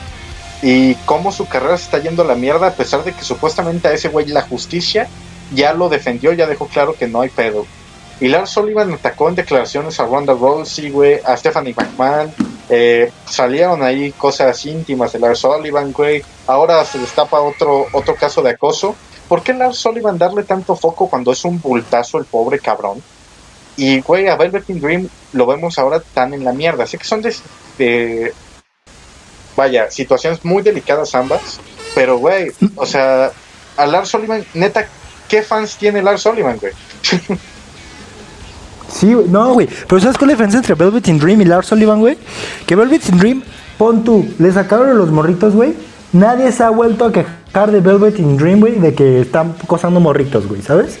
y 0.62 0.94
cómo 1.04 1.30
su 1.30 1.46
carrera 1.46 1.76
se 1.76 1.84
está 1.84 1.98
yendo 1.98 2.22
a 2.22 2.24
la 2.24 2.34
mierda 2.34 2.68
a 2.68 2.72
pesar 2.72 3.04
de 3.04 3.12
que 3.12 3.22
supuestamente 3.22 3.86
a 3.86 3.92
ese 3.92 4.08
güey 4.08 4.24
la 4.28 4.40
justicia 4.40 5.08
ya 5.54 5.74
lo 5.74 5.90
defendió, 5.90 6.32
ya 6.32 6.46
dejó 6.46 6.68
claro 6.68 6.94
que 6.94 7.06
no 7.06 7.20
hay 7.20 7.28
pedo. 7.28 7.66
Y 8.18 8.28
Lars 8.28 8.48
Sullivan 8.48 8.94
atacó 8.94 9.28
en 9.28 9.34
declaraciones 9.34 10.00
a 10.00 10.06
Ronda 10.06 10.32
Rousey, 10.32 10.88
güey, 10.88 11.20
a 11.22 11.36
Stephanie 11.36 11.74
McMahon. 11.76 12.32
Eh, 12.70 13.12
salieron 13.26 13.82
ahí 13.82 14.12
cosas 14.12 14.64
íntimas 14.64 15.12
de 15.12 15.18
Lars 15.18 15.40
Sullivan, 15.40 15.92
güey. 15.92 16.22
Ahora 16.46 16.82
se 16.86 16.98
destapa 16.98 17.42
otro, 17.42 17.88
otro 17.92 18.14
caso 18.14 18.40
de 18.40 18.52
acoso. 18.52 18.96
¿Por 19.28 19.42
qué 19.42 19.52
Lars 19.52 19.76
Sullivan 19.76 20.16
darle 20.16 20.44
tanto 20.44 20.74
foco 20.76 21.10
cuando 21.10 21.30
es 21.30 21.44
un 21.44 21.60
bultazo 21.60 22.16
el 22.16 22.24
pobre 22.24 22.58
cabrón? 22.58 23.02
Y, 23.76 24.00
güey, 24.00 24.28
a 24.28 24.36
Velvet 24.36 24.66
Dream 24.66 25.08
lo 25.32 25.46
vemos 25.46 25.78
ahora 25.78 26.00
tan 26.00 26.32
en 26.32 26.44
la 26.44 26.52
mierda. 26.52 26.84
Así 26.84 26.96
que 26.96 27.04
son 27.04 27.22
de, 27.22 28.32
vaya, 29.56 29.90
situaciones 29.90 30.44
muy 30.44 30.62
delicadas 30.62 31.14
ambas. 31.14 31.60
Pero, 31.94 32.18
güey, 32.18 32.52
o 32.74 32.86
sea, 32.86 33.32
a 33.76 33.86
Lars 33.86 34.08
Sullivan, 34.08 34.44
neta, 34.54 34.86
¿qué 35.28 35.42
fans 35.42 35.76
tiene 35.76 36.02
Lars 36.02 36.22
Sullivan, 36.22 36.58
güey? 36.58 36.72
sí, 38.88 39.14
no, 39.28 39.52
güey. 39.54 39.68
Pero 39.88 40.00
¿sabes 40.00 40.16
cuál 40.16 40.30
es 40.30 40.38
la 40.38 40.44
diferencia 40.44 40.58
entre 40.58 40.74
Velvet 40.74 41.08
in 41.08 41.18
Dream 41.18 41.40
y 41.42 41.44
Lars 41.44 41.68
Sullivan, 41.68 42.00
güey? 42.00 42.16
Que 42.66 42.76
Velvet 42.76 43.08
in 43.10 43.18
Dream, 43.18 43.42
pon 43.76 44.04
tú, 44.04 44.26
le 44.38 44.52
sacaron 44.52 44.96
los 44.96 45.10
morritos, 45.10 45.54
güey. 45.54 45.74
Nadie 46.12 46.50
se 46.52 46.62
ha 46.62 46.70
vuelto 46.70 47.04
a 47.04 47.12
quejar 47.12 47.72
de 47.72 47.80
Velvet 47.80 48.18
in 48.18 48.36
Dream, 48.38 48.60
güey, 48.60 48.78
de 48.78 48.94
que 48.94 49.20
están 49.20 49.54
cosando 49.66 50.00
morritos, 50.00 50.46
güey, 50.46 50.62
¿sabes? 50.62 50.98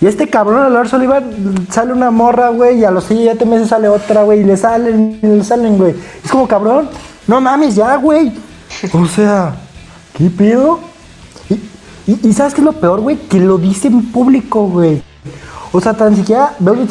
Y 0.00 0.06
este 0.06 0.28
cabrón, 0.28 0.72
Lars 0.72 0.90
Sullivan, 0.90 1.66
sale 1.70 1.92
una 1.92 2.10
morra, 2.10 2.48
güey, 2.48 2.78
y 2.78 2.84
a 2.84 2.90
los 2.90 3.04
siete 3.04 3.44
meses 3.44 3.68
sale 3.68 3.88
otra, 3.88 4.22
güey, 4.22 4.40
y 4.40 4.44
le 4.44 4.56
salen, 4.56 5.18
y 5.22 5.26
le 5.26 5.44
salen, 5.44 5.76
güey. 5.76 5.94
Es 6.24 6.30
como, 6.30 6.48
cabrón, 6.48 6.88
no 7.26 7.40
mames, 7.40 7.74
ya, 7.74 7.96
güey. 7.96 8.32
O 8.94 9.06
sea, 9.06 9.54
¿qué 10.16 10.30
pido? 10.30 10.80
Y, 12.06 12.32
¿sabes 12.32 12.54
qué 12.54 12.62
es 12.62 12.64
lo 12.64 12.72
peor, 12.72 13.00
güey? 13.00 13.16
Que 13.16 13.38
lo 13.38 13.58
dice 13.58 13.88
en 13.88 14.10
público, 14.10 14.66
güey. 14.68 15.02
O 15.72 15.80
sea, 15.80 15.92
tan 15.94 16.16
siquiera 16.16 16.54
Velvet 16.58 16.90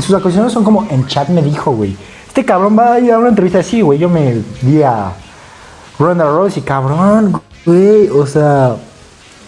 sus 0.00 0.14
acusaciones 0.14 0.52
son 0.52 0.64
como 0.64 0.86
en 0.90 1.06
chat 1.06 1.28
me 1.28 1.42
dijo, 1.42 1.72
güey. 1.72 1.96
Este 2.28 2.44
cabrón 2.44 2.78
va 2.78 2.94
a 2.94 3.00
ir 3.00 3.12
a 3.12 3.18
una 3.18 3.28
entrevista 3.28 3.58
así, 3.58 3.82
güey. 3.82 3.98
Yo 3.98 4.08
me 4.08 4.42
vi 4.62 4.82
a 4.82 5.12
Ronda 5.98 6.24
Rousey, 6.24 6.62
cabrón, 6.62 7.42
güey. 7.66 8.08
O 8.08 8.26
sea, 8.26 8.76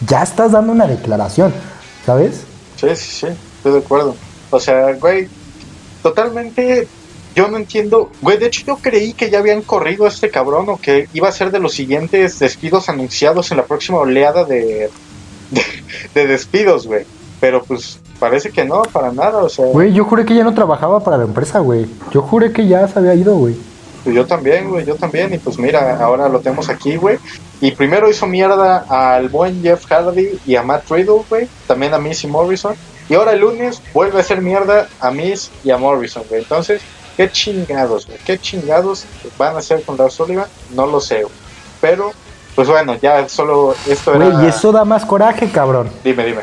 ya 0.07 0.22
estás 0.22 0.53
dando 0.53 0.72
una 0.72 0.87
declaración, 0.87 1.53
¿sabes? 2.05 2.49
Sí, 2.80 2.88
sí, 2.96 3.26
sí, 3.26 3.26
estoy 3.56 3.72
de 3.72 3.78
acuerdo. 3.78 4.16
O 4.50 4.58
sea, 4.58 4.92
güey, 4.94 5.28
totalmente 6.02 6.88
yo 7.34 7.48
no 7.48 7.58
entiendo, 7.58 8.10
güey, 8.20 8.38
de 8.38 8.46
hecho 8.46 8.62
yo 8.66 8.76
creí 8.76 9.12
que 9.12 9.30
ya 9.30 9.38
habían 9.38 9.62
corrido 9.62 10.04
a 10.04 10.08
este 10.08 10.30
cabrón 10.30 10.68
o 10.68 10.76
que 10.78 11.08
iba 11.12 11.28
a 11.28 11.32
ser 11.32 11.50
de 11.50 11.60
los 11.60 11.74
siguientes 11.74 12.38
despidos 12.38 12.88
anunciados 12.88 13.50
en 13.50 13.58
la 13.58 13.64
próxima 13.64 13.98
oleada 13.98 14.44
de, 14.44 14.90
de, 16.14 16.26
despidos, 16.26 16.86
güey. 16.86 17.04
Pero 17.40 17.62
pues 17.62 18.00
parece 18.18 18.50
que 18.50 18.64
no, 18.64 18.82
para 18.82 19.12
nada, 19.12 19.44
o 19.44 19.48
sea. 19.48 19.66
Güey, 19.66 19.92
yo 19.92 20.04
juré 20.04 20.24
que 20.24 20.34
ya 20.34 20.44
no 20.44 20.54
trabajaba 20.54 21.02
para 21.02 21.18
la 21.18 21.24
empresa, 21.24 21.60
güey. 21.60 21.86
Yo 22.12 22.22
juré 22.22 22.52
que 22.52 22.66
ya 22.66 22.86
se 22.88 22.98
había 22.98 23.14
ido, 23.14 23.36
güey. 23.36 23.54
Pues 24.04 24.16
yo 24.16 24.26
también, 24.26 24.68
güey, 24.68 24.84
yo 24.84 24.96
también. 24.96 25.32
Y 25.32 25.38
pues 25.38 25.58
mira, 25.58 25.98
ahora 26.02 26.28
lo 26.28 26.40
tenemos 26.40 26.68
aquí, 26.68 26.96
güey. 26.96 27.18
Y 27.61 27.73
primero 27.73 28.09
hizo 28.09 28.27
mierda 28.27 28.87
al 28.88 29.29
buen 29.29 29.62
Jeff 29.62 29.85
Hardy 29.87 30.38
y 30.46 30.57
a 30.57 30.62
Matt 30.62 30.90
Riddle, 30.90 31.23
güey. 31.29 31.49
También 31.66 31.92
a 31.94 31.99
Missy 31.99 32.27
Morrison. 32.27 32.75
Y 33.09 33.14
ahora 33.14 33.33
el 33.33 33.40
lunes 33.40 33.83
vuelve 33.92 34.18
a 34.18 34.20
hacer 34.20 34.40
mierda 34.40 34.88
a 35.01 35.11
Miss 35.11 35.51
y 35.64 35.70
a 35.70 35.77
Morrison, 35.77 36.23
güey. 36.29 36.42
Entonces, 36.42 36.81
¿Qué 37.20 37.31
chingados, 37.31 38.07
güey? 38.07 38.18
¿Qué 38.25 38.38
chingados 38.38 39.05
van 39.37 39.55
a 39.55 39.59
hacer 39.59 39.83
con 39.83 39.99
Lars 39.99 40.14
Sullivan? 40.14 40.46
No 40.75 40.87
lo 40.87 41.03
sé, 41.03 41.23
Pero, 41.79 42.12
pues 42.55 42.66
bueno, 42.66 42.94
ya 42.94 43.29
solo 43.29 43.75
esto 43.87 44.14
era... 44.14 44.31
Güey, 44.31 44.46
y 44.46 44.49
eso 44.49 44.73
da 44.73 44.87
más 44.87 45.05
coraje, 45.05 45.51
cabrón. 45.51 45.90
Dime, 46.03 46.25
dime. 46.25 46.40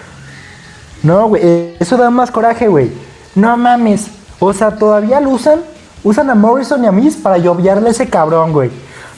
No, 1.01 1.29
güey, 1.29 1.41
eh, 1.43 1.77
eso 1.79 1.97
da 1.97 2.11
más 2.11 2.29
coraje, 2.29 2.67
güey. 2.67 2.91
No 3.33 3.57
mames. 3.57 4.05
O 4.37 4.53
sea, 4.53 4.77
todavía 4.77 5.19
lo 5.19 5.31
usan. 5.31 5.61
Usan 6.03 6.29
a 6.29 6.35
Morrison 6.35 6.83
y 6.83 6.87
a 6.87 6.91
Miss 6.91 7.15
para 7.15 7.39
lloviarle 7.39 7.87
a 7.87 7.91
ese 7.91 8.07
cabrón, 8.07 8.53
güey. 8.53 8.69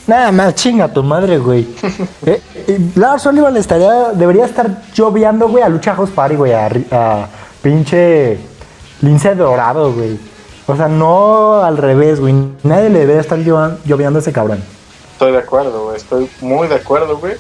Nada 0.10 0.32
más, 0.32 0.56
chinga 0.56 0.91
tu 0.91 1.04
madre, 1.04 1.38
güey. 1.38 1.67
eh, 2.26 2.41
eh, 2.56 2.80
Lars 2.95 3.22
Sullivan 3.22 3.56
estaría, 3.58 4.10
debería 4.13 4.45
estar 4.45 4.82
lloviando, 4.91 5.48
güey, 5.48 5.63
a 5.63 5.69
Lucha 5.69 5.93
House 5.93 6.10
Party, 6.10 6.36
güey, 6.36 6.52
a, 6.52 6.67
a 6.91 7.28
pinche 7.62 8.39
lince 9.02 9.36
dorado, 9.36 9.93
güey. 9.93 10.17
O 10.65 10.76
sea, 10.76 10.88
no 10.88 11.62
al 11.62 11.78
revés, 11.78 12.19
güey. 12.19 12.34
Nadie 12.63 12.89
le 12.89 13.06
debe 13.06 13.19
estar 13.19 13.38
lloviendo 13.38 14.17
a 14.17 14.22
ese 14.24 14.32
cabrón. 14.32 14.63
Estoy 15.12 15.32
de 15.32 15.38
acuerdo, 15.38 15.84
güey. 15.84 15.98
Estoy 15.98 16.28
muy 16.41 16.67
de 16.67 16.76
acuerdo, 16.76 17.15
güey. 17.19 17.36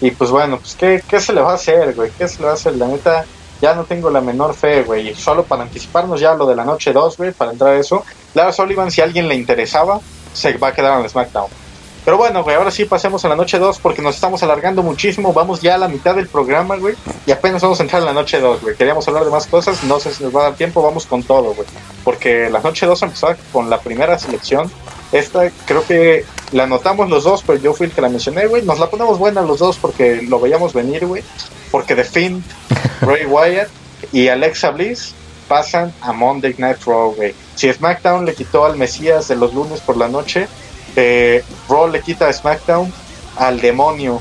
Y 0.00 0.10
pues 0.12 0.30
bueno, 0.30 0.56
pues 0.58 0.76
¿qué, 0.76 1.02
¿qué 1.06 1.20
se 1.20 1.34
le 1.34 1.42
va 1.42 1.50
a 1.52 1.56
hacer, 1.56 1.94
güey? 1.94 2.10
¿Qué 2.16 2.26
se 2.26 2.38
le 2.38 2.46
va 2.46 2.52
a 2.52 2.54
hacer? 2.54 2.74
La 2.76 2.86
neta, 2.86 3.26
ya 3.60 3.74
no 3.74 3.84
tengo 3.84 4.08
la 4.08 4.22
menor 4.22 4.54
fe, 4.54 4.82
güey. 4.82 5.14
Solo 5.14 5.44
para 5.44 5.64
anticiparnos 5.64 6.18
ya 6.20 6.32
lo 6.32 6.46
de 6.46 6.56
la 6.56 6.64
noche 6.64 6.90
2, 6.90 7.18
güey, 7.18 7.32
para 7.32 7.52
entrar 7.52 7.74
a 7.74 7.78
eso. 7.78 8.02
Lars 8.32 8.56
Sullivan, 8.56 8.90
si 8.90 9.02
a 9.02 9.04
alguien 9.04 9.28
le 9.28 9.34
interesaba, 9.34 10.00
se 10.32 10.56
va 10.56 10.68
a 10.68 10.72
quedar 10.72 10.98
en 10.98 11.04
el 11.04 11.10
SmackDown. 11.10 11.63
Pero 12.04 12.18
bueno, 12.18 12.42
güey, 12.44 12.56
ahora 12.56 12.70
sí 12.70 12.84
pasemos 12.84 13.24
a 13.24 13.28
la 13.28 13.36
noche 13.36 13.58
2 13.58 13.78
porque 13.78 14.02
nos 14.02 14.14
estamos 14.14 14.42
alargando 14.42 14.82
muchísimo. 14.82 15.32
Vamos 15.32 15.62
ya 15.62 15.76
a 15.76 15.78
la 15.78 15.88
mitad 15.88 16.14
del 16.14 16.28
programa, 16.28 16.76
güey. 16.76 16.94
Y 17.26 17.32
apenas 17.32 17.62
vamos 17.62 17.80
a 17.80 17.82
entrar 17.82 18.02
en 18.02 18.06
la 18.06 18.12
noche 18.12 18.40
2, 18.40 18.60
güey. 18.60 18.76
Queríamos 18.76 19.08
hablar 19.08 19.24
de 19.24 19.30
más 19.30 19.46
cosas, 19.46 19.82
no 19.84 19.98
sé 19.98 20.12
si 20.12 20.22
nos 20.22 20.34
va 20.34 20.40
a 20.40 20.44
dar 20.44 20.54
tiempo, 20.54 20.82
vamos 20.82 21.06
con 21.06 21.22
todo, 21.22 21.54
güey. 21.54 21.66
Porque 22.04 22.50
la 22.50 22.60
noche 22.60 22.84
2 22.84 23.02
empezó 23.02 23.28
con 23.52 23.70
la 23.70 23.80
primera 23.80 24.18
selección. 24.18 24.70
Esta 25.12 25.50
creo 25.64 25.86
que 25.86 26.24
la 26.52 26.66
notamos 26.66 27.08
los 27.08 27.24
dos, 27.24 27.42
pero 27.46 27.58
yo 27.58 27.72
fui 27.72 27.86
el 27.86 27.92
que 27.92 28.00
la 28.00 28.08
mencioné, 28.08 28.46
güey. 28.46 28.62
Nos 28.62 28.78
la 28.78 28.90
ponemos 28.90 29.18
buena 29.18 29.42
los 29.42 29.60
dos 29.60 29.78
porque 29.78 30.22
lo 30.22 30.40
veíamos 30.40 30.72
venir, 30.72 31.06
güey. 31.06 31.22
Porque 31.70 31.94
The 31.94 32.04
Finn, 32.04 32.44
Ray 33.00 33.24
Wyatt 33.24 33.68
y 34.12 34.28
Alexa 34.28 34.70
Bliss 34.70 35.14
pasan 35.48 35.92
a 36.00 36.12
Monday 36.12 36.54
Night 36.58 36.82
Raw, 36.84 37.14
güey. 37.14 37.34
Si 37.54 37.72
SmackDown 37.72 38.24
le 38.26 38.34
quitó 38.34 38.64
al 38.64 38.76
Mesías 38.76 39.28
de 39.28 39.36
los 39.36 39.54
lunes 39.54 39.80
por 39.80 39.96
la 39.96 40.08
noche, 40.08 40.48
eh, 40.96 41.44
Raw 41.68 41.88
le 41.88 42.00
quita 42.00 42.28
a 42.28 42.32
SmackDown 42.32 42.92
al 43.36 43.60
demonio 43.60 44.20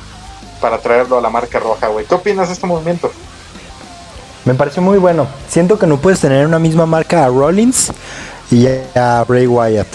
para 0.62 0.78
traerlo 0.80 1.18
a 1.18 1.22
la 1.22 1.30
marca 1.30 1.60
roja, 1.60 1.88
güey. 1.88 2.06
¿Qué 2.06 2.16
opinas 2.16 2.48
de 2.48 2.54
este 2.54 2.66
movimiento? 2.66 3.12
Me 4.46 4.54
pareció 4.54 4.82
muy 4.82 4.98
bueno. 4.98 5.28
Siento 5.48 5.80
que 5.80 5.88
no 5.88 5.98
puedes 5.98 6.20
tener 6.20 6.46
una 6.46 6.60
misma 6.60 6.86
marca 6.86 7.26
a 7.26 7.28
Rollins 7.28 7.92
y 8.52 8.68
a 8.96 9.24
Bray 9.28 9.48
Wyatt. 9.48 9.88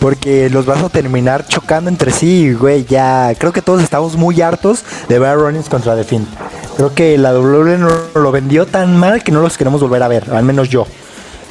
Porque 0.00 0.50
los 0.50 0.66
vas 0.66 0.82
a 0.82 0.90
terminar 0.90 1.46
chocando 1.46 1.88
entre 1.88 2.12
sí, 2.12 2.52
güey. 2.52 2.84
Ya 2.84 3.34
creo 3.38 3.52
que 3.52 3.62
todos 3.62 3.82
estamos 3.82 4.16
muy 4.16 4.42
hartos 4.42 4.84
de 5.08 5.18
ver 5.18 5.30
a 5.30 5.34
Rollins 5.34 5.68
contra 5.68 5.96
The 5.96 6.04
Finn. 6.04 6.26
Creo 6.76 6.94
que 6.94 7.16
la 7.16 7.32
WWE 7.32 7.78
no 7.78 7.88
lo 8.14 8.32
vendió 8.32 8.66
tan 8.66 8.96
mal 8.98 9.22
que 9.22 9.32
no 9.32 9.40
los 9.40 9.56
queremos 9.56 9.80
volver 9.80 10.02
a 10.02 10.08
ver, 10.08 10.30
al 10.32 10.44
menos 10.44 10.68
yo, 10.68 10.86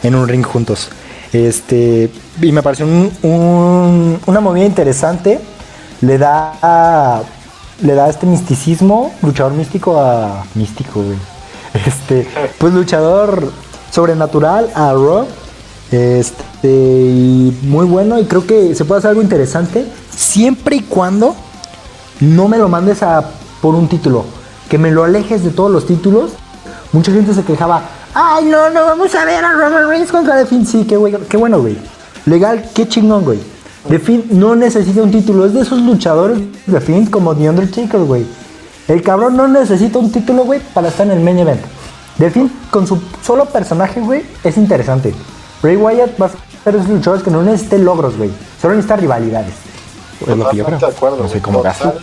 en 0.03 0.15
un 0.15 0.27
ring 0.27 0.43
juntos. 0.43 0.89
Este, 1.33 2.11
y 2.41 2.51
me 2.51 2.61
pareció 2.61 2.85
una 2.85 4.39
movida 4.39 4.65
interesante. 4.65 5.39
Le 6.01 6.17
da 6.17 7.23
le 7.81 7.95
da 7.95 8.09
este 8.09 8.25
misticismo, 8.25 9.13
luchador 9.21 9.53
místico 9.53 9.99
a 9.99 10.45
místico, 10.55 11.01
güey. 11.01 11.17
Este, 11.73 12.27
pues 12.59 12.71
luchador 12.71 13.51
sobrenatural 13.91 14.69
a 14.75 14.93
Raw. 14.93 15.25
Este, 15.91 16.67
y 16.67 17.57
muy 17.63 17.85
bueno 17.85 18.19
y 18.19 18.25
creo 18.25 18.45
que 18.47 18.73
se 18.73 18.85
puede 18.85 18.99
hacer 18.99 19.09
algo 19.09 19.21
interesante 19.21 19.85
siempre 20.09 20.77
y 20.77 20.79
cuando 20.81 21.35
no 22.19 22.47
me 22.47 22.57
lo 22.57 22.67
mandes 22.69 23.03
a 23.03 23.23
por 23.61 23.75
un 23.75 23.87
título, 23.87 24.25
que 24.69 24.77
me 24.77 24.91
lo 24.91 25.03
alejes 25.03 25.43
de 25.43 25.51
todos 25.51 25.71
los 25.71 25.85
títulos. 25.85 26.31
Mucha 26.91 27.11
gente 27.11 27.33
se 27.33 27.43
quejaba, 27.43 27.83
ay 28.13 28.45
no, 28.45 28.69
no 28.69 28.85
vamos 28.85 29.13
a 29.15 29.25
ver 29.25 29.43
a 29.43 29.51
Roman 29.53 29.87
Reigns 29.89 30.11
contra 30.11 30.37
The 30.37 30.45
Finn. 30.45 30.65
Sí, 30.65 30.85
qué, 30.87 30.97
güey, 30.97 31.13
qué 31.29 31.37
bueno, 31.37 31.59
güey. 31.61 31.77
Legal, 32.25 32.63
qué 32.73 32.87
chingón, 32.87 33.23
güey. 33.25 33.39
The 33.89 33.99
Finn 33.99 34.25
no 34.31 34.55
necesita 34.55 35.01
un 35.01 35.11
título, 35.11 35.45
es 35.45 35.53
de 35.53 35.61
esos 35.61 35.81
luchadores 35.81 36.39
de 36.65 36.79
Finn 36.81 37.05
como 37.07 37.35
The 37.35 37.49
Undertaker, 37.49 37.99
güey. 38.01 38.25
El 38.87 39.01
cabrón 39.01 39.35
no 39.35 39.47
necesita 39.47 39.99
un 39.99 40.11
título, 40.11 40.43
güey, 40.45 40.59
para 40.73 40.87
estar 40.89 41.05
en 41.05 41.13
el 41.13 41.19
main 41.19 41.39
event. 41.39 41.61
The 42.17 42.29
Finn, 42.31 42.51
con 42.71 42.85
su 42.87 43.01
solo 43.21 43.45
personaje, 43.45 43.99
güey, 43.99 44.23
es 44.43 44.55
interesante. 44.57 45.13
Ray 45.61 45.75
Wyatt 45.75 46.21
va 46.21 46.27
a 46.27 46.29
ser 46.63 46.73
de 46.73 46.79
esos 46.79 46.89
luchadores 46.89 47.23
que 47.23 47.31
no 47.31 47.41
necesiten 47.41 47.83
logros, 47.83 48.15
güey. 48.17 48.29
Solo 48.61 48.75
necesita 48.75 48.95
rivalidades. 48.97 49.53
Es 50.21 50.27
lo 50.37 50.49
que 50.49 50.57
yo 50.57 50.63
creo. 50.65 50.77
Totalmente 50.79 50.85
de 50.85 50.91
acuerdo, 50.91 51.17
No 51.17 51.23
sé 51.27 51.29
güey. 51.39 51.41
cómo. 51.41 51.57
Total- 51.59 51.99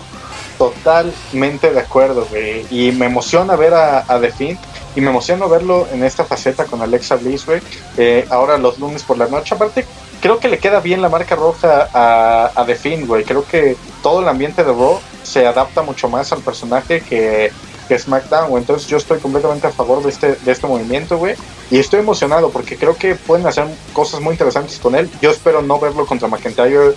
Totalmente 0.58 1.70
de 1.72 1.80
acuerdo, 1.80 2.26
güey. 2.30 2.66
Y 2.70 2.92
me 2.92 3.06
emociona 3.06 3.56
ver 3.56 3.72
a, 3.72 4.04
a 4.06 4.20
The 4.20 4.30
Fiend. 4.30 4.58
Y 4.96 5.00
me 5.00 5.10
emociona 5.10 5.46
verlo 5.46 5.86
en 5.92 6.02
esta 6.02 6.24
faceta 6.24 6.64
con 6.64 6.82
Alexa 6.82 7.16
Bliss, 7.16 7.46
güey. 7.46 7.60
Eh, 7.96 8.26
ahora 8.30 8.58
los 8.58 8.78
lunes 8.78 9.02
por 9.02 9.18
la 9.18 9.28
noche. 9.28 9.54
Aparte, 9.54 9.86
creo 10.20 10.38
que 10.38 10.48
le 10.48 10.58
queda 10.58 10.80
bien 10.80 11.00
la 11.00 11.08
marca 11.08 11.36
roja 11.36 11.88
a, 11.92 12.50
a 12.54 12.66
The 12.66 12.74
Fiend, 12.74 13.06
güey. 13.06 13.24
Creo 13.24 13.44
que 13.44 13.76
todo 14.02 14.20
el 14.20 14.28
ambiente 14.28 14.64
de 14.64 14.72
Raw 14.72 14.98
se 15.22 15.46
adapta 15.46 15.82
mucho 15.82 16.08
más 16.08 16.32
al 16.32 16.40
personaje 16.40 17.02
que, 17.02 17.52
que 17.86 17.98
SmackDown, 17.98 18.48
güey. 18.48 18.62
Entonces 18.62 18.88
yo 18.88 18.96
estoy 18.96 19.20
completamente 19.20 19.68
a 19.68 19.70
favor 19.70 20.02
de 20.02 20.10
este, 20.10 20.34
de 20.34 20.52
este 20.52 20.66
movimiento, 20.66 21.18
güey. 21.18 21.36
Y 21.70 21.78
estoy 21.78 22.00
emocionado 22.00 22.50
porque 22.50 22.76
creo 22.76 22.96
que 22.96 23.14
pueden 23.14 23.46
hacer 23.46 23.66
cosas 23.92 24.20
muy 24.20 24.32
interesantes 24.32 24.78
con 24.80 24.96
él. 24.96 25.08
Yo 25.22 25.30
espero 25.30 25.62
no 25.62 25.78
verlo 25.78 26.04
contra 26.04 26.26
McIntyre 26.26 26.94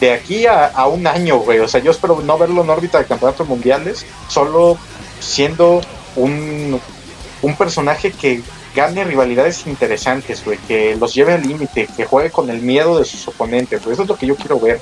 de 0.00 0.12
aquí 0.12 0.46
a 0.46 0.86
un 0.86 1.06
año, 1.06 1.40
güey. 1.40 1.58
O 1.58 1.68
sea, 1.68 1.82
yo 1.82 1.90
espero 1.90 2.22
no 2.22 2.38
verlo 2.38 2.62
en 2.62 2.70
órbita 2.70 2.98
de 2.98 3.04
campeonatos 3.04 3.46
mundiales, 3.46 4.06
solo 4.28 4.78
siendo 5.20 5.80
un, 6.16 6.80
un 7.42 7.56
personaje 7.56 8.10
que 8.12 8.42
gane 8.74 9.04
rivalidades 9.04 9.66
interesantes, 9.66 10.44
güey, 10.44 10.58
que 10.68 10.96
los 10.96 11.14
lleve 11.14 11.32
al 11.32 11.42
límite, 11.42 11.88
que 11.96 12.04
juegue 12.04 12.30
con 12.30 12.50
el 12.50 12.60
miedo 12.60 12.98
de 12.98 13.04
sus 13.04 13.26
oponentes, 13.28 13.82
güey. 13.82 13.94
Eso 13.94 14.02
es 14.02 14.08
lo 14.08 14.16
que 14.16 14.26
yo 14.26 14.36
quiero 14.36 14.60
ver. 14.60 14.80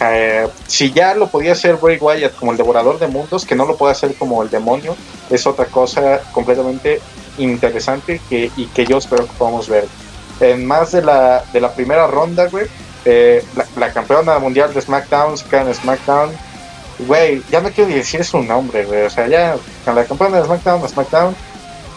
Eh, 0.00 0.48
si 0.66 0.92
ya 0.92 1.14
lo 1.14 1.28
podía 1.28 1.52
hacer 1.52 1.76
Bray 1.76 1.98
Wyatt 1.98 2.34
como 2.34 2.52
el 2.52 2.58
devorador 2.58 2.98
de 2.98 3.06
mundos, 3.06 3.44
que 3.44 3.54
no 3.54 3.64
lo 3.64 3.76
puede 3.76 3.92
hacer 3.92 4.14
como 4.14 4.42
el 4.42 4.50
demonio, 4.50 4.96
es 5.30 5.46
otra 5.46 5.66
cosa 5.66 6.20
completamente 6.32 7.00
interesante 7.38 8.20
que, 8.28 8.50
y 8.56 8.66
que 8.66 8.86
yo 8.86 8.98
espero 8.98 9.26
que 9.26 9.32
podamos 9.38 9.68
ver. 9.68 9.86
En 10.40 10.66
más 10.66 10.92
de 10.92 11.02
la, 11.02 11.44
de 11.52 11.60
la 11.60 11.72
primera 11.72 12.06
ronda, 12.06 12.48
güey, 12.48 12.66
eh, 13.04 13.44
la, 13.76 13.92
campeona 13.92 14.38
mundial 14.38 14.72
de 14.72 14.80
SmackDown 14.80 15.36
se 15.36 15.74
SmackDown. 15.74 16.30
Güey, 17.00 17.42
ya 17.50 17.60
no 17.60 17.70
quiero 17.70 17.90
decir 17.90 18.24
su 18.24 18.42
nombre, 18.42 18.84
güey. 18.84 19.02
O 19.02 19.10
sea, 19.10 19.26
ya 19.28 19.56
la 19.86 20.04
campeona 20.04 20.38
de 20.38 20.44
SmackDown, 20.44 20.88
SmackDown, 20.88 21.36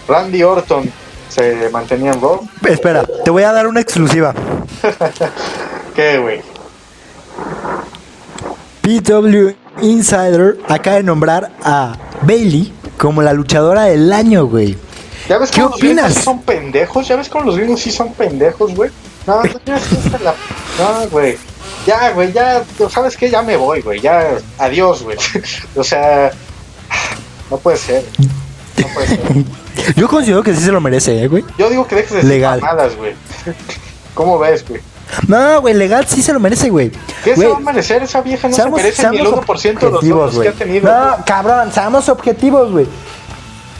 Randy 0.08 0.44
Orton 0.44 0.92
se 1.30 1.70
mantenía 1.70 2.14
en 2.14 2.22
Raw. 2.22 2.48
Espera, 2.68 3.06
te 3.24 3.30
voy 3.30 3.44
a 3.44 3.52
dar 3.52 3.68
una 3.68 3.82
exclusiva. 3.82 4.34
¿Qué, 5.96 6.18
güey? 6.18 6.42
PW 8.82 9.56
Insider 9.82 10.58
acaba 10.68 10.98
de 10.98 11.04
nombrar 11.04 11.52
a 11.64 11.98
Bailey 12.22 12.74
como 12.98 13.22
la 13.22 13.34
luchadora 13.34 13.84
del 13.84 14.12
año, 14.12 14.46
güey. 14.46 14.78
¿Ya 15.28 15.38
ves 15.38 15.52
¿Qué 15.52 15.62
los 15.62 15.74
opinas? 15.74 16.14
sí 16.14 16.22
son 16.22 16.42
pendejos? 16.42 17.08
¿Ya 17.08 17.18
ves 17.18 17.28
cómo 17.28 17.46
los 17.46 17.58
gringos 17.58 17.82
sí 17.82 17.92
son 17.92 18.14
pendejos, 18.14 18.74
güey? 18.74 18.90
No, 19.26 19.44
no 19.44 19.60
tienes 19.60 19.84
que 19.84 20.24
la... 20.24 20.34
No, 20.80 21.10
güey. 21.10 21.38
Ya, 21.86 22.12
güey, 22.12 22.32
ya, 22.32 22.64
¿sabes 22.90 23.18
qué? 23.18 23.30
Ya 23.30 23.42
me 23.42 23.58
voy, 23.58 23.82
güey. 23.82 24.00
Ya, 24.00 24.38
adiós, 24.58 25.04
güey. 25.04 25.18
o 25.76 25.84
sea, 25.84 26.32
no 27.50 27.58
puede 27.58 27.78
ser. 27.78 28.06
No 28.78 28.88
puede 28.94 29.08
ser. 29.08 29.20
Yo 29.96 30.08
considero 30.08 30.44
que 30.44 30.54
sí 30.56 30.62
se 30.64 30.72
lo 30.72 30.82
merece, 30.82 31.22
eh, 31.24 31.28
güey. 31.28 31.44
Yo 31.58 31.70
digo 31.70 31.88
que 31.88 31.96
dejes 31.96 32.14
de 32.18 32.24
Legal. 32.24 32.62
mamadas, 32.62 32.96
güey. 32.96 33.14
¿Cómo 34.14 34.38
ves, 34.40 34.68
güey? 34.68 34.82
No, 35.28 35.62
güey, 35.62 35.74
legal 35.74 36.06
sí 36.08 36.22
se 36.22 36.34
lo 36.34 36.40
merece, 36.40 36.70
güey. 36.70 36.92
¿Qué 37.24 37.30
se 37.34 37.36
Güey, 37.36 37.48
va 37.52 37.58
a 37.58 37.60
merecer? 37.62 38.04
Esa 38.04 38.20
vieja 38.22 38.50
no 38.50 38.56
seamos- 38.56 38.78
se 38.80 38.84
merece 38.84 39.10
ni 39.12 39.18
el 39.20 39.24
seamos 39.28 39.46
1% 39.46 39.80
de 39.80 39.86
los 39.86 39.94
objetivos, 39.94 40.36
votos 40.36 40.42
que 40.42 40.50
ha 40.50 40.52
tenido. 40.52 40.92
No, 40.92 41.08
güey. 41.12 41.24
cabrón, 41.26 41.72
seamos 41.72 42.10
objetivos, 42.10 42.72
güey. 42.72 42.88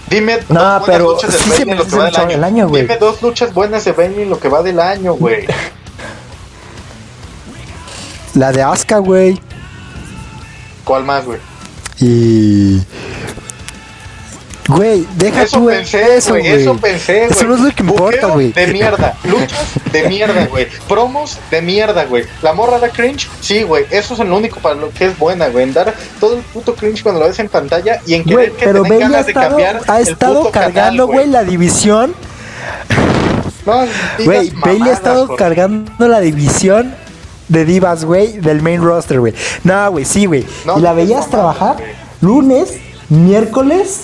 Dime 0.10 0.38
No, 0.48 0.60
dos 0.62 0.80
buenas 0.80 0.84
pero 0.86 1.12
luchas 1.12 1.32
de 1.34 1.38
sí 1.38 1.44
se 1.44 1.50
Bailey 1.50 1.72
en 1.72 1.78
lo 1.78 1.84
que 1.86 1.96
merece 1.98 2.18
va 2.18 2.24
el 2.24 2.30
del 2.30 2.44
año. 2.46 2.68
güey. 2.70 2.82
Dime 2.84 2.98
dos 2.98 3.22
luchas 3.22 3.54
buenas 3.54 3.84
de 3.84 3.92
Bailey 3.92 4.22
en 4.22 4.30
lo 4.30 4.40
que 4.40 4.48
va 4.48 4.64
del 4.64 4.80
año, 4.80 5.14
güey. 5.16 5.46
La 8.36 8.52
de 8.52 8.62
Asuka, 8.64 9.00
güey. 9.00 9.40
¿Cuál 10.86 11.04
más, 11.04 11.26
güey? 11.26 11.40
Y. 12.00 12.82
Güey, 14.68 15.08
deja 15.16 15.44
Eso 15.44 15.60
tú 15.60 15.68
pensé, 15.68 16.18
eso, 16.18 16.32
güey. 16.32 16.46
Eso 16.46 16.76
pensé, 16.76 17.20
güey. 17.20 17.32
Eso 17.32 17.46
no 17.46 17.56
es 17.56 17.62
lo 17.62 17.72
que 17.72 17.84
importa, 17.84 18.28
güey. 18.28 18.52
De 18.52 18.68
mierda. 18.68 19.16
Luchas 19.24 19.66
de 19.94 20.10
mierda, 20.10 20.46
güey. 20.48 20.68
Promos 20.90 21.38
de 21.50 21.62
mierda, 21.62 22.04
güey. 22.04 22.26
La 22.42 22.54
morra 22.54 22.78
da 22.78 22.90
cringe. 22.90 23.30
Sí, 23.40 23.64
güey. 23.64 23.86
Eso 23.90 24.14
es 24.14 24.20
lo 24.20 24.36
único 24.36 24.60
para 24.60 24.76
lo 24.76 24.90
que 24.90 25.06
es 25.06 25.18
buena, 25.18 25.48
güey. 25.48 25.64
En 25.64 25.74
dar 25.74 25.94
todo 26.20 26.36
el 26.36 26.42
puto 26.42 26.76
cringe 26.76 27.02
cuando 27.02 27.22
lo 27.22 27.28
ves 27.28 27.40
en 27.40 27.48
pantalla 27.48 28.02
y 28.06 28.16
en 28.16 28.24
Güey, 28.24 28.36
querer 28.36 28.52
que 28.52 28.66
pero 28.66 28.84
te 28.84 28.90
den 28.90 29.00
Bailey 29.00 29.06
ha 29.06 29.10
ganas 29.10 29.26
de 29.26 29.32
estado, 29.32 29.50
cambiar 29.50 29.82
ha 29.88 30.00
el 30.00 30.08
estado 30.08 30.52
cargando, 30.52 31.08
güey, 31.08 31.28
la 31.28 31.44
división. 31.44 32.14
No, 33.66 33.86
Güey, 34.24 34.50
Bailey 34.52 34.90
ha 34.90 34.94
estado 34.94 35.36
cargando 35.36 36.08
la 36.08 36.20
división 36.20 36.94
de 37.48 37.64
divas, 37.64 38.04
güey, 38.04 38.40
del 38.40 38.62
main 38.62 38.82
roster, 38.82 39.22
güey. 39.22 39.34
No, 39.64 39.92
güey, 39.92 40.04
sí, 40.04 40.26
güey. 40.26 40.46
No, 40.66 40.78
y 40.78 40.82
la 40.82 40.92
veías 40.92 41.30
trabajar 41.30 41.78
lunes, 42.20 42.74
miércoles 43.10 44.02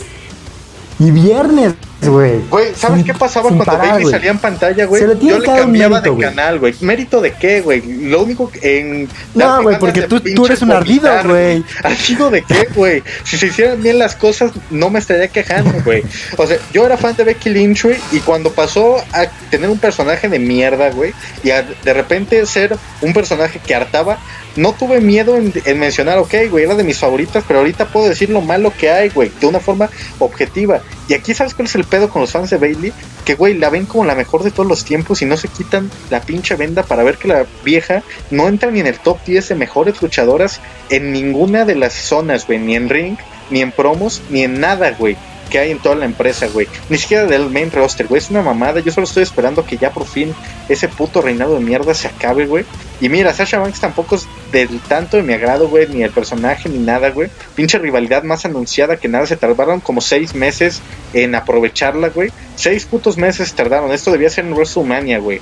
y 0.99 1.11
viernes, 1.11 1.75
güey. 2.07 2.39
Güey, 2.49 2.73
¿sabes 2.75 2.97
Sin- 2.97 3.05
qué 3.05 3.13
pasaba 3.13 3.47
cuando 3.49 3.65
parar, 3.65 4.01
salía 4.11 4.31
en 4.31 4.37
pantalla, 4.39 4.85
güey? 4.85 5.01
Yo 5.21 5.39
le 5.39 5.45
cambiaba 5.45 5.99
mérito, 6.01 6.15
de 6.15 6.21
canal, 6.25 6.59
güey. 6.59 6.75
¿Mérito 6.81 7.21
de 7.21 7.33
qué, 7.33 7.61
güey? 7.61 7.81
Lo 8.07 8.23
único 8.23 8.49
que 8.51 8.79
en... 8.79 9.09
No, 9.35 9.61
güey, 9.63 9.79
porque 9.79 10.03
tú- 10.03 10.19
tú 10.19 10.45
eres 10.45 10.61
un 10.61 10.71
ardido, 10.71 11.09
güey. 11.25 11.63
¿Ardido 11.83 12.29
de 12.31 12.41
qué, 12.43 12.67
güey? 12.75 13.03
Si 13.23 13.37
se 13.37 13.47
hicieran 13.47 13.81
bien 13.81 13.99
las 13.99 14.15
cosas, 14.15 14.51
no 14.69 14.89
me 14.89 14.99
estaría 14.99 15.27
quejando, 15.27 15.73
güey. 15.83 16.03
O 16.37 16.47
sea, 16.47 16.57
yo 16.73 16.85
era 16.85 16.97
fan 16.97 17.15
de 17.15 17.23
Becky 17.23 17.49
Lynch, 17.49 17.83
güey, 17.83 17.97
y 18.11 18.19
cuando 18.19 18.51
pasó 18.51 18.97
a 19.11 19.25
tener 19.49 19.69
un 19.69 19.79
personaje 19.79 20.29
de 20.29 20.39
mierda, 20.39 20.89
güey, 20.91 21.13
y 21.43 21.51
a 21.51 21.61
de 21.63 21.93
repente 21.93 22.45
ser 22.45 22.75
un 23.01 23.13
personaje 23.13 23.59
que 23.59 23.75
hartaba, 23.75 24.17
no 24.55 24.73
tuve 24.73 25.01
miedo 25.01 25.35
en, 25.35 25.51
en 25.65 25.79
mencionar, 25.79 26.19
ok, 26.19 26.33
güey, 26.51 26.65
era 26.65 26.75
de 26.75 26.83
mis 26.83 26.99
favoritas, 26.99 27.43
pero 27.47 27.59
ahorita 27.59 27.85
puedo 27.87 28.07
decir 28.07 28.29
lo 28.29 28.41
malo 28.41 28.71
que 28.77 28.91
hay, 28.91 29.09
güey, 29.09 29.31
de 29.39 29.47
una 29.47 29.59
forma 29.59 29.89
objetiva. 30.19 30.81
Y 31.07 31.13
aquí, 31.15 31.33
¿sabes 31.33 31.53
cuál 31.53 31.67
es 31.67 31.75
el 31.75 31.83
pedo 31.93 32.09
con 32.09 32.23
los 32.23 32.31
fans 32.31 32.49
de 32.49 32.57
Bailey? 32.57 32.91
Que, 33.23 33.35
güey, 33.35 33.53
la 33.53 33.69
ven 33.69 33.85
como 33.85 34.03
la 34.03 34.15
mejor 34.15 34.41
de 34.41 34.49
todos 34.49 34.67
los 34.67 34.83
tiempos 34.83 35.21
y 35.21 35.25
no 35.25 35.37
se 35.37 35.47
quitan 35.47 35.91
la 36.09 36.21
pinche 36.21 36.55
venda 36.55 36.81
para 36.81 37.03
ver 37.03 37.19
que 37.19 37.27
la 37.27 37.45
vieja 37.63 38.01
no 38.31 38.47
entra 38.47 38.71
ni 38.71 38.79
en 38.79 38.87
el 38.87 38.97
top 38.97 39.19
10 39.23 39.49
de 39.49 39.55
mejores 39.55 40.01
luchadoras 40.01 40.59
en 40.89 41.11
ninguna 41.11 41.65
de 41.65 41.75
las 41.75 41.93
zonas, 41.93 42.47
güey, 42.47 42.57
ni 42.57 42.75
en 42.75 42.89
ring, 42.89 43.17
ni 43.51 43.61
en 43.61 43.71
promos, 43.71 44.23
ni 44.31 44.41
en 44.41 44.59
nada, 44.59 44.89
güey 44.97 45.15
que 45.51 45.59
hay 45.59 45.69
en 45.69 45.77
toda 45.77 45.93
la 45.93 46.05
empresa, 46.05 46.47
güey. 46.47 46.67
Ni 46.89 46.97
siquiera 46.97 47.25
del 47.25 47.51
main 47.51 47.69
roster, 47.69 48.07
güey. 48.07 48.17
Es 48.17 48.31
una 48.31 48.41
mamada. 48.41 48.79
Yo 48.79 48.91
solo 48.91 49.05
estoy 49.05 49.21
esperando 49.21 49.63
que 49.63 49.77
ya 49.77 49.91
por 49.91 50.07
fin 50.07 50.33
ese 50.67 50.87
puto 50.87 51.21
reinado 51.21 51.53
de 51.53 51.59
mierda 51.59 51.93
se 51.93 52.07
acabe, 52.07 52.47
güey. 52.47 52.65
Y 53.01 53.09
mira, 53.09 53.33
Sasha 53.33 53.59
Banks 53.59 53.79
tampoco 53.79 54.15
es 54.15 54.27
del 54.51 54.79
tanto 54.81 55.17
de 55.17 55.23
mi 55.23 55.33
agrado, 55.33 55.67
güey. 55.67 55.87
Ni 55.87 56.03
el 56.03 56.11
personaje, 56.11 56.69
ni 56.69 56.79
nada, 56.79 57.09
güey. 57.09 57.29
Pinche 57.55 57.77
rivalidad 57.79 58.23
más 58.23 58.45
anunciada 58.45 58.97
que 58.97 59.07
nada. 59.07 59.25
Se 59.25 59.35
tardaron 59.35 59.79
como 59.79 60.01
seis 60.01 60.35
meses 60.35 60.81
en 61.13 61.35
aprovecharla, 61.35 62.09
güey. 62.09 62.31
Seis 62.55 62.85
putos 62.85 63.17
meses 63.17 63.53
tardaron. 63.53 63.91
Esto 63.91 64.11
debía 64.11 64.29
ser 64.29 64.45
en 64.45 64.53
WrestleMania, 64.53 65.19
güey. 65.19 65.41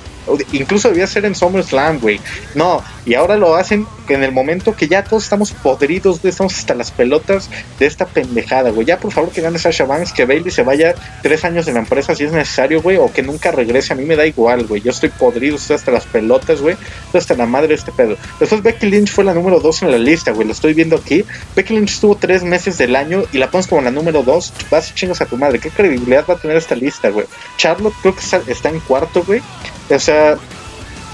Incluso 0.52 0.88
debía 0.88 1.06
ser 1.06 1.24
en 1.24 1.34
SummerSlam, 1.34 2.00
güey. 2.00 2.20
No, 2.54 2.82
y 3.04 3.14
ahora 3.14 3.36
lo 3.36 3.54
hacen 3.54 3.86
en 4.08 4.22
el 4.22 4.32
momento 4.32 4.74
que 4.74 4.88
ya 4.88 5.04
todos 5.04 5.24
estamos 5.24 5.52
podridos, 5.52 6.20
güey. 6.20 6.30
Estamos 6.30 6.58
hasta 6.58 6.74
las 6.74 6.90
pelotas 6.90 7.50
de 7.78 7.86
esta 7.86 8.06
pendejada, 8.06 8.70
güey. 8.70 8.86
Ya 8.86 8.98
por 8.98 9.12
favor 9.12 9.30
que 9.30 9.40
gane 9.40 9.58
Sasha 9.58 9.84
Banks, 9.84 10.12
que 10.12 10.24
Bailey 10.24 10.50
se 10.50 10.62
vaya 10.62 10.94
tres 11.22 11.44
años 11.44 11.66
de 11.66 11.72
la 11.72 11.80
empresa 11.80 12.14
si 12.14 12.24
es 12.24 12.32
necesario, 12.32 12.82
güey, 12.82 12.96
o 12.96 13.12
que 13.12 13.22
nunca 13.22 13.50
regrese. 13.50 13.92
A 13.92 13.96
mí 13.96 14.04
me 14.04 14.16
da 14.16 14.26
igual, 14.26 14.66
güey. 14.66 14.82
Yo 14.82 14.90
estoy 14.90 15.10
podrido, 15.10 15.56
estoy 15.56 15.76
hasta 15.76 15.90
las 15.90 16.06
pelotas, 16.06 16.60
güey. 16.60 16.76
Hasta 17.12 17.34
madre 17.46 17.68
de 17.68 17.74
este 17.74 17.92
pedo. 17.92 18.16
Después 18.40 18.62
Becky 18.62 18.86
Lynch 18.86 19.10
fue 19.12 19.24
la 19.24 19.34
número 19.34 19.60
dos 19.60 19.82
en 19.82 19.90
la 19.90 19.98
lista, 19.98 20.32
güey. 20.32 20.46
Lo 20.46 20.52
estoy 20.52 20.74
viendo 20.74 20.96
aquí. 20.96 21.24
Becky 21.54 21.74
Lynch 21.74 21.92
estuvo 21.92 22.16
tres 22.16 22.42
meses 22.42 22.78
del 22.78 22.96
año 22.96 23.24
y 23.32 23.38
la 23.38 23.50
pones 23.50 23.66
como 23.66 23.82
la 23.82 23.90
número 23.90 24.22
dos. 24.22 24.52
Vas 24.70 24.90
y 24.90 24.94
chingas 24.94 25.20
a 25.20 25.26
tu 25.26 25.36
madre. 25.36 25.58
¿Qué 25.58 25.70
credibilidad 25.70 26.24
va 26.28 26.34
a 26.34 26.38
tener 26.38 26.56
esta 26.56 26.74
lista, 26.74 27.10
güey? 27.10 27.26
Charlotte 27.56 27.94
creo 28.02 28.14
que 28.14 28.52
está 28.52 28.68
en 28.68 28.80
cuarto, 28.80 29.22
güey. 29.24 29.42
O 29.90 29.98
sea, 29.98 30.36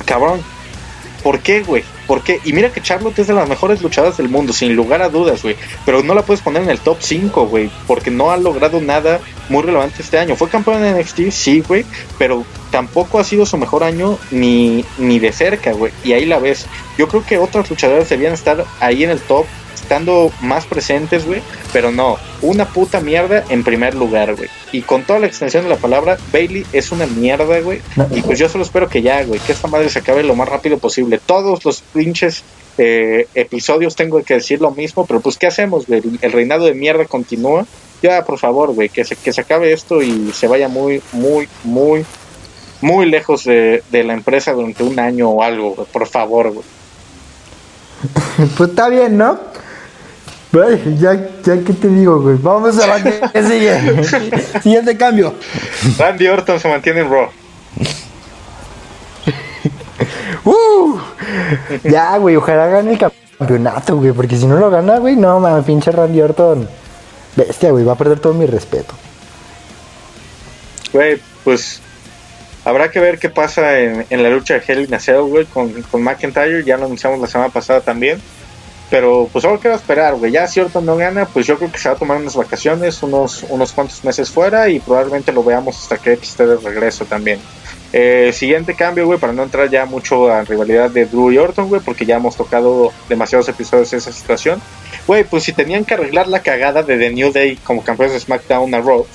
cabrón. 0.04 0.42
¿Por 1.22 1.40
qué, 1.40 1.62
güey? 1.62 1.84
¿Por 2.06 2.22
qué? 2.22 2.40
Y 2.44 2.52
mira 2.52 2.72
que 2.72 2.80
Charlotte 2.80 3.18
es 3.18 3.26
de 3.26 3.34
las 3.34 3.48
mejores 3.48 3.82
luchadoras 3.82 4.16
del 4.16 4.28
mundo, 4.28 4.52
sin 4.52 4.74
lugar 4.74 5.02
a 5.02 5.08
dudas, 5.08 5.42
güey. 5.42 5.56
Pero 5.84 6.02
no 6.02 6.14
la 6.14 6.22
puedes 6.22 6.42
poner 6.42 6.62
en 6.62 6.70
el 6.70 6.78
top 6.78 6.98
5, 7.00 7.46
güey. 7.46 7.70
Porque 7.86 8.10
no 8.10 8.30
ha 8.30 8.36
logrado 8.36 8.80
nada 8.80 9.20
muy 9.48 9.62
relevante 9.62 10.02
este 10.02 10.18
año. 10.18 10.36
Fue 10.36 10.48
campeón 10.48 10.84
en 10.84 10.96
NXT, 10.96 11.30
sí, 11.30 11.62
güey. 11.66 11.84
Pero 12.18 12.44
tampoco 12.70 13.18
ha 13.18 13.24
sido 13.24 13.46
su 13.46 13.58
mejor 13.58 13.84
año 13.84 14.18
ni, 14.30 14.84
ni 14.98 15.18
de 15.18 15.32
cerca, 15.32 15.72
güey. 15.72 15.92
Y 16.04 16.12
ahí 16.12 16.24
la 16.24 16.38
ves. 16.38 16.66
Yo 16.96 17.08
creo 17.08 17.24
que 17.24 17.38
otras 17.38 17.68
luchadoras 17.68 18.08
debían 18.08 18.32
estar 18.32 18.64
ahí 18.80 19.04
en 19.04 19.10
el 19.10 19.20
top 19.20 19.46
estando 19.88 20.30
más 20.42 20.66
presentes, 20.66 21.24
güey. 21.24 21.40
Pero 21.72 21.90
no, 21.90 22.18
una 22.42 22.66
puta 22.66 23.00
mierda 23.00 23.42
en 23.48 23.64
primer 23.64 23.94
lugar, 23.94 24.34
güey. 24.36 24.50
Y 24.70 24.82
con 24.82 25.04
toda 25.04 25.18
la 25.18 25.26
extensión 25.26 25.64
de 25.64 25.70
la 25.70 25.76
palabra, 25.76 26.18
Bailey 26.30 26.66
es 26.74 26.92
una 26.92 27.06
mierda, 27.06 27.58
güey. 27.60 27.80
Y 28.10 28.20
pues 28.20 28.38
yo 28.38 28.50
solo 28.50 28.64
espero 28.64 28.90
que 28.90 29.00
ya, 29.00 29.24
güey, 29.24 29.40
que 29.40 29.52
esta 29.52 29.66
madre 29.66 29.88
se 29.88 30.00
acabe 30.00 30.22
lo 30.22 30.36
más 30.36 30.46
rápido 30.46 30.76
posible. 30.76 31.18
Todos 31.24 31.64
los 31.64 31.80
pinches 31.80 32.44
eh, 32.76 33.28
episodios 33.34 33.96
tengo 33.96 34.22
que 34.22 34.34
decir 34.34 34.60
lo 34.60 34.72
mismo, 34.72 35.06
pero 35.06 35.20
pues 35.20 35.38
¿qué 35.38 35.46
hacemos, 35.46 35.86
güey? 35.86 36.02
El 36.20 36.32
reinado 36.32 36.66
de 36.66 36.74
mierda 36.74 37.06
continúa. 37.06 37.64
Ya, 38.02 38.24
por 38.26 38.38
favor, 38.38 38.74
güey, 38.74 38.90
que 38.90 39.04
se, 39.04 39.16
que 39.16 39.32
se 39.32 39.40
acabe 39.40 39.72
esto 39.72 40.02
y 40.02 40.32
se 40.32 40.46
vaya 40.46 40.68
muy, 40.68 41.02
muy, 41.12 41.48
muy, 41.64 42.04
muy 42.82 43.06
lejos 43.06 43.44
de, 43.44 43.82
de 43.90 44.04
la 44.04 44.12
empresa 44.12 44.52
durante 44.52 44.82
un 44.82 45.00
año 45.00 45.30
o 45.30 45.42
algo, 45.42 45.70
güey. 45.70 45.88
Por 45.90 46.06
favor, 46.06 46.52
güey. 46.52 46.66
pues 48.56 48.70
está 48.70 48.90
bien, 48.90 49.16
¿no? 49.16 49.40
Ya, 50.52 51.14
ya 51.44 51.64
que 51.64 51.72
te 51.72 51.88
digo, 51.88 52.20
güey. 52.20 52.36
Vamos 52.40 52.78
a 52.78 52.86
la 52.86 53.02
que 53.32 53.42
sigue. 53.42 54.04
Siguiente 54.62 54.96
cambio. 54.96 55.34
Randy 55.98 56.26
Orton 56.28 56.58
se 56.58 56.68
mantiene 56.68 57.00
en 57.00 57.10
Raw. 57.10 57.28
Uh, 60.44 60.98
ya, 61.84 62.16
güey, 62.16 62.36
ojalá 62.36 62.68
gane 62.68 62.92
el 62.92 62.98
campeonato, 62.98 63.96
güey. 63.96 64.12
Porque 64.12 64.36
si 64.36 64.46
no 64.46 64.56
lo 64.56 64.70
gana, 64.70 64.98
güey, 64.98 65.14
no, 65.14 65.40
mames, 65.40 65.66
pinche 65.66 65.90
Randy 65.90 66.22
Orton. 66.22 66.66
Bestia, 67.36 67.70
güey, 67.70 67.84
va 67.84 67.92
a 67.92 67.98
perder 67.98 68.18
todo 68.18 68.32
mi 68.32 68.46
respeto. 68.46 68.94
Güey, 70.92 71.20
pues 71.44 71.82
habrá 72.64 72.90
que 72.90 73.00
ver 73.00 73.18
qué 73.18 73.28
pasa 73.28 73.78
en, 73.78 74.06
la 74.10 74.30
lucha 74.30 74.54
de 74.54 74.62
Hell 74.66 74.84
in 74.84 74.94
a 74.94 75.00
Cell, 75.00 75.20
güey, 75.22 75.44
con, 75.44 75.82
con 75.82 76.02
McIntyre. 76.02 76.64
Ya 76.64 76.78
lo 76.78 76.86
anunciamos 76.86 77.20
la 77.20 77.26
semana 77.26 77.50
pasada 77.50 77.80
también. 77.80 78.22
Pero 78.90 79.28
pues 79.30 79.42
solo 79.42 79.60
quiero 79.60 79.76
esperar, 79.76 80.14
güey. 80.14 80.32
Ya 80.32 80.46
si 80.46 80.60
Orton 80.60 80.86
no 80.86 80.96
gana, 80.96 81.26
pues 81.26 81.46
yo 81.46 81.58
creo 81.58 81.70
que 81.70 81.78
se 81.78 81.88
va 81.88 81.94
a 81.94 81.98
tomar 81.98 82.16
unas 82.16 82.36
vacaciones, 82.36 83.02
unos, 83.02 83.44
unos 83.50 83.72
cuantos 83.72 84.02
meses 84.02 84.30
fuera 84.30 84.68
y 84.70 84.80
probablemente 84.80 85.30
lo 85.32 85.44
veamos 85.44 85.76
hasta 85.76 85.98
que 85.98 86.14
esté 86.14 86.46
de 86.46 86.56
regreso 86.56 87.04
también. 87.04 87.38
Eh, 87.92 88.30
siguiente 88.32 88.74
cambio, 88.74 89.06
güey, 89.06 89.18
para 89.18 89.32
no 89.32 89.42
entrar 89.42 89.68
ya 89.70 89.84
mucho 89.84 90.30
a 90.30 90.42
rivalidad 90.42 90.90
de 90.90 91.06
Drew 91.06 91.32
y 91.32 91.38
Orton, 91.38 91.68
güey, 91.68 91.82
porque 91.82 92.06
ya 92.06 92.16
hemos 92.16 92.36
tocado 92.36 92.92
demasiados 93.08 93.48
episodios 93.48 93.90
de 93.90 93.98
esa 93.98 94.12
situación. 94.12 94.60
Güey, 95.06 95.24
pues 95.24 95.44
si 95.44 95.52
tenían 95.52 95.84
que 95.84 95.94
arreglar 95.94 96.28
la 96.28 96.42
cagada 96.42 96.82
de 96.82 96.96
The 96.98 97.10
New 97.10 97.32
Day 97.32 97.56
como 97.56 97.84
campeones 97.84 98.14
de 98.14 98.20
SmackDown 98.20 98.74
a 98.74 98.80
Raw, 98.80 99.06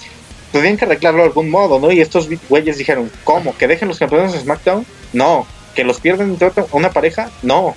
tenían 0.51 0.77
que 0.77 0.85
arreglarlo 0.85 1.21
de 1.21 1.29
algún 1.29 1.49
modo, 1.49 1.79
¿no? 1.79 1.91
Y 1.91 1.99
estos 1.99 2.29
güeyes 2.47 2.77
dijeron, 2.77 3.11
¿cómo? 3.23 3.55
¿Que 3.57 3.67
dejen 3.67 3.87
los 3.87 3.97
campeones 3.97 4.33
de 4.33 4.39
SmackDown? 4.39 4.85
No. 5.13 5.47
¿Que 5.75 5.83
los 5.83 5.99
pierden 5.99 6.29
entre 6.29 6.51
una 6.71 6.91
pareja? 6.91 7.31
No 7.41 7.75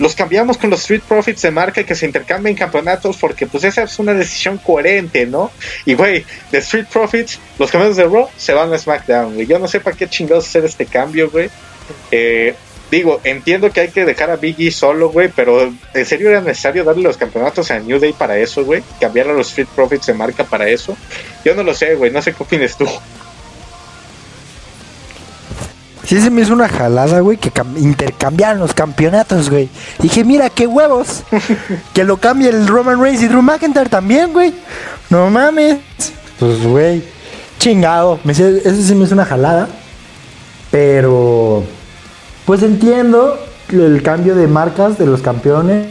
los 0.00 0.14
cambiamos 0.14 0.56
con 0.56 0.70
los 0.70 0.80
Street 0.80 1.02
Profits 1.06 1.42
de 1.42 1.50
marca 1.50 1.84
que 1.84 1.94
se 1.94 2.06
intercambien 2.06 2.56
campeonatos 2.56 3.18
porque 3.18 3.46
pues 3.46 3.64
esa 3.64 3.82
es 3.82 3.98
una 3.98 4.14
decisión 4.14 4.56
coherente, 4.56 5.26
¿no? 5.26 5.52
Y 5.84 5.94
güey, 5.94 6.24
de 6.50 6.58
Street 6.58 6.86
Profits, 6.90 7.38
los 7.58 7.70
campeones 7.70 7.98
de 7.98 8.04
Raw 8.04 8.28
se 8.34 8.54
van 8.54 8.72
a 8.72 8.78
SmackDown, 8.78 9.34
güey. 9.34 9.46
Yo 9.46 9.58
no 9.58 9.68
sé 9.68 9.78
para 9.78 9.94
qué 9.94 10.08
chingados 10.08 10.48
hacer 10.48 10.64
este 10.64 10.86
cambio, 10.86 11.30
güey. 11.30 11.50
Eh, 12.10 12.54
digo, 12.90 13.20
entiendo 13.24 13.70
que 13.70 13.80
hay 13.80 13.88
que 13.88 14.06
dejar 14.06 14.30
a 14.30 14.36
Biggie 14.36 14.72
solo, 14.72 15.10
güey, 15.10 15.28
pero 15.28 15.70
¿en 15.92 16.06
serio 16.06 16.30
era 16.30 16.40
necesario 16.40 16.82
darle 16.82 17.02
los 17.02 17.18
campeonatos 17.18 17.70
a 17.70 17.78
New 17.78 18.00
Day 18.00 18.14
para 18.14 18.38
eso, 18.38 18.64
güey? 18.64 18.82
Cambiar 18.98 19.28
a 19.28 19.34
los 19.34 19.48
Street 19.48 19.68
Profits 19.76 20.06
de 20.06 20.14
marca 20.14 20.44
para 20.44 20.66
eso. 20.66 20.96
Yo 21.44 21.54
no 21.54 21.62
lo 21.62 21.74
sé, 21.74 21.94
güey, 21.94 22.10
no 22.10 22.22
sé 22.22 22.32
qué 22.32 22.42
opinas 22.42 22.74
tú. 22.74 22.88
Sí, 26.04 26.20
se 26.20 26.30
me 26.30 26.42
hizo 26.42 26.54
una 26.54 26.68
jalada, 26.68 27.20
güey, 27.20 27.36
que 27.36 27.52
intercambiaron 27.76 28.60
los 28.60 28.74
campeonatos, 28.74 29.50
güey. 29.50 29.68
Dije, 29.98 30.24
mira, 30.24 30.50
qué 30.50 30.66
huevos. 30.66 31.22
que 31.94 32.04
lo 32.04 32.16
cambie 32.16 32.48
el 32.48 32.66
Roman 32.66 33.00
Reigns 33.00 33.22
y 33.22 33.28
Drew 33.28 33.42
McIntyre 33.42 33.88
también, 33.88 34.32
güey. 34.32 34.54
No 35.10 35.30
mames. 35.30 35.78
Pues, 36.38 36.62
güey, 36.64 37.04
chingado. 37.58 38.18
eso 38.26 38.82
sí 38.82 38.94
me 38.94 39.04
hizo 39.04 39.14
una 39.14 39.24
jalada. 39.24 39.68
Pero, 40.70 41.64
pues 42.46 42.62
entiendo 42.62 43.38
el 43.70 44.02
cambio 44.02 44.34
de 44.34 44.46
marcas 44.46 44.98
de 44.98 45.06
los 45.06 45.20
campeones. 45.20 45.88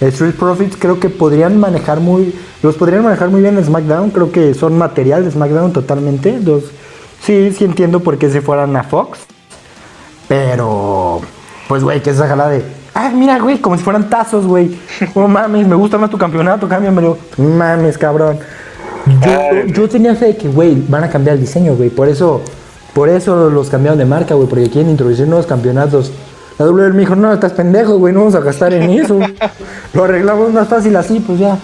Street 0.00 0.34
Profits 0.34 0.76
creo 0.76 1.00
que 1.00 1.08
podrían 1.08 1.58
manejar 1.58 2.00
muy, 2.00 2.34
los 2.62 2.74
podrían 2.74 3.04
manejar 3.04 3.30
muy 3.30 3.40
bien 3.40 3.56
en 3.56 3.64
SmackDown. 3.64 4.10
Creo 4.10 4.32
que 4.32 4.52
son 4.54 4.76
material 4.76 5.24
de 5.24 5.30
SmackDown 5.30 5.72
totalmente. 5.72 6.38
Los, 6.40 6.64
sí, 7.22 7.52
sí 7.56 7.64
entiendo 7.64 8.00
por 8.00 8.18
qué 8.18 8.30
se 8.30 8.40
fueran 8.40 8.76
a 8.76 8.82
Fox. 8.82 9.20
Pero, 10.28 11.20
pues, 11.68 11.82
güey, 11.82 12.02
que 12.02 12.10
es 12.10 12.16
esa 12.16 12.28
jalada 12.28 12.50
de, 12.50 12.64
ah, 12.94 13.10
mira, 13.12 13.38
güey, 13.38 13.58
como 13.58 13.76
si 13.76 13.82
fueran 13.82 14.08
tazos, 14.08 14.46
güey. 14.46 14.78
Oh, 15.14 15.28
mames, 15.28 15.66
me 15.66 15.74
gusta 15.74 15.98
más 15.98 16.10
tu 16.10 16.18
campeonato, 16.18 16.68
cámbiamelo. 16.68 17.18
Mames, 17.36 17.98
cabrón. 17.98 18.38
Yo, 19.66 19.88
tenía 19.88 20.14
fe 20.14 20.26
de 20.26 20.36
que, 20.36 20.48
güey, 20.48 20.76
van 20.88 21.04
a 21.04 21.10
cambiar 21.10 21.34
el 21.34 21.40
diseño, 21.40 21.74
güey. 21.74 21.90
Por 21.90 22.08
eso, 22.08 22.40
por 22.94 23.08
eso 23.08 23.50
los 23.50 23.68
cambiaron 23.68 23.98
de 23.98 24.06
marca, 24.06 24.34
güey, 24.34 24.48
porque 24.48 24.70
quieren 24.70 24.90
introducir 24.90 25.26
nuevos 25.26 25.46
campeonatos. 25.46 26.10
La 26.58 26.64
W 26.66 26.92
me 26.92 27.00
dijo, 27.00 27.16
no, 27.16 27.32
estás 27.32 27.52
pendejo, 27.52 27.98
güey, 27.98 28.14
no 28.14 28.20
vamos 28.20 28.34
a 28.34 28.40
gastar 28.40 28.72
en 28.72 28.88
eso. 28.90 29.18
Lo 29.92 30.04
arreglamos 30.04 30.52
más 30.52 30.68
fácil 30.68 30.96
así, 30.96 31.20
pues 31.20 31.38
ya. 31.38 31.58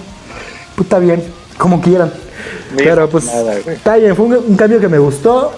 Puta 0.74 0.98
bien, 0.98 1.22
como 1.56 1.80
quieran. 1.80 2.12
pero 2.76 3.08
pues, 3.08 3.30
está 3.66 3.96
bien, 3.96 4.14
fue 4.16 4.26
un, 4.26 4.34
un, 4.34 4.56
cambio 4.56 4.80
que 4.80 4.88
me 4.88 4.98
gustó, 4.98 5.52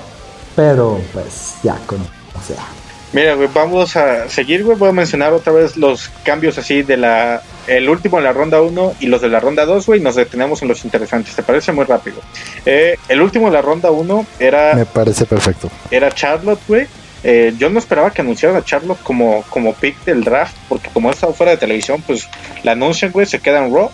pero 0.54 0.98
pues 1.12 1.54
ya, 1.62 1.78
como 1.86 2.04
sea. 2.46 2.81
Mira, 3.12 3.34
güey, 3.34 3.48
vamos 3.52 3.94
a 3.96 4.28
seguir, 4.30 4.64
güey. 4.64 4.76
Voy 4.78 4.88
a 4.88 4.92
mencionar 4.92 5.34
otra 5.34 5.52
vez 5.52 5.76
los 5.76 6.08
cambios 6.24 6.56
así 6.56 6.82
de 6.82 6.96
la. 6.96 7.42
El 7.66 7.88
último 7.88 8.18
en 8.18 8.24
la 8.24 8.32
ronda 8.32 8.62
1 8.62 8.94
y 9.00 9.06
los 9.06 9.20
de 9.20 9.28
la 9.28 9.38
ronda 9.38 9.66
2, 9.66 9.86
güey. 9.86 10.00
Nos 10.00 10.14
detenemos 10.14 10.62
en 10.62 10.68
los 10.68 10.84
interesantes. 10.84 11.36
¿Te 11.36 11.42
parece 11.42 11.72
muy 11.72 11.84
rápido? 11.84 12.16
Eh, 12.64 12.96
el 13.08 13.20
último 13.20 13.46
de 13.46 13.52
la 13.52 13.62
ronda 13.62 13.90
1 13.90 14.26
era. 14.38 14.74
Me 14.74 14.86
parece 14.86 15.26
perfecto. 15.26 15.70
Era 15.90 16.10
Charlotte, 16.10 16.60
güey. 16.66 16.86
Eh, 17.22 17.54
yo 17.58 17.68
no 17.68 17.78
esperaba 17.78 18.10
que 18.10 18.22
anunciaran 18.22 18.56
a 18.56 18.64
Charlotte 18.64 19.00
como, 19.02 19.44
como 19.50 19.74
pick 19.74 20.04
del 20.04 20.24
draft, 20.24 20.56
porque 20.68 20.88
como 20.90 21.08
ha 21.08 21.12
estado 21.12 21.34
fuera 21.34 21.52
de 21.52 21.58
televisión, 21.58 22.02
pues 22.04 22.28
la 22.64 22.72
anuncian, 22.72 23.12
güey, 23.12 23.26
se 23.26 23.40
queda 23.40 23.64
en 23.64 23.72
Raw. 23.72 23.90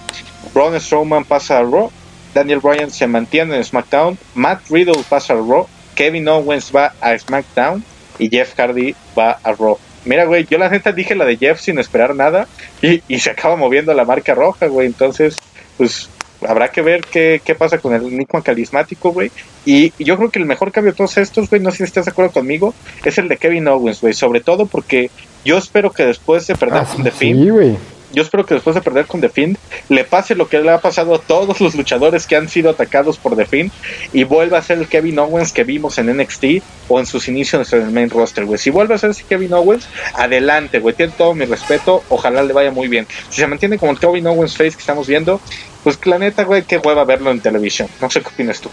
Braun 0.55 0.81
Strowman 0.81 1.25
pasa 1.25 1.59
a 1.59 1.63
Raw. 1.63 1.91
Daniel 2.35 2.61
Bryan 2.61 2.91
se 2.91 3.07
mantiene 3.09 3.57
en 3.57 3.65
SmackDown. 3.65 4.17
Matt 4.35 4.71
Riddle 4.71 5.03
pasa 5.09 5.33
a 5.33 5.37
Raw. 5.37 5.67
Kevin 5.97 6.29
Owens 6.29 6.71
va 6.75 6.95
a 7.01 7.19
SmackDown 7.19 7.83
y 8.19 8.29
Jeff 8.29 8.55
Hardy 8.57 8.95
va 9.19 9.39
a 9.43 9.53
Raw. 9.53 9.79
Mira, 10.05 10.25
güey, 10.25 10.47
yo 10.49 10.59
la 10.59 10.69
neta 10.69 10.93
dije 10.93 11.15
la 11.15 11.25
de 11.25 11.37
Jeff 11.37 11.61
sin 11.61 11.79
esperar 11.79 12.15
nada 12.15 12.49
y, 12.81 13.03
y 13.09 13.19
se 13.19 13.31
acaba 13.31 13.57
moviendo 13.57 13.93
la 13.95 14.05
marca 14.05 14.35
roja, 14.35 14.67
güey. 14.67 14.87
Entonces, 14.87 15.37
pues 15.77 16.09
habrá 16.47 16.69
que 16.71 16.83
ver 16.83 17.01
qué, 17.03 17.41
qué 17.45 17.55
pasa 17.55 17.79
con 17.79 17.95
el 17.95 18.17
Nick 18.17 18.43
carismático, 18.43 19.13
güey. 19.13 19.31
Y, 19.67 19.93
yo 20.03 20.17
creo 20.17 20.31
que 20.31 20.39
el 20.39 20.47
mejor 20.47 20.73
cambio 20.73 20.93
de 20.93 20.97
todos 20.97 21.19
estos, 21.19 21.51
güey, 21.51 21.61
no 21.61 21.71
sé 21.71 21.79
si 21.79 21.85
estás 21.85 22.05
de 22.05 22.13
acuerdo 22.13 22.33
conmigo, 22.33 22.75
es 23.05 23.19
el 23.19 23.29
de 23.29 23.37
Kevin 23.37 23.69
Owens, 23.69 24.01
güey. 24.01 24.15
Sobre 24.15 24.41
todo 24.41 24.67
porque 24.67 25.11
yo 25.45 25.59
espero 25.59 25.91
que 25.91 26.07
después 26.07 26.47
de 26.47 26.55
perder 26.55 26.83
ah, 26.83 26.89
con 26.91 27.05
The 27.05 27.11
sí, 27.11 27.49
güey 27.51 27.77
yo 28.13 28.23
espero 28.23 28.47
que 28.47 28.55
después 28.55 28.75
de 28.75 28.83
perder 28.83 29.07
con 29.07 29.21
The 29.21 29.29
Fiend 29.29 29.59
le 29.89 30.05
pase 30.05 30.35
lo 30.35 30.49
que 30.49 30.61
le 30.61 30.71
ha 30.71 30.81
pasado 30.81 31.15
a 31.15 31.19
todos 31.19 31.61
los 31.61 31.75
luchadores 31.75 32.27
que 32.27 32.37
han 32.37 32.49
sido 32.49 32.71
atacados 32.71 33.19
por 33.19 33.37
The 33.37 33.47
Fiend 33.47 33.71
y 34.13 34.25
vuelva 34.25 34.59
a 34.59 34.63
ser 34.63 34.79
el 34.79 34.89
Kevin 34.89 35.19
Owens 35.19 35.53
que 35.53 35.65
vimos 35.65 35.99
en 35.99 36.17
NXT 36.17 36.45
o 36.89 36.99
en 36.99 37.07
sus 37.07 37.29
inicios 37.29 37.73
en 37.73 37.83
el 37.83 37.91
main 37.91 38.11
roster, 38.11 38.45
güey. 38.45 38.59
Si 38.59 38.71
vuelve 38.71 38.95
a 38.95 38.99
ser 38.99 39.11
ese 39.11 39.25
Kevin 39.25 39.53
Owens, 39.53 39.89
adelante, 40.15 40.79
güey. 40.79 40.95
Tiene 40.95 41.13
todo 41.17 41.35
mi 41.35 41.45
respeto. 41.45 42.03
Ojalá 42.09 42.43
le 42.43 42.53
vaya 42.53 42.71
muy 42.71 42.89
bien. 42.89 43.07
Si 43.29 43.41
se 43.41 43.47
mantiene 43.47 43.79
como 43.79 43.93
el 43.93 43.99
Kevin 43.99 44.27
Owens 44.27 44.57
face 44.57 44.73
que 44.73 44.81
estamos 44.81 45.07
viendo, 45.07 45.41
pues 45.85 45.99
la 46.07 46.19
neta, 46.19 46.45
güey, 46.45 46.63
qué 46.63 46.79
hueva 46.79 47.05
verlo 47.05 47.31
en 47.31 47.41
televisión. 47.41 47.89
No 48.01 48.11
sé 48.11 48.21
qué 48.21 48.29
opinas 48.29 48.61
tú. 48.61 48.71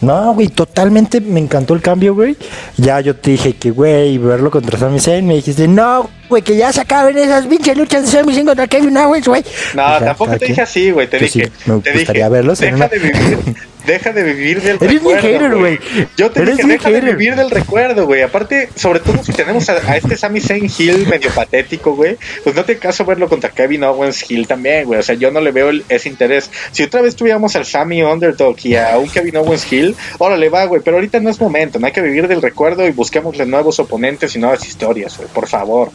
No, 0.00 0.34
güey, 0.34 0.48
totalmente 0.48 1.20
me 1.20 1.40
encantó 1.40 1.74
el 1.74 1.80
cambio, 1.80 2.14
güey. 2.14 2.36
Ya 2.76 3.00
yo 3.00 3.16
te 3.16 3.30
dije 3.32 3.54
que, 3.54 3.70
güey, 3.70 4.18
verlo 4.18 4.50
contra 4.50 4.78
Sami 4.78 5.00
Zayn, 5.00 5.26
me 5.26 5.34
dijiste, 5.36 5.66
no, 5.68 6.10
güey, 6.28 6.42
que 6.42 6.56
ya 6.56 6.72
se 6.72 6.82
acaben 6.82 7.16
esas 7.16 7.46
pinches 7.46 7.76
luchas 7.76 8.04
de 8.04 8.10
Sami 8.10 8.34
Zayn 8.34 8.46
contra 8.46 8.66
Kevin 8.66 8.96
Owens, 8.98 9.26
güey. 9.26 9.44
No, 9.74 9.98
tampoco 9.98 10.36
te 10.36 10.46
dije 10.46 10.62
así, 10.62 10.90
güey, 10.90 11.08
te 11.08 11.18
dije. 11.18 11.50
me 11.64 11.80
te 11.80 11.92
gustaría 11.92 12.28
verlos. 12.28 12.58
Deja, 12.58 12.88
de 12.88 12.98
vivir, 12.98 13.38
deja 13.86 14.12
de 14.12 14.22
vivir 14.22 14.60
del 14.62 14.76
Eres 14.80 14.90
mi 14.90 14.96
recuerdo. 15.14 15.20
hater, 15.22 15.54
güey. 15.56 15.78
Yo 16.16 16.30
te 16.30 16.40
Eres 16.42 16.56
dije, 16.56 16.68
deja 16.68 16.90
de 16.90 17.00
vivir 17.00 17.36
del 17.36 17.50
recuerdo, 17.50 18.06
güey. 18.06 18.22
Aparte, 18.22 18.68
sobre 18.74 19.00
todo 19.00 19.22
si 19.22 19.32
tenemos 19.32 19.68
a, 19.68 19.74
a 19.74 19.96
este 19.96 20.16
Sami 20.16 20.40
Zayn 20.40 20.68
Hill 20.76 21.06
medio 21.06 21.30
patético, 21.30 21.94
güey, 21.94 22.16
pues 22.44 22.54
no 22.56 22.64
te 22.64 22.78
caso 22.78 23.04
verlo 23.04 23.28
contra 23.28 23.50
Kevin 23.50 23.84
Owens 23.84 24.30
Hill 24.30 24.46
también, 24.46 24.84
güey. 24.86 25.00
O 25.00 25.02
sea, 25.02 25.14
yo 25.14 25.30
no 25.30 25.40
le 25.40 25.52
veo 25.52 25.68
el- 25.70 25.84
ese 25.88 26.08
interés. 26.08 26.50
Si 26.72 26.82
otra 26.82 27.00
vez 27.02 27.16
tuviéramos 27.16 27.54
al 27.56 27.64
Sammy 27.64 28.02
Underdog 28.02 28.56
y 28.64 28.76
a 28.76 28.98
un 28.98 29.08
Kevin 29.08 29.36
Owens 29.38 29.70
Hill, 29.72 29.94
órale, 30.18 30.48
va, 30.48 30.64
güey. 30.66 30.82
Pero 30.82 30.96
ahorita 30.96 31.20
no 31.20 31.30
es 31.30 31.40
momento, 31.40 31.78
no 31.78 31.86
hay 31.86 31.92
que 31.92 32.02
vivir 32.02 32.28
del 32.28 32.42
recuerdo 32.42 32.86
y 32.86 32.90
busquémosle 32.90 33.46
nuevos 33.46 33.78
oponentes 33.78 34.34
y 34.34 34.38
nuevas 34.38 34.66
historias, 34.66 35.16
güey, 35.16 35.28
por 35.28 35.46
favor. 35.48 35.90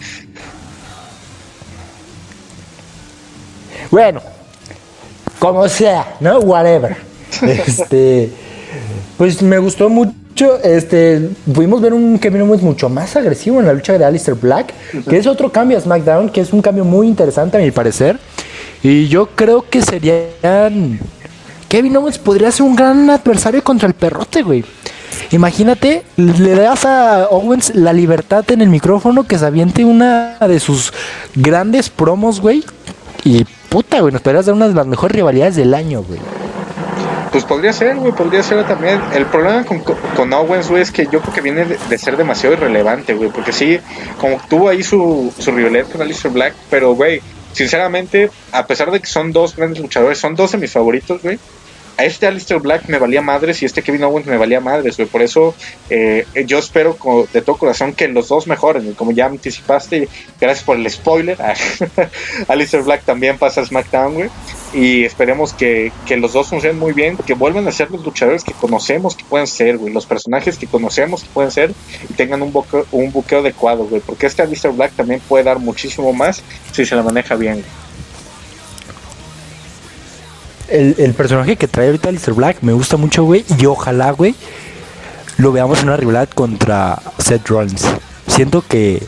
Bueno, 3.89 4.21
como 5.39 5.67
sea, 5.67 6.15
¿no? 6.19 6.39
Whatever. 6.39 6.95
Este, 7.41 8.29
pues 9.17 9.41
me 9.41 9.57
gustó 9.57 9.89
mucho. 9.89 10.59
Este, 10.63 11.29
pudimos 11.53 11.81
ver 11.81 11.93
un 11.93 12.17
Kevin 12.17 12.41
Owens 12.41 12.63
mucho 12.63 12.89
más 12.89 13.15
agresivo 13.15 13.59
en 13.59 13.67
la 13.67 13.73
lucha 13.73 13.97
de 13.97 14.03
Aleister 14.05 14.35
Black, 14.35 14.73
que 15.07 15.17
es 15.17 15.27
otro 15.27 15.51
cambio 15.51 15.77
a 15.77 15.81
SmackDown, 15.81 16.29
que 16.29 16.41
es 16.41 16.53
un 16.53 16.61
cambio 16.61 16.85
muy 16.85 17.07
interesante 17.07 17.57
a 17.57 17.59
mi 17.59 17.71
parecer. 17.71 18.19
Y 18.83 19.07
yo 19.07 19.27
creo 19.27 19.63
que 19.69 19.81
serían. 19.81 20.99
Kevin 21.67 21.97
Owens 21.97 22.17
podría 22.17 22.51
ser 22.51 22.65
un 22.65 22.75
gran 22.75 23.09
adversario 23.09 23.63
contra 23.63 23.87
el 23.87 23.93
perrote, 23.93 24.41
güey. 24.41 24.65
Imagínate, 25.31 26.03
le 26.17 26.55
das 26.55 26.83
a 26.85 27.27
Owens 27.29 27.73
la 27.75 27.93
libertad 27.93 28.43
en 28.51 28.61
el 28.61 28.69
micrófono 28.69 29.25
que 29.25 29.37
se 29.37 29.45
aviente 29.45 29.85
una 29.85 30.37
de 30.39 30.59
sus 30.59 30.91
grandes 31.35 31.89
promos, 31.89 32.41
güey. 32.41 32.63
Y 33.23 33.45
puta, 33.69 34.01
güey, 34.01 34.11
nos 34.11 34.21
podrías 34.21 34.45
dar 34.45 34.55
una 34.55 34.67
de 34.67 34.73
las 34.73 34.87
mejores 34.87 35.15
rivalidades 35.15 35.55
del 35.55 35.73
año, 35.73 36.03
güey. 36.03 36.19
Pues 37.31 37.45
podría 37.45 37.71
ser, 37.71 37.95
güey, 37.95 38.11
podría 38.11 38.43
ser 38.43 38.65
también. 38.67 38.99
El 39.13 39.25
problema 39.25 39.63
con, 39.63 39.79
con 39.79 40.33
Owens, 40.33 40.69
güey, 40.69 40.81
es 40.81 40.91
que 40.91 41.05
yo 41.05 41.21
creo 41.21 41.33
que 41.33 41.41
viene 41.41 41.65
de, 41.65 41.97
ser 41.97 42.17
demasiado 42.17 42.55
irrelevante, 42.55 43.13
güey, 43.13 43.29
porque 43.29 43.53
sí, 43.53 43.79
como 44.17 44.37
tuvo 44.49 44.67
ahí 44.67 44.83
su, 44.83 45.33
su 45.37 45.51
rivalidad 45.51 45.87
con 45.89 46.01
Alistair 46.01 46.33
Black, 46.33 46.53
pero, 46.69 46.93
güey, 46.93 47.21
sinceramente, 47.53 48.29
a 48.51 48.67
pesar 48.67 48.91
de 48.91 48.99
que 48.99 49.07
son 49.07 49.31
dos 49.31 49.55
grandes 49.55 49.79
luchadores, 49.79 50.17
son 50.17 50.35
dos 50.35 50.51
de 50.51 50.57
mis 50.57 50.71
favoritos, 50.71 51.21
güey. 51.21 51.39
A 52.01 52.05
este 52.05 52.25
Alistair 52.25 52.59
Black 52.59 52.87
me 52.87 52.97
valía 52.97 53.21
madres 53.21 53.61
y 53.61 53.65
este 53.65 53.83
Kevin 53.83 54.03
Owens 54.03 54.25
me 54.25 54.35
valía 54.37 54.59
madres, 54.59 54.97
güey. 54.97 55.07
Por 55.07 55.21
eso 55.21 55.53
eh, 55.91 56.25
yo 56.47 56.57
espero 56.57 56.95
co- 56.97 57.27
de 57.31 57.43
todo 57.43 57.57
corazón 57.57 57.93
que 57.93 58.07
los 58.07 58.27
dos 58.27 58.47
mejoren. 58.47 58.93
Como 58.95 59.11
ya 59.11 59.27
anticipaste, 59.27 60.07
gracias 60.39 60.65
por 60.65 60.77
el 60.77 60.89
spoiler. 60.89 61.37
Alistair 62.47 62.83
Black 62.83 63.03
también 63.03 63.37
pasa 63.37 63.61
a 63.61 63.65
SmackDown, 63.65 64.13
güey. 64.15 64.29
Y 64.73 65.03
esperemos 65.03 65.53
que, 65.53 65.91
que 66.07 66.17
los 66.17 66.33
dos 66.33 66.47
funcionen 66.47 66.79
muy 66.79 66.93
bien, 66.93 67.17
que 67.17 67.33
vuelvan 67.35 67.67
a 67.67 67.71
ser 67.71 67.91
los 67.91 68.03
luchadores 68.03 68.43
que 68.43 68.53
conocemos 68.53 69.15
que 69.15 69.23
pueden 69.25 69.45
ser, 69.47 69.77
güey. 69.77 69.93
Los 69.93 70.05
personajes 70.07 70.57
que 70.57 70.65
conocemos 70.65 71.23
que 71.23 71.29
pueden 71.29 71.51
ser 71.51 71.71
y 72.09 72.13
tengan 72.13 72.41
un, 72.41 72.51
buqueo, 72.51 72.85
un 72.91 73.11
buqueo 73.11 73.39
adecuado, 73.41 73.83
güey. 73.85 74.01
Porque 74.01 74.25
este 74.25 74.41
Alistair 74.41 74.73
Black 74.73 74.93
también 74.95 75.19
puede 75.27 75.43
dar 75.43 75.59
muchísimo 75.59 76.13
más 76.13 76.41
si 76.71 76.85
se 76.85 76.95
la 76.95 77.03
maneja 77.03 77.35
bien. 77.35 77.55
güey. 77.55 77.65
El, 80.71 81.13
personaje 81.13 81.55
que 81.57 81.67
trae 81.67 81.87
ahorita 81.87 82.09
Alistair 82.09 82.33
Black 82.35 82.57
me 82.61 82.73
gusta 82.73 82.97
mucho, 82.97 83.23
güey. 83.23 83.43
Y 83.59 83.65
ojalá, 83.65 84.11
güey, 84.11 84.35
lo 85.37 85.51
veamos 85.51 85.79
en 85.79 85.85
una 85.89 85.97
rivalidad 85.97 86.29
contra 86.29 87.01
Seth 87.17 87.47
Rollins. 87.49 87.83
Siento 88.27 88.63
que 88.67 89.03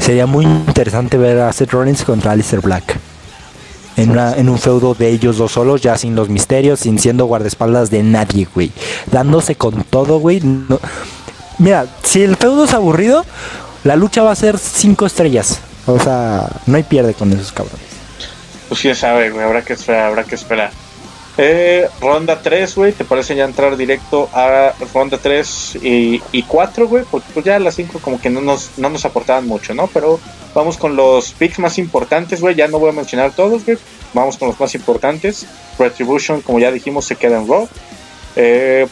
sería 0.00 0.26
muy 0.26 0.44
interesante 0.44 1.16
ver 1.16 1.38
a 1.40 1.52
Seth 1.52 1.72
Rollins 1.72 2.04
contra 2.04 2.32
Alistair 2.32 2.60
Black. 2.60 2.98
En, 3.96 4.10
una- 4.10 4.34
en 4.36 4.48
un 4.48 4.58
feudo 4.58 4.94
de 4.94 5.08
ellos 5.08 5.36
dos 5.38 5.52
solos, 5.52 5.80
ya 5.82 5.96
sin 5.98 6.14
los 6.14 6.28
misterios, 6.28 6.80
sin 6.80 6.98
siendo 6.98 7.26
guardaespaldas 7.26 7.90
de 7.90 8.02
nadie, 8.02 8.46
güey. 8.54 8.70
Dándose 9.10 9.56
con 9.56 9.82
todo, 9.84 10.18
güey. 10.18 10.40
No- 10.40 10.80
Mira, 11.58 11.86
si 12.02 12.22
el 12.22 12.36
feudo 12.36 12.64
es 12.64 12.72
aburrido, 12.72 13.24
la 13.84 13.96
lucha 13.96 14.22
va 14.22 14.32
a 14.32 14.36
ser 14.36 14.58
cinco 14.58 15.06
estrellas. 15.06 15.60
O 15.86 15.98
sea, 15.98 16.48
no 16.66 16.76
hay 16.76 16.82
pierde 16.82 17.14
con 17.14 17.32
esos 17.32 17.52
cabrones. 17.52 17.80
Pues 18.68 18.80
quién 18.80 18.94
sabe, 18.94 19.30
güey, 19.30 19.44
habrá 19.44 19.62
que 19.62 19.72
esperar, 19.72 20.06
habrá 20.06 20.24
que 20.24 20.34
esperar. 20.36 20.70
Eh, 21.42 21.88
ronda 22.02 22.42
3, 22.42 22.74
güey, 22.74 22.92
¿te 22.92 23.02
parece 23.02 23.34
ya 23.34 23.46
entrar 23.46 23.74
directo 23.78 24.28
a 24.34 24.74
ronda 24.92 25.16
3 25.16 25.78
y, 25.82 26.22
y 26.32 26.42
4, 26.42 26.86
güey? 26.86 27.04
Porque 27.10 27.28
pues 27.32 27.46
ya 27.46 27.58
las 27.58 27.76
5 27.76 27.98
como 28.00 28.20
que 28.20 28.28
no 28.28 28.42
nos, 28.42 28.72
no 28.76 28.90
nos 28.90 29.06
aportaban 29.06 29.46
mucho, 29.46 29.72
¿no? 29.72 29.86
Pero 29.86 30.20
vamos 30.54 30.76
con 30.76 30.96
los 30.96 31.32
picks 31.32 31.58
más 31.58 31.78
importantes, 31.78 32.42
güey, 32.42 32.56
ya 32.56 32.68
no 32.68 32.78
voy 32.78 32.90
a 32.90 32.92
mencionar 32.92 33.32
todos, 33.32 33.64
güey. 33.64 33.78
Vamos 34.12 34.36
con 34.36 34.48
los 34.48 34.60
más 34.60 34.74
importantes. 34.74 35.46
Retribution, 35.78 36.42
como 36.42 36.58
ya 36.58 36.70
dijimos, 36.70 37.06
se 37.06 37.16
queda 37.16 37.38
en 37.38 37.48
Raw. 37.48 37.66
Eh, 38.36 38.86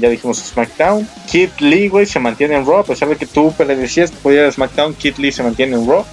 ya 0.00 0.08
dijimos 0.08 0.38
SmackDown. 0.38 1.08
Kid 1.28 1.50
Lee, 1.58 1.88
güey, 1.88 2.06
se 2.06 2.20
mantiene 2.20 2.54
en 2.54 2.64
Raw, 2.64 2.78
a 2.78 2.84
pesar 2.84 3.08
de 3.08 3.16
que 3.16 3.26
tú 3.26 3.52
decías 3.58 4.12
que 4.12 4.18
podía 4.18 4.42
ir 4.42 4.46
a 4.46 4.52
SmackDown, 4.52 4.94
Kid 4.94 5.16
Lee 5.16 5.32
se 5.32 5.42
mantiene 5.42 5.74
en 5.74 5.88
Raw. 5.88 6.04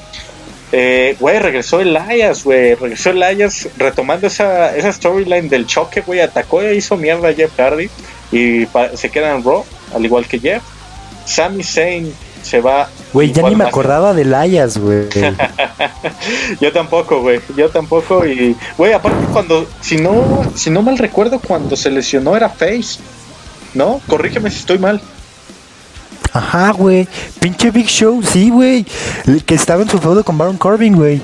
Eh, 0.77 1.15
güey, 1.21 1.39
regresó 1.39 1.79
Elias, 1.79 2.43
güey. 2.43 2.75
Regresó 2.75 3.11
Elias 3.11 3.69
retomando 3.77 4.27
esa, 4.27 4.75
esa 4.75 4.91
storyline 4.91 5.47
del 5.47 5.65
choque, 5.67 6.01
güey. 6.01 6.19
Atacó 6.19 6.61
e 6.61 6.75
hizo 6.75 6.97
mierda 6.97 7.29
a 7.29 7.33
Jeff 7.33 7.57
Hardy. 7.57 7.89
Y 8.33 8.67
se 8.95 9.09
queda 9.09 9.33
en 9.33 9.41
Raw, 9.41 9.63
al 9.93 10.03
igual 10.03 10.27
que 10.27 10.37
Jeff. 10.37 10.61
Sami 11.23 11.63
Zayn 11.63 12.13
se 12.43 12.59
va. 12.59 12.89
Güey, 13.13 13.31
ya 13.31 13.43
ni 13.43 13.55
me 13.55 13.63
acordaba 13.63 14.13
de 14.13 14.25
Layas, 14.25 14.77
güey. 14.77 15.07
Yo 16.59 16.73
tampoco, 16.73 17.21
güey. 17.21 17.39
Yo 17.55 17.69
tampoco. 17.69 18.25
Y, 18.25 18.57
güey, 18.77 18.91
aparte, 18.91 19.25
cuando. 19.31 19.65
Si 19.79 19.95
no, 19.95 20.43
si 20.55 20.71
no 20.71 20.81
mal 20.81 20.97
recuerdo, 20.97 21.39
cuando 21.39 21.77
se 21.77 21.89
lesionó 21.89 22.35
era 22.35 22.49
Face. 22.49 22.99
¿No? 23.73 24.01
Corrígeme 24.07 24.51
si 24.51 24.57
estoy 24.57 24.79
mal. 24.79 25.01
Ajá, 26.35 26.71
güey. 26.71 27.07
Pinche 27.39 27.71
Big 27.71 27.87
Show, 27.87 28.21
sí, 28.21 28.49
güey. 28.49 28.85
Que 29.45 29.55
estaba 29.55 29.83
en 29.83 29.89
su 29.89 29.99
feudo 29.99 30.21
con 30.25 30.37
Baron 30.37 30.57
Corbin, 30.57 30.97
güey. 30.97 31.21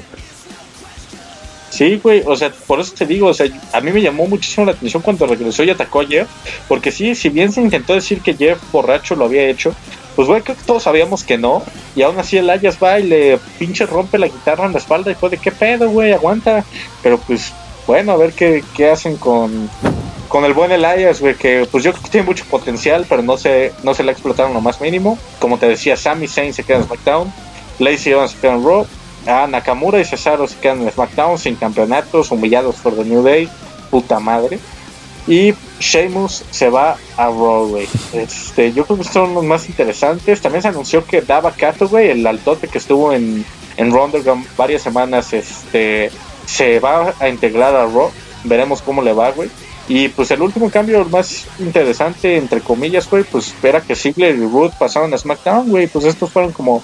Sí, 1.70 2.00
güey, 2.02 2.24
o 2.26 2.36
sea, 2.36 2.50
por 2.68 2.80
eso 2.80 2.94
te 2.98 3.06
digo, 3.06 3.28
o 3.28 3.34
sea, 3.34 3.48
a 3.74 3.82
mí 3.82 3.92
me 3.92 4.02
llamó 4.02 4.26
muchísimo 4.28 4.66
la 4.66 4.72
atención 4.74 5.02
cuando 5.02 5.26
regresó 5.26 5.64
y 5.64 5.70
atacó 5.70 6.02
a 6.02 6.06
Jeff, 6.06 6.28
porque 6.68 6.92
sí, 6.92 7.16
si 7.16 7.30
bien 7.30 7.52
se 7.52 7.62
intentó 7.62 7.94
decir 7.94 8.22
que 8.22 8.34
Jeff 8.34 8.60
borracho 8.74 9.16
lo 9.16 9.26
había 9.26 9.48
hecho, 9.48 9.74
pues 10.16 10.28
güey, 10.28 10.42
creo 10.42 10.58
que 10.58 10.64
todos 10.64 10.84
sabíamos 10.84 11.24
que 11.24 11.38
no, 11.38 11.64
y 11.96 12.02
aún 12.02 12.20
así 12.20 12.38
el 12.38 12.50
Ayas 12.50 12.78
va 12.84 13.00
y 13.00 13.04
le 13.08 13.40
pinche 13.58 13.86
rompe 13.86 14.18
la 14.18 14.28
guitarra 14.28 14.66
en 14.66 14.74
la 14.74 14.80
espalda 14.80 15.12
y 15.12 15.16
fue 15.16 15.30
de 15.30 15.38
qué 15.38 15.52
pedo, 15.52 15.90
güey, 15.90 16.12
aguanta, 16.12 16.66
pero 17.02 17.18
pues 17.18 17.54
bueno, 17.92 18.14
a 18.14 18.16
ver 18.16 18.32
qué, 18.32 18.64
qué 18.74 18.90
hacen 18.90 19.18
con, 19.18 19.70
con 20.30 20.46
el 20.46 20.54
buen 20.54 20.72
Elias, 20.72 21.20
güey, 21.20 21.36
que 21.36 21.68
pues 21.70 21.84
yo 21.84 21.92
creo 21.92 22.04
que 22.04 22.10
tiene 22.10 22.26
mucho 22.26 22.46
potencial, 22.46 23.06
pero 23.10 23.22
no 23.22 23.36
se, 23.38 23.74
no 23.84 23.94
se 23.94 24.06
le 24.06 24.14
explotaron 24.14 24.54
lo 24.54 24.62
más 24.62 24.80
mínimo, 24.80 25.20
como 25.40 25.58
te 25.58 25.68
decía, 25.68 25.98
Sami 25.98 26.30
Zayn 26.30 26.54
se 26.54 26.64
queda 26.64 26.78
en 26.78 26.86
SmackDown, 26.86 27.34
Lacey 27.80 28.14
Evans 28.14 28.32
se 28.32 28.38
queda 28.38 28.54
en 28.54 28.64
Raw, 28.64 28.88
a 29.28 29.46
Nakamura 29.46 30.00
y 30.00 30.06
Cesaro 30.06 30.48
se 30.48 30.56
quedan 30.60 30.84
en 30.84 30.90
SmackDown 30.90 31.38
sin 31.38 31.56
campeonatos, 31.56 32.32
humillados 32.32 32.78
por 32.78 32.96
The 32.96 33.04
New 33.04 33.24
Day, 33.24 33.50
puta 33.90 34.22
madre. 34.22 34.58
Y 35.28 35.54
Sheamus 35.82 36.46
se 36.50 36.70
va 36.70 36.96
a 37.18 37.26
Raw. 37.26 37.78
Este, 38.14 38.72
yo 38.72 38.86
creo 38.86 39.00
que 39.00 39.04
son 39.04 39.34
los 39.34 39.44
más 39.44 39.68
interesantes. 39.68 40.42
También 40.42 40.62
se 40.62 40.70
anunció 40.70 41.06
que 41.06 41.22
Dava 41.22 41.52
Kato, 41.52 41.90
güey, 41.90 42.10
el 42.10 42.26
altote 42.26 42.70
que 42.70 42.78
estuvo 42.78 43.12
en, 43.12 43.46
en 43.76 43.92
Raw 43.92 44.10
varias 44.56 44.82
semanas, 44.82 45.34
este, 45.34 46.10
se 46.46 46.80
va 46.80 47.14
a 47.20 47.30
integrar 47.30 47.76
a 47.76 47.86
Raw. 47.86 48.12
Veremos 48.44 48.82
cómo 48.82 49.02
le 49.02 49.14
va, 49.14 49.32
güey. 49.32 49.50
Y 49.88 50.10
pues 50.10 50.32
el 50.32 50.42
último 50.42 50.70
cambio 50.70 51.04
más 51.06 51.46
interesante, 51.60 52.38
entre 52.38 52.62
comillas, 52.62 53.10
güey, 53.10 53.24
pues 53.24 53.48
espera 53.48 53.82
que 53.82 53.96
Ziggler 53.96 54.36
y 54.36 54.46
Root 54.46 54.74
pasaron 54.78 55.14
a 55.14 55.18
SmackDown, 55.18 55.70
güey. 55.70 55.88
Pues 55.88 56.06
estos 56.06 56.32
fueron 56.32 56.52
como 56.52 56.84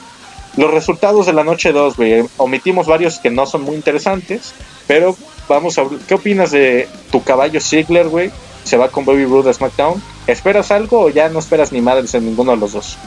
los 0.58 0.72
resultados 0.72 1.26
de 1.26 1.34
la 1.34 1.44
noche 1.44 1.72
2, 1.72 1.96
güey. 1.96 2.26
Omitimos 2.38 2.88
varios 2.88 3.20
que 3.20 3.30
no 3.30 3.46
son 3.46 3.62
muy 3.62 3.76
interesantes, 3.76 4.54
pero 4.88 5.16
vamos 5.48 5.78
a... 5.78 5.84
¿Qué 6.08 6.16
opinas 6.16 6.52
de 6.52 6.90
tu 7.12 7.24
caballo 7.24 7.62
Ziggler, 7.62 8.10
güey? 8.10 8.32
Se 8.64 8.76
va 8.76 8.90
con 8.90 9.06
Baby 9.06 9.26
Roode 9.26 9.52
a 9.52 9.54
SmackDown. 9.54 10.02
¿Esperas 10.26 10.72
algo 10.72 11.06
o 11.06 11.10
ya 11.10 11.30
no 11.30 11.40
esperas 11.40 11.72
ni 11.72 11.80
madres 11.80 12.14
en 12.16 12.26
ninguno 12.26 12.52
de 12.52 12.58
los 12.58 12.74
dos? 12.74 12.98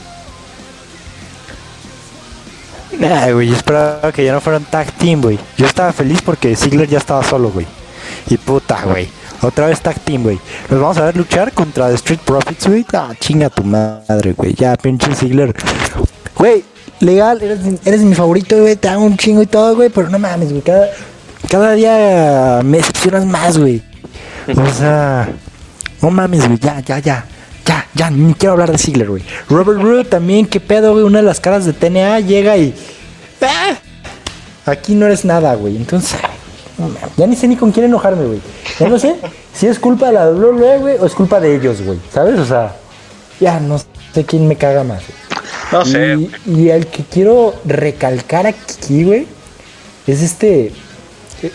Nah, 3.01 3.33
güey, 3.33 3.49
yo 3.49 3.57
esperaba 3.57 4.13
que 4.13 4.23
ya 4.23 4.33
no 4.33 4.43
fueran 4.43 4.63
tag 4.65 4.93
team, 4.93 5.23
güey. 5.23 5.39
Yo 5.57 5.65
estaba 5.65 5.91
feliz 5.91 6.21
porque 6.21 6.55
Ziggler 6.55 6.87
ya 6.87 6.99
estaba 6.99 7.25
solo, 7.25 7.51
güey. 7.51 7.67
Y 8.29 8.37
puta, 8.37 8.83
güey. 8.85 9.09
Otra 9.41 9.69
vez 9.69 9.81
tag 9.81 9.99
team, 10.01 10.23
güey. 10.23 10.39
Nos 10.69 10.81
vamos 10.81 10.99
a 10.99 11.07
ver 11.07 11.17
luchar 11.17 11.53
contra 11.53 11.89
The 11.89 11.95
Street 11.95 12.21
Profits, 12.21 12.67
güey. 12.67 12.85
Ah, 12.93 13.15
chinga 13.19 13.49
tu 13.49 13.65
madre, 13.65 14.35
güey. 14.35 14.53
Ya, 14.53 14.77
pinche 14.77 15.15
Ziggler. 15.15 15.55
Güey, 16.37 16.63
legal, 17.01 17.41
eres, 17.41 17.61
eres 17.87 18.03
mi 18.03 18.15
favorito, 18.15 18.59
güey. 18.61 18.77
Te 18.77 18.89
hago 18.89 19.03
un 19.03 19.17
chingo 19.17 19.41
y 19.41 19.47
todo, 19.47 19.77
güey. 19.77 19.89
Pero 19.89 20.11
no 20.11 20.19
mames, 20.19 20.51
güey. 20.51 20.61
Cada, 20.61 20.91
cada 21.49 21.73
día 21.73 22.61
me 22.63 22.77
decepcionas 22.79 23.25
más, 23.25 23.57
güey. 23.57 23.83
O 24.47 24.71
sea, 24.75 25.27
no 26.03 26.11
mames, 26.11 26.47
güey. 26.47 26.59
Ya, 26.59 26.81
ya, 26.81 26.99
ya. 26.99 27.25
Ya, 27.71 27.87
ya, 27.95 28.11
ni 28.11 28.35
quiero 28.35 28.55
hablar 28.55 28.73
de 28.73 28.79
Ziggler, 28.79 29.09
güey. 29.09 29.23
Robert 29.49 29.81
Roode 29.81 30.05
también, 30.05 30.45
qué 30.47 30.59
pedo, 30.59 30.93
güey. 30.93 31.05
Una 31.05 31.19
de 31.21 31.25
las 31.25 31.39
caras 31.39 31.65
de 31.65 31.73
TNA 31.73 32.19
llega 32.19 32.57
y. 32.57 32.75
¡Ah! 33.41 33.79
Aquí 34.67 34.97
no 34.97 35.07
eres 35.07 35.25
nada, 35.25 35.55
güey. 35.55 35.77
Entonces, 35.77 36.19
ya 37.17 37.29
ni 37.29 37.37
sé 37.37 37.47
ni 37.47 37.55
con 37.55 37.71
quién 37.71 37.87
enojarme, 37.87 38.25
güey. 38.27 38.41
Ya 38.81 38.89
no 38.89 38.99
sé 38.99 39.15
si 39.55 39.69
es 39.69 39.79
culpa 39.79 40.09
de 40.09 40.15
la 40.15 40.31
WWE, 40.31 40.79
güey, 40.79 40.97
o 40.99 41.07
es 41.07 41.15
culpa 41.15 41.39
de 41.39 41.55
ellos, 41.55 41.81
güey. 41.83 42.01
¿Sabes? 42.13 42.41
O 42.41 42.45
sea, 42.45 42.75
ya 43.39 43.61
no 43.61 43.79
sé 43.79 44.25
quién 44.25 44.49
me 44.49 44.57
caga 44.57 44.83
más. 44.83 45.05
No 45.71 45.85
sé. 45.85 46.17
Y, 46.47 46.63
y 46.63 46.71
el 46.71 46.89
que 46.89 47.05
quiero 47.05 47.55
recalcar 47.65 48.49
aquí, 48.49 49.05
güey, 49.05 49.29
es 50.09 50.23
este. 50.23 50.73
eh, 51.43 51.53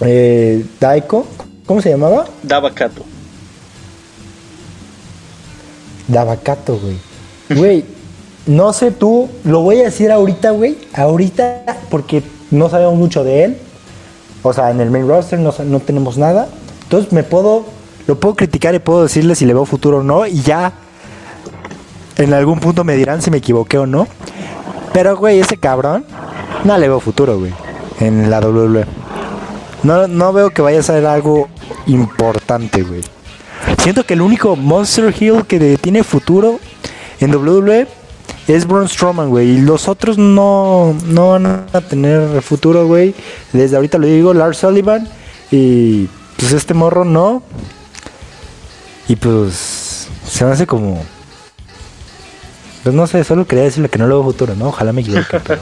eh, 0.00 0.64
Daiko. 0.80 1.26
¿Cómo 1.66 1.82
se 1.82 1.90
llamaba? 1.90 2.24
Daba 2.42 2.72
Kato. 2.72 3.04
Davacato, 6.08 6.78
güey. 6.78 6.98
Güey, 7.50 7.84
no 8.46 8.72
sé 8.72 8.90
tú, 8.90 9.28
lo 9.44 9.62
voy 9.62 9.80
a 9.80 9.84
decir 9.84 10.10
ahorita, 10.10 10.50
güey. 10.50 10.76
Ahorita, 10.94 11.64
porque 11.90 12.22
no 12.50 12.68
sabemos 12.68 12.96
mucho 12.96 13.24
de 13.24 13.44
él. 13.44 13.58
O 14.42 14.52
sea, 14.52 14.70
en 14.70 14.80
el 14.80 14.90
main 14.90 15.06
roster 15.06 15.38
no, 15.38 15.54
no 15.64 15.80
tenemos 15.80 16.18
nada. 16.18 16.48
Entonces 16.84 17.12
me 17.12 17.22
puedo, 17.22 17.64
lo 18.06 18.18
puedo 18.18 18.34
criticar 18.34 18.74
y 18.74 18.78
puedo 18.78 19.02
decirle 19.02 19.34
si 19.34 19.44
le 19.44 19.54
veo 19.54 19.64
futuro 19.64 19.98
o 19.98 20.02
no. 20.02 20.26
Y 20.26 20.40
ya 20.40 20.72
en 22.16 22.32
algún 22.32 22.58
punto 22.58 22.84
me 22.84 22.96
dirán 22.96 23.22
si 23.22 23.30
me 23.30 23.38
equivoqué 23.38 23.78
o 23.78 23.86
no. 23.86 24.06
Pero, 24.92 25.16
güey, 25.16 25.40
ese 25.40 25.56
cabrón, 25.56 26.04
no 26.64 26.76
le 26.78 26.88
veo 26.88 27.00
futuro, 27.00 27.38
güey. 27.38 27.52
En 28.00 28.30
la 28.30 28.40
WWE. 28.40 28.84
No, 29.82 30.08
no 30.08 30.32
veo 30.32 30.50
que 30.50 30.62
vaya 30.62 30.80
a 30.80 30.82
ser 30.82 31.06
algo 31.06 31.48
importante, 31.86 32.82
güey. 32.82 33.02
Siento 33.82 34.04
que 34.04 34.14
el 34.14 34.20
único 34.20 34.56
Monster 34.56 35.14
Hill 35.18 35.44
que 35.46 35.78
tiene 35.78 36.02
futuro 36.02 36.60
en 37.20 37.34
WWE 37.34 37.86
es 38.48 38.66
Braun 38.66 38.88
Strowman, 38.88 39.28
güey. 39.28 39.50
Y 39.50 39.60
los 39.60 39.88
otros 39.88 40.18
no, 40.18 40.96
no 41.06 41.30
van 41.30 41.46
a 41.46 41.80
tener 41.80 42.42
futuro, 42.42 42.86
güey. 42.86 43.14
Desde 43.52 43.76
ahorita 43.76 43.98
lo 43.98 44.06
digo, 44.06 44.34
Lars 44.34 44.58
Sullivan. 44.58 45.08
Y 45.50 46.08
pues 46.36 46.52
este 46.52 46.74
morro 46.74 47.04
no. 47.04 47.42
Y 49.08 49.16
pues 49.16 50.08
se 50.26 50.44
me 50.44 50.52
hace 50.52 50.66
como... 50.66 51.02
Pues 52.82 52.94
no 52.94 53.06
sé, 53.06 53.24
solo 53.24 53.46
quería 53.46 53.64
decirle 53.64 53.88
que 53.88 53.98
no 53.98 54.06
le 54.06 54.14
veo 54.14 54.22
futuro, 54.22 54.54
¿no? 54.54 54.68
Ojalá 54.68 54.92
me 54.92 55.02
equivoque. 55.02 55.40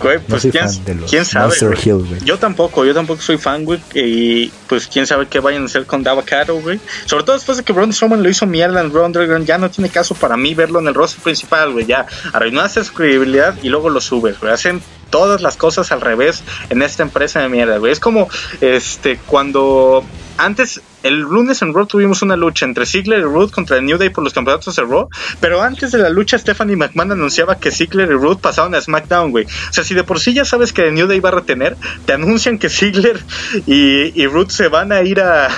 Güey, 0.00 0.18
pues 0.18 0.42
soy 0.42 0.50
quién, 0.50 0.64
fan 0.64 0.84
de 0.84 0.94
los 0.94 1.10
quién 1.10 1.24
sabe. 1.24 1.46
Monster 1.46 1.68
güey. 1.68 1.80
Hill, 1.84 2.06
güey. 2.08 2.20
Yo 2.24 2.38
tampoco, 2.38 2.84
yo 2.84 2.94
tampoco 2.94 3.22
soy 3.22 3.38
fan, 3.38 3.64
güey. 3.64 3.80
Y 3.94 4.48
pues 4.68 4.86
quién 4.86 5.06
sabe 5.06 5.26
qué 5.26 5.40
vayan 5.40 5.62
a 5.62 5.66
hacer 5.66 5.86
con 5.86 6.02
Dava 6.02 6.22
Kato, 6.22 6.60
güey. 6.60 6.80
Sobre 7.06 7.24
todo 7.24 7.36
después 7.36 7.58
de 7.58 7.64
que 7.64 7.72
Braun 7.72 7.92
Strowman 7.92 8.22
lo 8.22 8.28
hizo 8.28 8.46
mierda 8.46 8.80
en 8.80 8.92
Raw 8.92 9.06
Underground, 9.06 9.46
ya 9.46 9.58
no 9.58 9.70
tiene 9.70 9.90
caso 9.90 10.14
para 10.14 10.36
mí 10.36 10.54
verlo 10.54 10.80
en 10.80 10.88
el 10.88 10.94
roster 10.94 11.22
principal, 11.22 11.72
güey. 11.72 11.86
Ya 11.86 12.06
arruinaste 12.32 12.84
su 12.84 12.92
credibilidad 12.92 13.54
y 13.62 13.68
luego 13.68 13.90
lo 13.90 14.00
subes, 14.00 14.38
güey. 14.40 14.52
Hacen 14.52 14.82
todas 15.10 15.40
las 15.40 15.56
cosas 15.56 15.92
al 15.92 16.00
revés 16.00 16.42
en 16.70 16.82
esta 16.82 17.02
empresa 17.02 17.40
de 17.40 17.48
mierda, 17.48 17.78
güey. 17.78 17.92
Es 17.92 18.00
como 18.00 18.28
este 18.60 19.18
cuando 19.26 20.04
antes 20.36 20.80
el 21.04 21.20
lunes 21.20 21.60
en 21.62 21.74
Raw 21.74 21.86
tuvimos 21.86 22.22
una 22.22 22.34
lucha 22.34 22.64
entre 22.64 22.86
Ziggler 22.86 23.20
y 23.20 23.22
Root 23.22 23.52
contra 23.52 23.80
New 23.80 23.98
Day 23.98 24.08
por 24.08 24.24
los 24.24 24.32
campeonatos 24.32 24.74
de 24.74 24.82
Raw, 24.82 25.08
pero 25.38 25.62
antes 25.62 25.92
de 25.92 25.98
la 25.98 26.08
lucha 26.08 26.38
Stephanie 26.38 26.76
McMahon 26.76 27.12
anunciaba 27.12 27.58
que 27.58 27.70
Ziggler 27.70 28.10
y 28.10 28.14
Root 28.14 28.40
pasaban 28.40 28.74
a 28.74 28.80
SmackDown, 28.80 29.30
güey. 29.30 29.44
O 29.44 29.72
sea, 29.72 29.84
si 29.84 29.94
de 29.94 30.02
por 30.02 30.18
sí 30.18 30.32
ya 30.32 30.44
sabes 30.44 30.72
que 30.72 30.90
New 30.90 31.06
Day 31.06 31.20
va 31.20 31.28
a 31.28 31.32
retener, 31.32 31.76
te 32.06 32.14
anuncian 32.14 32.58
que 32.58 32.70
Ziggler 32.70 33.22
y, 33.66 34.20
y 34.20 34.26
Root 34.26 34.50
se 34.50 34.68
van 34.68 34.92
a 34.92 35.02
ir 35.02 35.20
a, 35.20 35.48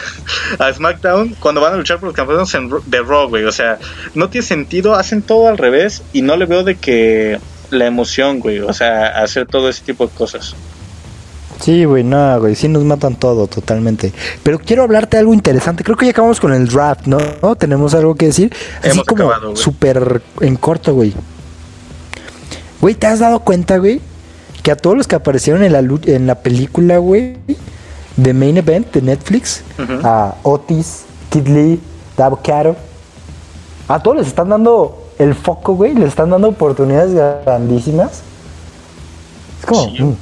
a 0.58 0.72
SmackDown 0.72 1.36
cuando 1.38 1.60
van 1.60 1.74
a 1.74 1.76
luchar 1.76 1.98
por 2.00 2.08
los 2.08 2.16
campeonatos 2.16 2.54
en 2.54 2.68
de 2.86 3.02
Raw, 3.02 3.28
güey. 3.28 3.44
O 3.44 3.52
sea, 3.52 3.78
no 4.14 4.28
tiene 4.28 4.46
sentido, 4.46 4.94
hacen 4.94 5.22
todo 5.22 5.48
al 5.48 5.58
revés 5.58 6.02
y 6.12 6.22
no 6.22 6.36
le 6.36 6.46
veo 6.46 6.64
de 6.64 6.74
que 6.74 7.38
la 7.70 7.86
emoción, 7.86 8.40
güey. 8.40 8.60
O 8.60 8.72
sea, 8.72 9.22
hacer 9.22 9.46
todo 9.46 9.68
ese 9.68 9.82
tipo 9.84 10.06
de 10.06 10.12
cosas. 10.12 10.54
Sí, 11.60 11.84
güey, 11.84 12.04
no, 12.04 12.38
güey, 12.38 12.54
sí 12.54 12.68
nos 12.68 12.84
matan 12.84 13.16
todo 13.16 13.46
totalmente. 13.46 14.12
Pero 14.42 14.58
quiero 14.58 14.82
hablarte 14.82 15.16
de 15.16 15.20
algo 15.20 15.32
interesante. 15.34 15.84
Creo 15.84 15.96
que 15.96 16.04
ya 16.04 16.10
acabamos 16.10 16.38
con 16.38 16.52
el 16.52 16.68
draft, 16.68 17.06
¿no? 17.06 17.18
¿No? 17.42 17.56
Tenemos 17.56 17.94
algo 17.94 18.14
que 18.14 18.26
decir. 18.26 18.54
Así 18.80 18.90
Hemos 18.90 19.06
como 19.06 19.56
súper 19.56 20.22
en 20.40 20.56
corto, 20.56 20.94
güey. 20.94 21.14
Güey, 22.80 22.94
¿te 22.94 23.06
has 23.06 23.20
dado 23.20 23.40
cuenta, 23.40 23.78
güey? 23.78 24.00
Que 24.62 24.70
a 24.70 24.76
todos 24.76 24.96
los 24.96 25.06
que 25.06 25.16
aparecieron 25.16 25.62
en 25.62 25.72
la, 25.72 25.78
en 25.78 26.26
la 26.26 26.34
película, 26.36 26.98
güey, 26.98 27.36
de 28.16 28.34
Main 28.34 28.58
Event 28.58 28.92
de 28.92 29.02
Netflix, 29.02 29.62
a 30.02 30.34
Otis, 30.42 31.04
Kid 31.30 31.46
Lee, 31.46 31.80
Davo 32.16 32.40
Caro, 32.42 32.76
a 33.88 34.02
todos 34.02 34.18
les 34.18 34.26
están 34.26 34.48
dando 34.48 35.05
el 35.18 35.34
foco, 35.34 35.74
güey, 35.74 35.94
les 35.94 36.08
están 36.08 36.30
dando 36.30 36.48
oportunidades 36.48 37.14
grandísimas. 37.14 38.22
Es 39.60 39.66
como... 39.66 39.84
Sí. 39.96 40.02
mm. 40.02 40.16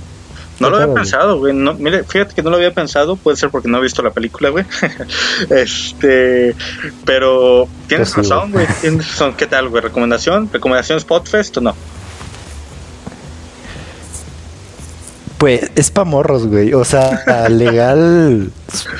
No 0.61 0.70
lo 0.70 0.76
había 0.76 0.86
güey. 0.86 1.03
pensado, 1.03 1.38
güey. 1.38 1.53
No, 1.53 1.74
mire, 1.74 2.05
fíjate 2.05 2.32
que 2.32 2.40
no 2.42 2.51
lo 2.51 2.57
había 2.57 2.72
pensado. 2.72 3.16
Puede 3.16 3.36
ser 3.36 3.51
porque 3.51 3.68
no 3.68 3.78
he 3.78 3.80
visto 3.82 4.03
la 4.03 4.12
película, 4.12 4.51
güey. 4.51 4.64
este, 5.51 6.55
pero 7.05 7.66
tienes 7.88 8.12
Pues 8.14 8.26
sí, 8.26 8.32
razón, 8.32 8.53
güey. 8.53 8.66
Tienes 8.80 9.11
razón. 9.11 9.34
¿Qué 9.36 9.49
tal, 9.49 9.68
güey? 9.68 9.82
¿Recomendación? 9.82 10.49
¿Recomendación 10.53 11.01
Spotfest 11.01 11.57
o 11.57 11.61
no? 11.61 11.74
Pues 15.38 15.70
es 15.74 15.90
pa' 15.90 16.05
morros, 16.05 16.47
güey. 16.47 16.72
O 16.72 16.84
sea, 16.84 17.49
legal. 17.49 18.51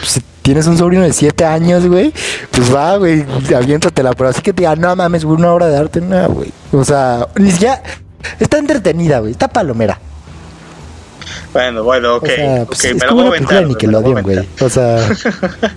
Si 0.03 0.21
tienes 0.45 0.67
un 0.67 0.77
sobrino 0.77 1.03
de 1.03 1.13
7 1.13 1.45
años, 1.47 1.87
güey, 1.87 2.13
pues 2.51 2.73
va, 2.73 2.99
güey, 2.99 3.25
aviéntatela. 3.57 4.13
Pero 4.13 4.29
así 4.29 4.43
que 4.43 4.53
te 4.53 4.63
diga, 4.63 4.77
no 4.77 4.95
mames, 4.95 5.25
güey, 5.25 5.39
una 5.39 5.53
obra 5.53 5.69
de 5.69 5.77
arte, 5.79 6.01
no, 6.03 6.29
güey. 6.29 6.53
O 6.71 6.85
sea, 6.85 7.27
ni 7.37 7.51
siquiera. 7.51 7.83
Está 8.39 8.59
entretenida, 8.59 9.21
güey. 9.21 9.33
Está 9.33 9.49
palomera. 9.49 9.99
Bueno, 11.53 11.83
bueno, 11.83 12.17
ok. 12.17 12.25
o 12.25 12.27
sea, 12.27 12.65
pues, 12.67 12.85
es 12.85 12.95
me 12.95 13.01
la 13.01 13.07
como 13.09 13.23
voy 13.25 13.39
una 13.39 13.49
película 13.49 14.01
de 14.01 14.23
güey. 14.23 14.49
O 14.61 14.69
sea. 14.69 15.09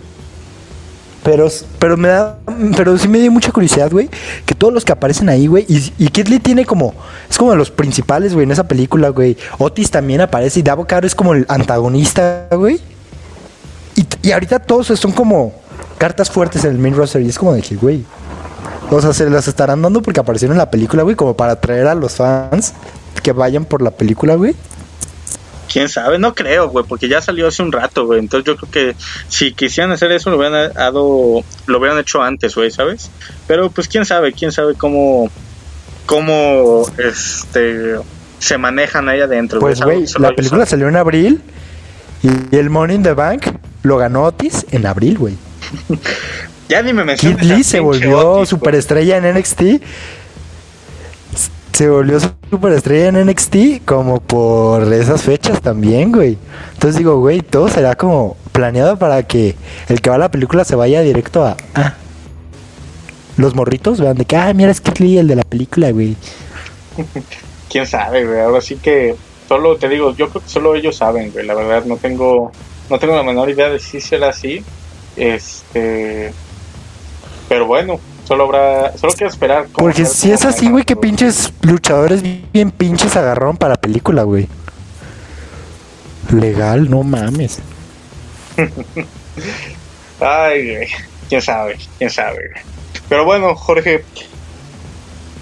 Pero, 1.24 1.50
pero 1.78 1.98
me 1.98 2.08
da, 2.08 2.40
pero 2.78 2.98
sí 2.98 3.10
me 3.10 3.20
dio 3.20 3.30
mucha 3.30 3.52
curiosidad, 3.52 3.92
güey, 3.92 4.10
que 4.46 4.56
todos 4.56 4.74
los 4.74 4.86
que 4.86 4.94
aparecen 4.94 5.28
ahí, 5.28 5.48
güey, 5.48 5.66
y, 5.68 5.92
y 5.98 6.08
Kid 6.08 6.28
Lee 6.30 6.40
tiene 6.40 6.64
como, 6.64 6.94
es 7.30 7.38
como 7.38 7.52
de 7.52 7.58
los 7.58 7.70
principales, 7.70 8.34
güey, 8.34 8.46
en 8.46 8.52
esa 8.52 8.66
película, 8.66 9.10
güey. 9.10 9.36
Otis 9.58 9.92
también 9.92 10.22
aparece 10.22 10.62
y 10.62 10.64
Davo 10.64 10.88
Caro 10.88 11.06
es 11.06 11.16
como 11.16 11.34
el 11.34 11.46
antagonista, 11.50 12.48
güey. 12.52 12.80
Y, 13.98 14.06
y 14.22 14.32
ahorita 14.32 14.60
todos 14.60 14.88
son 14.88 15.12
como 15.12 15.54
cartas 15.98 16.30
fuertes 16.30 16.64
en 16.64 16.72
el 16.72 16.78
main 16.78 16.96
roster 16.96 17.22
y 17.22 17.28
es 17.28 17.38
como 17.38 17.54
de 17.54 17.62
que, 17.62 17.76
güey, 17.76 18.06
o 18.90 19.02
sea, 19.02 19.14
se 19.14 19.30
las 19.30 19.48
estarán 19.48 19.82
dando 19.82 20.02
porque 20.02 20.20
aparecieron 20.20 20.56
en 20.56 20.60
la 20.60 20.72
película, 20.72 21.04
güey, 21.04 21.16
como 21.16 21.36
para 21.36 21.54
atraer 21.54 21.88
a 21.88 21.96
los 21.96 22.16
fans 22.16 22.74
que 23.22 23.32
vayan 23.34 23.66
por 23.66 23.82
la 23.82 23.92
película, 23.92 24.36
güey. 24.36 24.56
Quién 25.72 25.90
sabe, 25.90 26.18
no 26.18 26.34
creo, 26.34 26.70
güey, 26.70 26.86
porque 26.88 27.10
ya 27.10 27.22
salió 27.22 27.48
hace 27.48 27.62
un 27.62 27.74
rato, 27.74 28.06
güey. 28.06 28.20
Entonces 28.20 28.46
yo 28.46 28.56
creo 28.56 28.72
que 28.72 28.96
si 29.28 29.52
quisieran 29.52 29.92
hacer 29.92 30.12
eso, 30.14 30.30
lo 30.30 30.38
hubieran 30.38 30.72
dado, 30.74 31.44
lo 31.66 31.78
hubieran 31.78 32.00
hecho 32.00 32.22
antes, 32.22 32.56
güey, 32.56 32.72
¿sabes? 32.72 33.12
Pero 33.48 33.70
pues 33.70 33.90
quién 33.90 34.06
sabe, 34.06 34.32
quién 34.32 34.54
sabe 34.54 34.76
cómo, 34.76 35.30
cómo, 36.06 36.86
este, 36.98 37.96
se 38.40 38.58
manejan 38.58 39.10
ahí 39.10 39.20
adentro. 39.20 39.60
Pues, 39.60 39.82
güey, 39.82 40.06
la 40.20 40.32
película 40.32 40.66
salió 40.66 40.88
en 40.88 40.96
abril 40.96 41.42
y 42.24 42.56
el 42.56 42.70
Money 42.70 42.96
in 42.96 43.04
the 43.04 43.14
Bank 43.14 43.48
lo 43.84 43.98
ganó 43.98 44.24
Otis 44.24 44.66
en 44.72 44.86
abril, 44.86 45.18
güey. 45.18 45.36
Ya 46.70 46.82
ni 46.82 46.92
me 46.92 47.06
menciones. 47.06 47.40
Kid 47.40 47.50
Lee 47.50 47.64
se 47.64 47.80
volvió 47.80 48.40
Otis, 48.40 48.50
superestrella 48.50 49.16
en 49.16 49.34
NXT. 49.34 49.62
Se 51.72 51.90
volvió 51.90 52.20
superestrella 52.20 53.08
en 53.08 53.26
NXT 53.26 53.86
como 53.86 54.20
por 54.20 54.92
esas 54.92 55.22
fechas 55.22 55.62
también, 55.62 56.12
güey. 56.12 56.38
Entonces 56.74 56.98
digo, 56.98 57.22
güey, 57.22 57.40
todo 57.40 57.70
será 57.70 57.96
como 57.96 58.36
planeado 58.52 59.00
para 59.00 59.24
que 59.24 59.56
el 59.88 60.02
que 60.02 60.10
va 60.10 60.18
a 60.18 60.20
la 60.20 60.30
película 60.30 60.66
se 60.66 60.76
vaya 60.76 61.00
directo 61.00 61.46
a... 61.46 61.56
ah, 61.76 61.94
los 63.38 63.56
morritos, 63.56 64.02
vean 64.02 64.18
de 64.18 64.26
que, 64.26 64.36
ah, 64.36 64.52
mira, 64.54 64.72
es 64.72 64.82
Kid 64.82 64.98
Lee, 64.98 65.20
el 65.20 65.28
de 65.28 65.36
la 65.36 65.44
película, 65.44 65.92
güey. 65.92 66.18
quién 67.70 67.86
sabe, 67.86 68.26
güey. 68.26 68.40
Ahora 68.40 68.62
sí 68.62 68.76
que 68.78 69.16
solo 69.48 69.78
te 69.78 69.88
digo, 69.90 70.16
yo 70.16 70.30
creo 70.30 70.44
que 70.44 70.50
solo 70.50 70.76
ellos 70.76 70.98
saben, 70.98 71.32
güey. 71.32 71.46
La 71.46 71.54
verdad, 71.54 71.86
no 71.86 71.98
tengo, 71.98 72.52
no 72.90 73.00
tengo 73.00 73.16
la 73.16 73.24
menor 73.24 73.50
idea 73.50 73.70
de 73.70 73.80
si 73.80 74.02
será 74.02 74.30
así. 74.30 74.64
Este, 75.16 76.32
pero 77.50 77.66
bueno, 77.66 78.00
solo 78.26 78.46
habrá, 78.46 78.98
solo 78.98 79.14
quiero 79.14 79.32
esperar. 79.32 79.68
Porque 79.74 80.06
si 80.06 80.32
es 80.32 80.46
así, 80.46 80.70
güey, 80.70 80.84
que 80.84 80.96
pinches 80.96 81.54
luchadores 81.62 82.22
bien 82.52 82.72
pinches 82.72 83.16
agarraron 83.16 83.58
para 83.58 83.74
la 83.74 83.82
película, 83.82 84.24
güey. 84.24 84.48
Legal, 86.32 86.90
no 86.90 87.04
mames. 87.04 87.60
Ay, 90.20 90.76
güey. 90.76 90.88
Quién 91.30 91.42
sabe, 91.42 91.78
quién 91.98 92.10
sabe, 92.10 92.50
güey. 92.50 92.64
Pero 93.10 93.26
bueno, 93.26 93.56
Jorge, 93.56 94.04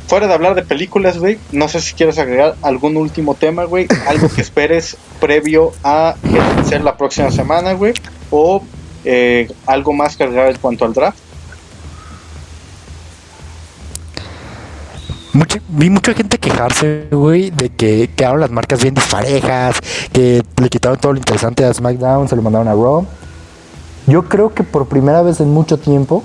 fuera 0.08 0.28
de 0.28 0.34
hablar 0.34 0.56
de 0.56 0.64
películas, 0.64 1.18
güey, 1.18 1.40
no 1.52 1.68
sé 1.68 1.82
si 1.82 1.94
quieres 1.94 2.18
agregar 2.20 2.56
algún 2.62 2.96
último 2.98 3.34
tema, 3.36 3.64
güey, 3.66 3.88
algo 4.08 4.30
que 4.30 4.42
esperes 4.42 4.98
previo 5.20 5.72
a 5.84 6.16
ser 6.68 6.82
la 6.84 6.96
próxima 6.98 7.32
semana, 7.32 7.74
güey, 7.74 7.94
o 8.32 8.62
eh, 9.04 9.52
algo 9.66 9.94
más 9.94 10.16
que 10.16 10.24
agregar 10.24 10.50
en 10.50 10.58
cuanto 10.58 10.86
al 10.86 10.94
draft. 10.94 11.18
Mucha- 15.34 15.60
vi 15.68 15.90
mucha 15.90 16.14
gente 16.14 16.38
quejarse, 16.38 17.08
güey, 17.12 17.50
de 17.52 17.70
que 17.70 18.10
quedaron 18.16 18.40
las 18.40 18.52
marcas 18.52 18.82
bien 18.82 18.94
disparejas, 18.94 19.76
que 20.14 20.42
le 20.62 20.70
quitaron 20.70 20.98
todo 20.98 21.12
lo 21.12 21.18
interesante 21.18 21.66
a 21.66 21.74
SmackDown, 21.74 22.30
se 22.30 22.36
lo 22.38 22.42
mandaron 22.42 22.68
a 22.70 22.72
Raw. 22.74 23.06
yo 24.08 24.24
creo 24.30 24.54
que 24.54 24.64
por 24.64 24.88
primera 24.88 25.22
vez 25.24 25.42
en 25.42 25.50
mucho 25.52 25.78
tiempo 25.78 26.24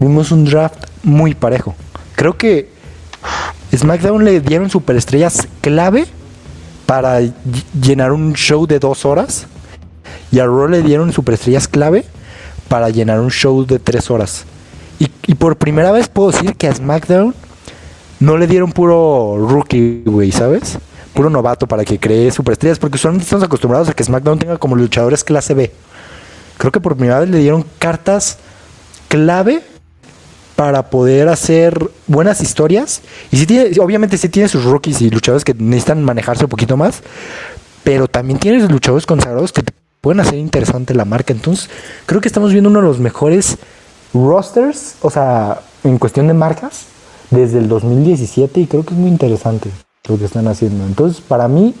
vimos 0.00 0.32
un 0.32 0.44
draft 0.46 0.84
muy 1.02 1.34
parejo. 1.34 1.74
Creo 2.14 2.38
que 2.38 2.70
SmackDown 3.76 4.24
le 4.24 4.40
dieron 4.40 4.70
superestrellas 4.70 5.48
clave 5.60 6.06
para 6.86 7.20
llenar 7.80 8.12
un 8.12 8.34
show 8.34 8.66
de 8.66 8.78
dos 8.78 9.04
horas 9.04 9.46
y 10.30 10.38
a 10.38 10.46
Raw 10.46 10.68
le 10.68 10.82
dieron 10.82 11.12
superestrellas 11.12 11.68
clave 11.68 12.04
para 12.68 12.88
llenar 12.90 13.20
un 13.20 13.30
show 13.30 13.64
de 13.64 13.78
tres 13.78 14.10
horas. 14.10 14.44
Y, 14.98 15.34
por 15.34 15.56
primera 15.56 15.92
vez 15.92 16.08
puedo 16.08 16.30
decir 16.30 16.54
que 16.54 16.68
a 16.68 16.74
SmackDown 16.74 17.34
no 18.20 18.36
le 18.36 18.46
dieron 18.46 18.72
puro 18.72 19.36
rookie, 19.38 20.02
güey, 20.04 20.32
¿sabes? 20.32 20.78
Puro 21.14 21.30
novato 21.30 21.66
para 21.66 21.84
que 21.84 21.98
cree 21.98 22.30
superestrellas, 22.30 22.78
porque 22.78 22.98
solamente 22.98 23.24
estamos 23.24 23.44
acostumbrados 23.44 23.88
a 23.88 23.94
que 23.94 24.04
SmackDown 24.04 24.38
tenga 24.38 24.58
como 24.58 24.76
luchadores 24.76 25.24
clase 25.24 25.54
B. 25.54 25.72
Creo 26.58 26.72
que 26.72 26.80
por 26.80 26.96
primera 26.96 27.20
vez 27.20 27.28
le 27.28 27.38
dieron 27.38 27.64
cartas 27.78 28.38
clave 29.08 29.62
para 30.56 30.90
poder 30.90 31.28
hacer 31.28 31.90
buenas 32.06 32.40
historias. 32.40 33.02
Y 33.30 33.36
si 33.38 33.46
tiene, 33.46 33.78
obviamente 33.80 34.18
sí 34.18 34.28
tiene 34.28 34.48
sus 34.48 34.64
rookies 34.64 35.00
y 35.02 35.10
luchadores 35.10 35.44
que 35.44 35.54
necesitan 35.54 36.02
manejarse 36.02 36.44
un 36.44 36.50
poquito 36.50 36.76
más, 36.76 37.02
pero 37.82 38.08
también 38.08 38.38
tiene 38.38 38.66
luchadores 38.68 39.06
consagrados 39.06 39.52
que 39.52 39.62
pueden 40.00 40.20
hacer 40.20 40.38
interesante 40.38 40.94
la 40.94 41.04
marca. 41.04 41.32
Entonces, 41.32 41.70
creo 42.06 42.20
que 42.20 42.28
estamos 42.28 42.52
viendo 42.52 42.70
uno 42.70 42.80
de 42.80 42.86
los 42.86 43.00
mejores 43.00 43.58
rosters, 44.12 44.96
o 45.02 45.10
sea, 45.10 45.60
en 45.82 45.98
cuestión 45.98 46.28
de 46.28 46.34
marcas, 46.34 46.86
desde 47.30 47.58
el 47.58 47.68
2017 47.68 48.60
y 48.60 48.66
creo 48.66 48.84
que 48.84 48.94
es 48.94 48.98
muy 48.98 49.10
interesante 49.10 49.70
lo 50.08 50.18
que 50.18 50.24
están 50.24 50.46
haciendo. 50.46 50.84
Entonces, 50.84 51.20
para 51.20 51.48
mí 51.48 51.74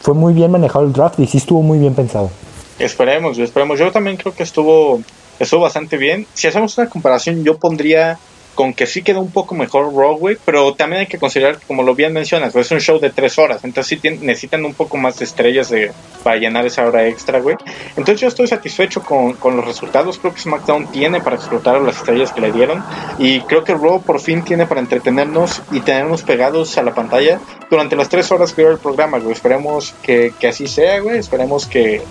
fue 0.00 0.14
muy 0.14 0.32
bien 0.32 0.50
manejado 0.50 0.84
el 0.84 0.92
draft 0.92 1.18
y 1.18 1.26
sí 1.26 1.38
estuvo 1.38 1.62
muy 1.62 1.78
bien 1.78 1.94
pensado. 1.94 2.30
Esperemos, 2.78 3.38
esperemos. 3.38 3.78
Yo 3.78 3.90
también 3.92 4.16
creo 4.16 4.34
que 4.34 4.42
estuvo, 4.42 5.00
estuvo 5.44 5.62
bastante 5.62 5.96
bien. 5.96 6.26
Si 6.34 6.46
hacemos 6.46 6.76
una 6.78 6.88
comparación, 6.88 7.44
yo 7.44 7.58
pondría 7.58 8.18
con 8.54 8.74
que 8.74 8.86
sí 8.86 9.02
quedó 9.02 9.20
un 9.20 9.30
poco 9.30 9.54
mejor 9.54 9.92
Broadway, 9.92 10.36
pero 10.44 10.74
también 10.74 11.00
hay 11.00 11.06
que 11.06 11.18
considerar, 11.18 11.58
como 11.66 11.82
lo 11.82 11.94
bien 11.94 12.12
mencionas, 12.12 12.54
es 12.54 12.70
un 12.70 12.80
show 12.80 12.98
de 12.98 13.10
tres 13.10 13.38
horas, 13.38 13.64
entonces 13.64 13.98
sí 14.02 14.08
necesitan 14.20 14.64
un 14.64 14.74
poco 14.74 14.96
más 14.96 15.18
de 15.18 15.24
estrellas 15.24 15.70
de, 15.70 15.90
para 16.22 16.36
llenar 16.36 16.66
esa 16.66 16.86
hora 16.86 17.06
extra, 17.06 17.40
güey. 17.40 17.56
Entonces 17.96 18.20
yo 18.20 18.28
estoy 18.28 18.46
satisfecho 18.46 19.02
con, 19.02 19.34
con, 19.34 19.56
los 19.56 19.64
resultados, 19.64 20.18
creo 20.18 20.34
que 20.34 20.40
SmackDown 20.40 20.90
tiene 20.92 21.20
para 21.20 21.36
explotar 21.36 21.80
las 21.80 21.96
estrellas 21.96 22.32
que 22.32 22.40
le 22.40 22.52
dieron, 22.52 22.84
y 23.18 23.40
creo 23.42 23.64
que 23.64 23.74
Raw 23.74 24.02
por 24.02 24.20
fin 24.20 24.42
tiene 24.42 24.66
para 24.66 24.80
entretenernos 24.80 25.62
y 25.70 25.80
tenernos 25.80 26.22
pegados 26.22 26.76
a 26.76 26.82
la 26.82 26.94
pantalla 26.94 27.40
durante 27.70 27.96
las 27.96 28.08
tres 28.08 28.30
horas 28.30 28.52
que 28.52 28.62
dura 28.62 28.74
el 28.74 28.80
programa, 28.80 29.18
güey. 29.18 29.32
Esperemos 29.32 29.94
que, 30.02 30.32
que 30.38 30.48
así 30.48 30.66
sea, 30.66 31.00
güey, 31.00 31.18
esperemos 31.18 31.66
que, 31.66 32.02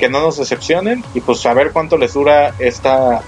que 0.00 0.08
no 0.08 0.20
nos 0.20 0.38
decepcionen, 0.38 1.04
y 1.14 1.20
pues 1.20 1.46
a 1.46 1.54
ver 1.54 1.70
cuánto 1.70 1.96
les 1.96 2.14
dura 2.14 2.54
esta 2.58 3.22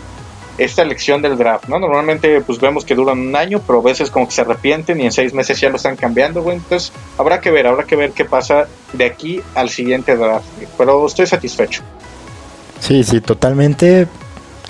esta 0.58 0.82
elección 0.82 1.22
del 1.22 1.38
draft, 1.38 1.66
¿no? 1.68 1.78
Normalmente 1.78 2.40
pues 2.42 2.60
vemos 2.60 2.84
que 2.84 2.94
duran 2.94 3.18
un 3.18 3.34
año, 3.36 3.60
pero 3.66 3.78
a 3.80 3.82
veces 3.82 4.10
como 4.10 4.26
que 4.26 4.32
se 4.32 4.42
arrepienten 4.42 5.00
y 5.00 5.06
en 5.06 5.12
seis 5.12 5.32
meses 5.32 5.58
ya 5.60 5.70
lo 5.70 5.76
están 5.76 5.96
cambiando, 5.96 6.42
güey. 6.42 6.56
Entonces 6.56 6.92
habrá 7.16 7.40
que 7.40 7.50
ver, 7.50 7.66
habrá 7.66 7.84
que 7.84 7.96
ver 7.96 8.12
qué 8.12 8.24
pasa 8.24 8.66
de 8.92 9.04
aquí 9.04 9.40
al 9.54 9.70
siguiente 9.70 10.16
draft, 10.16 10.44
pero 10.76 11.06
estoy 11.06 11.26
satisfecho. 11.26 11.82
Sí, 12.80 13.02
sí, 13.04 13.20
totalmente 13.20 14.08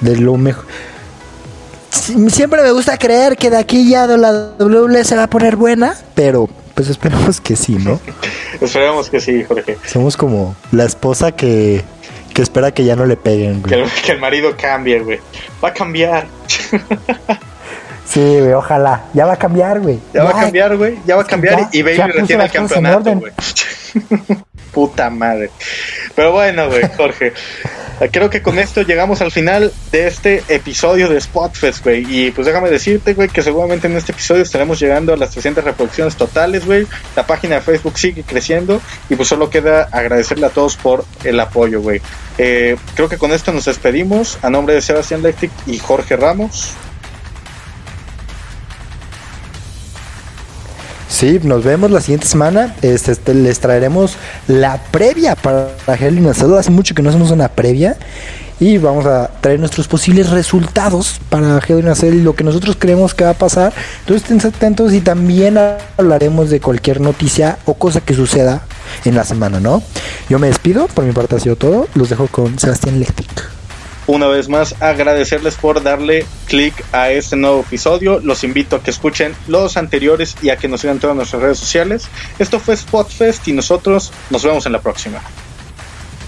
de 0.00 0.16
lo 0.16 0.36
mejor. 0.36 0.66
Siempre 1.90 2.62
me 2.62 2.70
gusta 2.72 2.96
creer 2.96 3.36
que 3.36 3.50
de 3.50 3.58
aquí 3.58 3.88
ya 3.88 4.06
la 4.06 4.54
WWE 4.58 5.04
se 5.04 5.16
va 5.16 5.24
a 5.24 5.30
poner 5.30 5.56
buena, 5.56 5.96
pero 6.14 6.48
pues 6.74 6.88
esperemos 6.88 7.40
que 7.40 7.54
sí, 7.54 7.74
¿no? 7.74 8.00
esperemos 8.60 9.10
que 9.10 9.20
sí, 9.20 9.44
Jorge. 9.44 9.78
Somos 9.86 10.16
como 10.16 10.56
la 10.70 10.84
esposa 10.84 11.32
que 11.32 11.84
que 12.32 12.42
espera 12.42 12.72
que 12.72 12.84
ya 12.84 12.96
no 12.96 13.06
le 13.06 13.16
peguen, 13.16 13.62
güey. 13.62 13.84
Que 14.04 14.12
el, 14.12 14.20
marido 14.20 14.54
cambie, 14.56 15.00
güey. 15.00 15.20
Va 15.62 15.68
a 15.68 15.74
cambiar. 15.74 16.26
Sí, 18.04 18.20
güey, 18.20 18.52
ojalá. 18.52 19.04
Ya 19.14 19.24
va 19.24 19.34
a 19.34 19.36
cambiar, 19.36 19.80
güey. 19.80 19.98
Ya, 20.12 20.24
va 20.24 20.30
a 20.30 20.40
cambiar, 20.40 20.76
güey. 20.76 20.98
Ya 21.06 21.16
va 21.16 21.22
a 21.22 21.26
cambiar 21.26 21.68
y 21.72 21.82
Bailey 21.82 22.08
retiene 22.08 22.44
el 22.44 22.50
campeonato, 22.50 23.14
güey. 23.14 23.32
Puta 24.72 25.10
madre. 25.10 25.50
Pero 26.14 26.32
bueno, 26.32 26.68
güey, 26.68 26.82
Jorge. 26.96 27.32
Creo 28.10 28.30
que 28.30 28.42
con 28.42 28.58
esto 28.58 28.82
llegamos 28.82 29.20
al 29.20 29.30
final 29.30 29.72
de 29.92 30.08
este 30.08 30.42
episodio 30.48 31.08
de 31.08 31.20
Spotfest, 31.20 31.84
güey. 31.84 32.04
Y 32.08 32.30
pues 32.32 32.46
déjame 32.46 32.68
decirte, 32.68 33.14
güey, 33.14 33.28
que 33.28 33.42
seguramente 33.42 33.86
en 33.86 33.96
este 33.96 34.12
episodio 34.12 34.42
estaremos 34.42 34.80
llegando 34.80 35.12
a 35.12 35.16
las 35.16 35.30
300 35.30 35.62
reproducciones 35.62 36.16
totales, 36.16 36.66
güey. 36.66 36.86
La 37.14 37.26
página 37.26 37.56
de 37.56 37.60
Facebook 37.60 37.98
sigue 37.98 38.24
creciendo 38.24 38.80
y 39.08 39.14
pues 39.14 39.28
solo 39.28 39.50
queda 39.50 39.88
agradecerle 39.92 40.46
a 40.46 40.50
todos 40.50 40.76
por 40.76 41.04
el 41.22 41.38
apoyo, 41.38 41.80
güey. 41.80 42.00
Eh, 42.38 42.76
creo 42.94 43.08
que 43.08 43.18
con 43.18 43.32
esto 43.32 43.52
nos 43.52 43.66
despedimos. 43.66 44.38
A 44.42 44.50
nombre 44.50 44.74
de 44.74 44.82
Sebastián 44.82 45.22
Lectic 45.22 45.52
y 45.66 45.78
Jorge 45.78 46.16
Ramos. 46.16 46.74
Sí, 51.12 51.38
nos 51.42 51.62
vemos 51.62 51.90
la 51.90 52.00
siguiente 52.00 52.26
semana. 52.26 52.74
Este, 52.80 53.12
este 53.12 53.34
les 53.34 53.60
traeremos 53.60 54.16
la 54.48 54.82
previa 54.90 55.36
para 55.36 55.68
Hell 55.86 56.16
in 56.16 56.26
Hace 56.26 56.70
mucho 56.70 56.94
que 56.94 57.02
no 57.02 57.10
hacemos 57.10 57.30
una 57.30 57.48
previa. 57.48 57.96
Y 58.58 58.78
vamos 58.78 59.04
a 59.04 59.30
traer 59.42 59.60
nuestros 59.60 59.88
posibles 59.88 60.30
resultados 60.30 61.20
para 61.28 61.58
a 61.58 62.06
y 62.06 62.22
lo 62.22 62.34
que 62.34 62.44
nosotros 62.44 62.76
creemos 62.78 63.12
que 63.12 63.24
va 63.24 63.30
a 63.30 63.34
pasar. 63.34 63.74
Entonces 64.00 64.30
estén 64.30 64.50
atentos 64.50 64.94
y 64.94 65.00
también 65.00 65.58
hablaremos 65.98 66.48
de 66.48 66.60
cualquier 66.60 67.00
noticia 67.00 67.58
o 67.66 67.74
cosa 67.74 68.00
que 68.00 68.14
suceda 68.14 68.62
en 69.04 69.14
la 69.14 69.24
semana, 69.24 69.60
¿no? 69.60 69.82
Yo 70.30 70.38
me 70.38 70.46
despido, 70.46 70.88
por 70.88 71.04
mi 71.04 71.12
parte 71.12 71.36
ha 71.36 71.40
sido 71.40 71.56
todo. 71.56 71.88
Los 71.94 72.08
dejo 72.08 72.26
con 72.28 72.58
Sebastián 72.58 72.98
Lectic 72.98 73.61
una 74.12 74.26
vez 74.26 74.50
más 74.50 74.74
agradecerles 74.82 75.54
por 75.54 75.82
darle 75.82 76.26
click 76.46 76.74
a 76.92 77.10
este 77.10 77.34
nuevo 77.34 77.60
episodio. 77.60 78.20
Los 78.20 78.44
invito 78.44 78.76
a 78.76 78.82
que 78.82 78.90
escuchen 78.90 79.34
los 79.48 79.78
anteriores 79.78 80.36
y 80.42 80.50
a 80.50 80.58
que 80.58 80.68
nos 80.68 80.82
sigan 80.82 80.98
todas 80.98 81.16
nuestras 81.16 81.40
redes 81.40 81.58
sociales. 81.58 82.08
Esto 82.38 82.60
fue 82.60 82.76
Spotfest 82.76 83.48
y 83.48 83.54
nosotros 83.54 84.12
nos 84.28 84.44
vemos 84.44 84.66
en 84.66 84.72
la 84.72 84.82
próxima. 84.82 85.22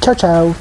Chao, 0.00 0.14
chao. 0.14 0.56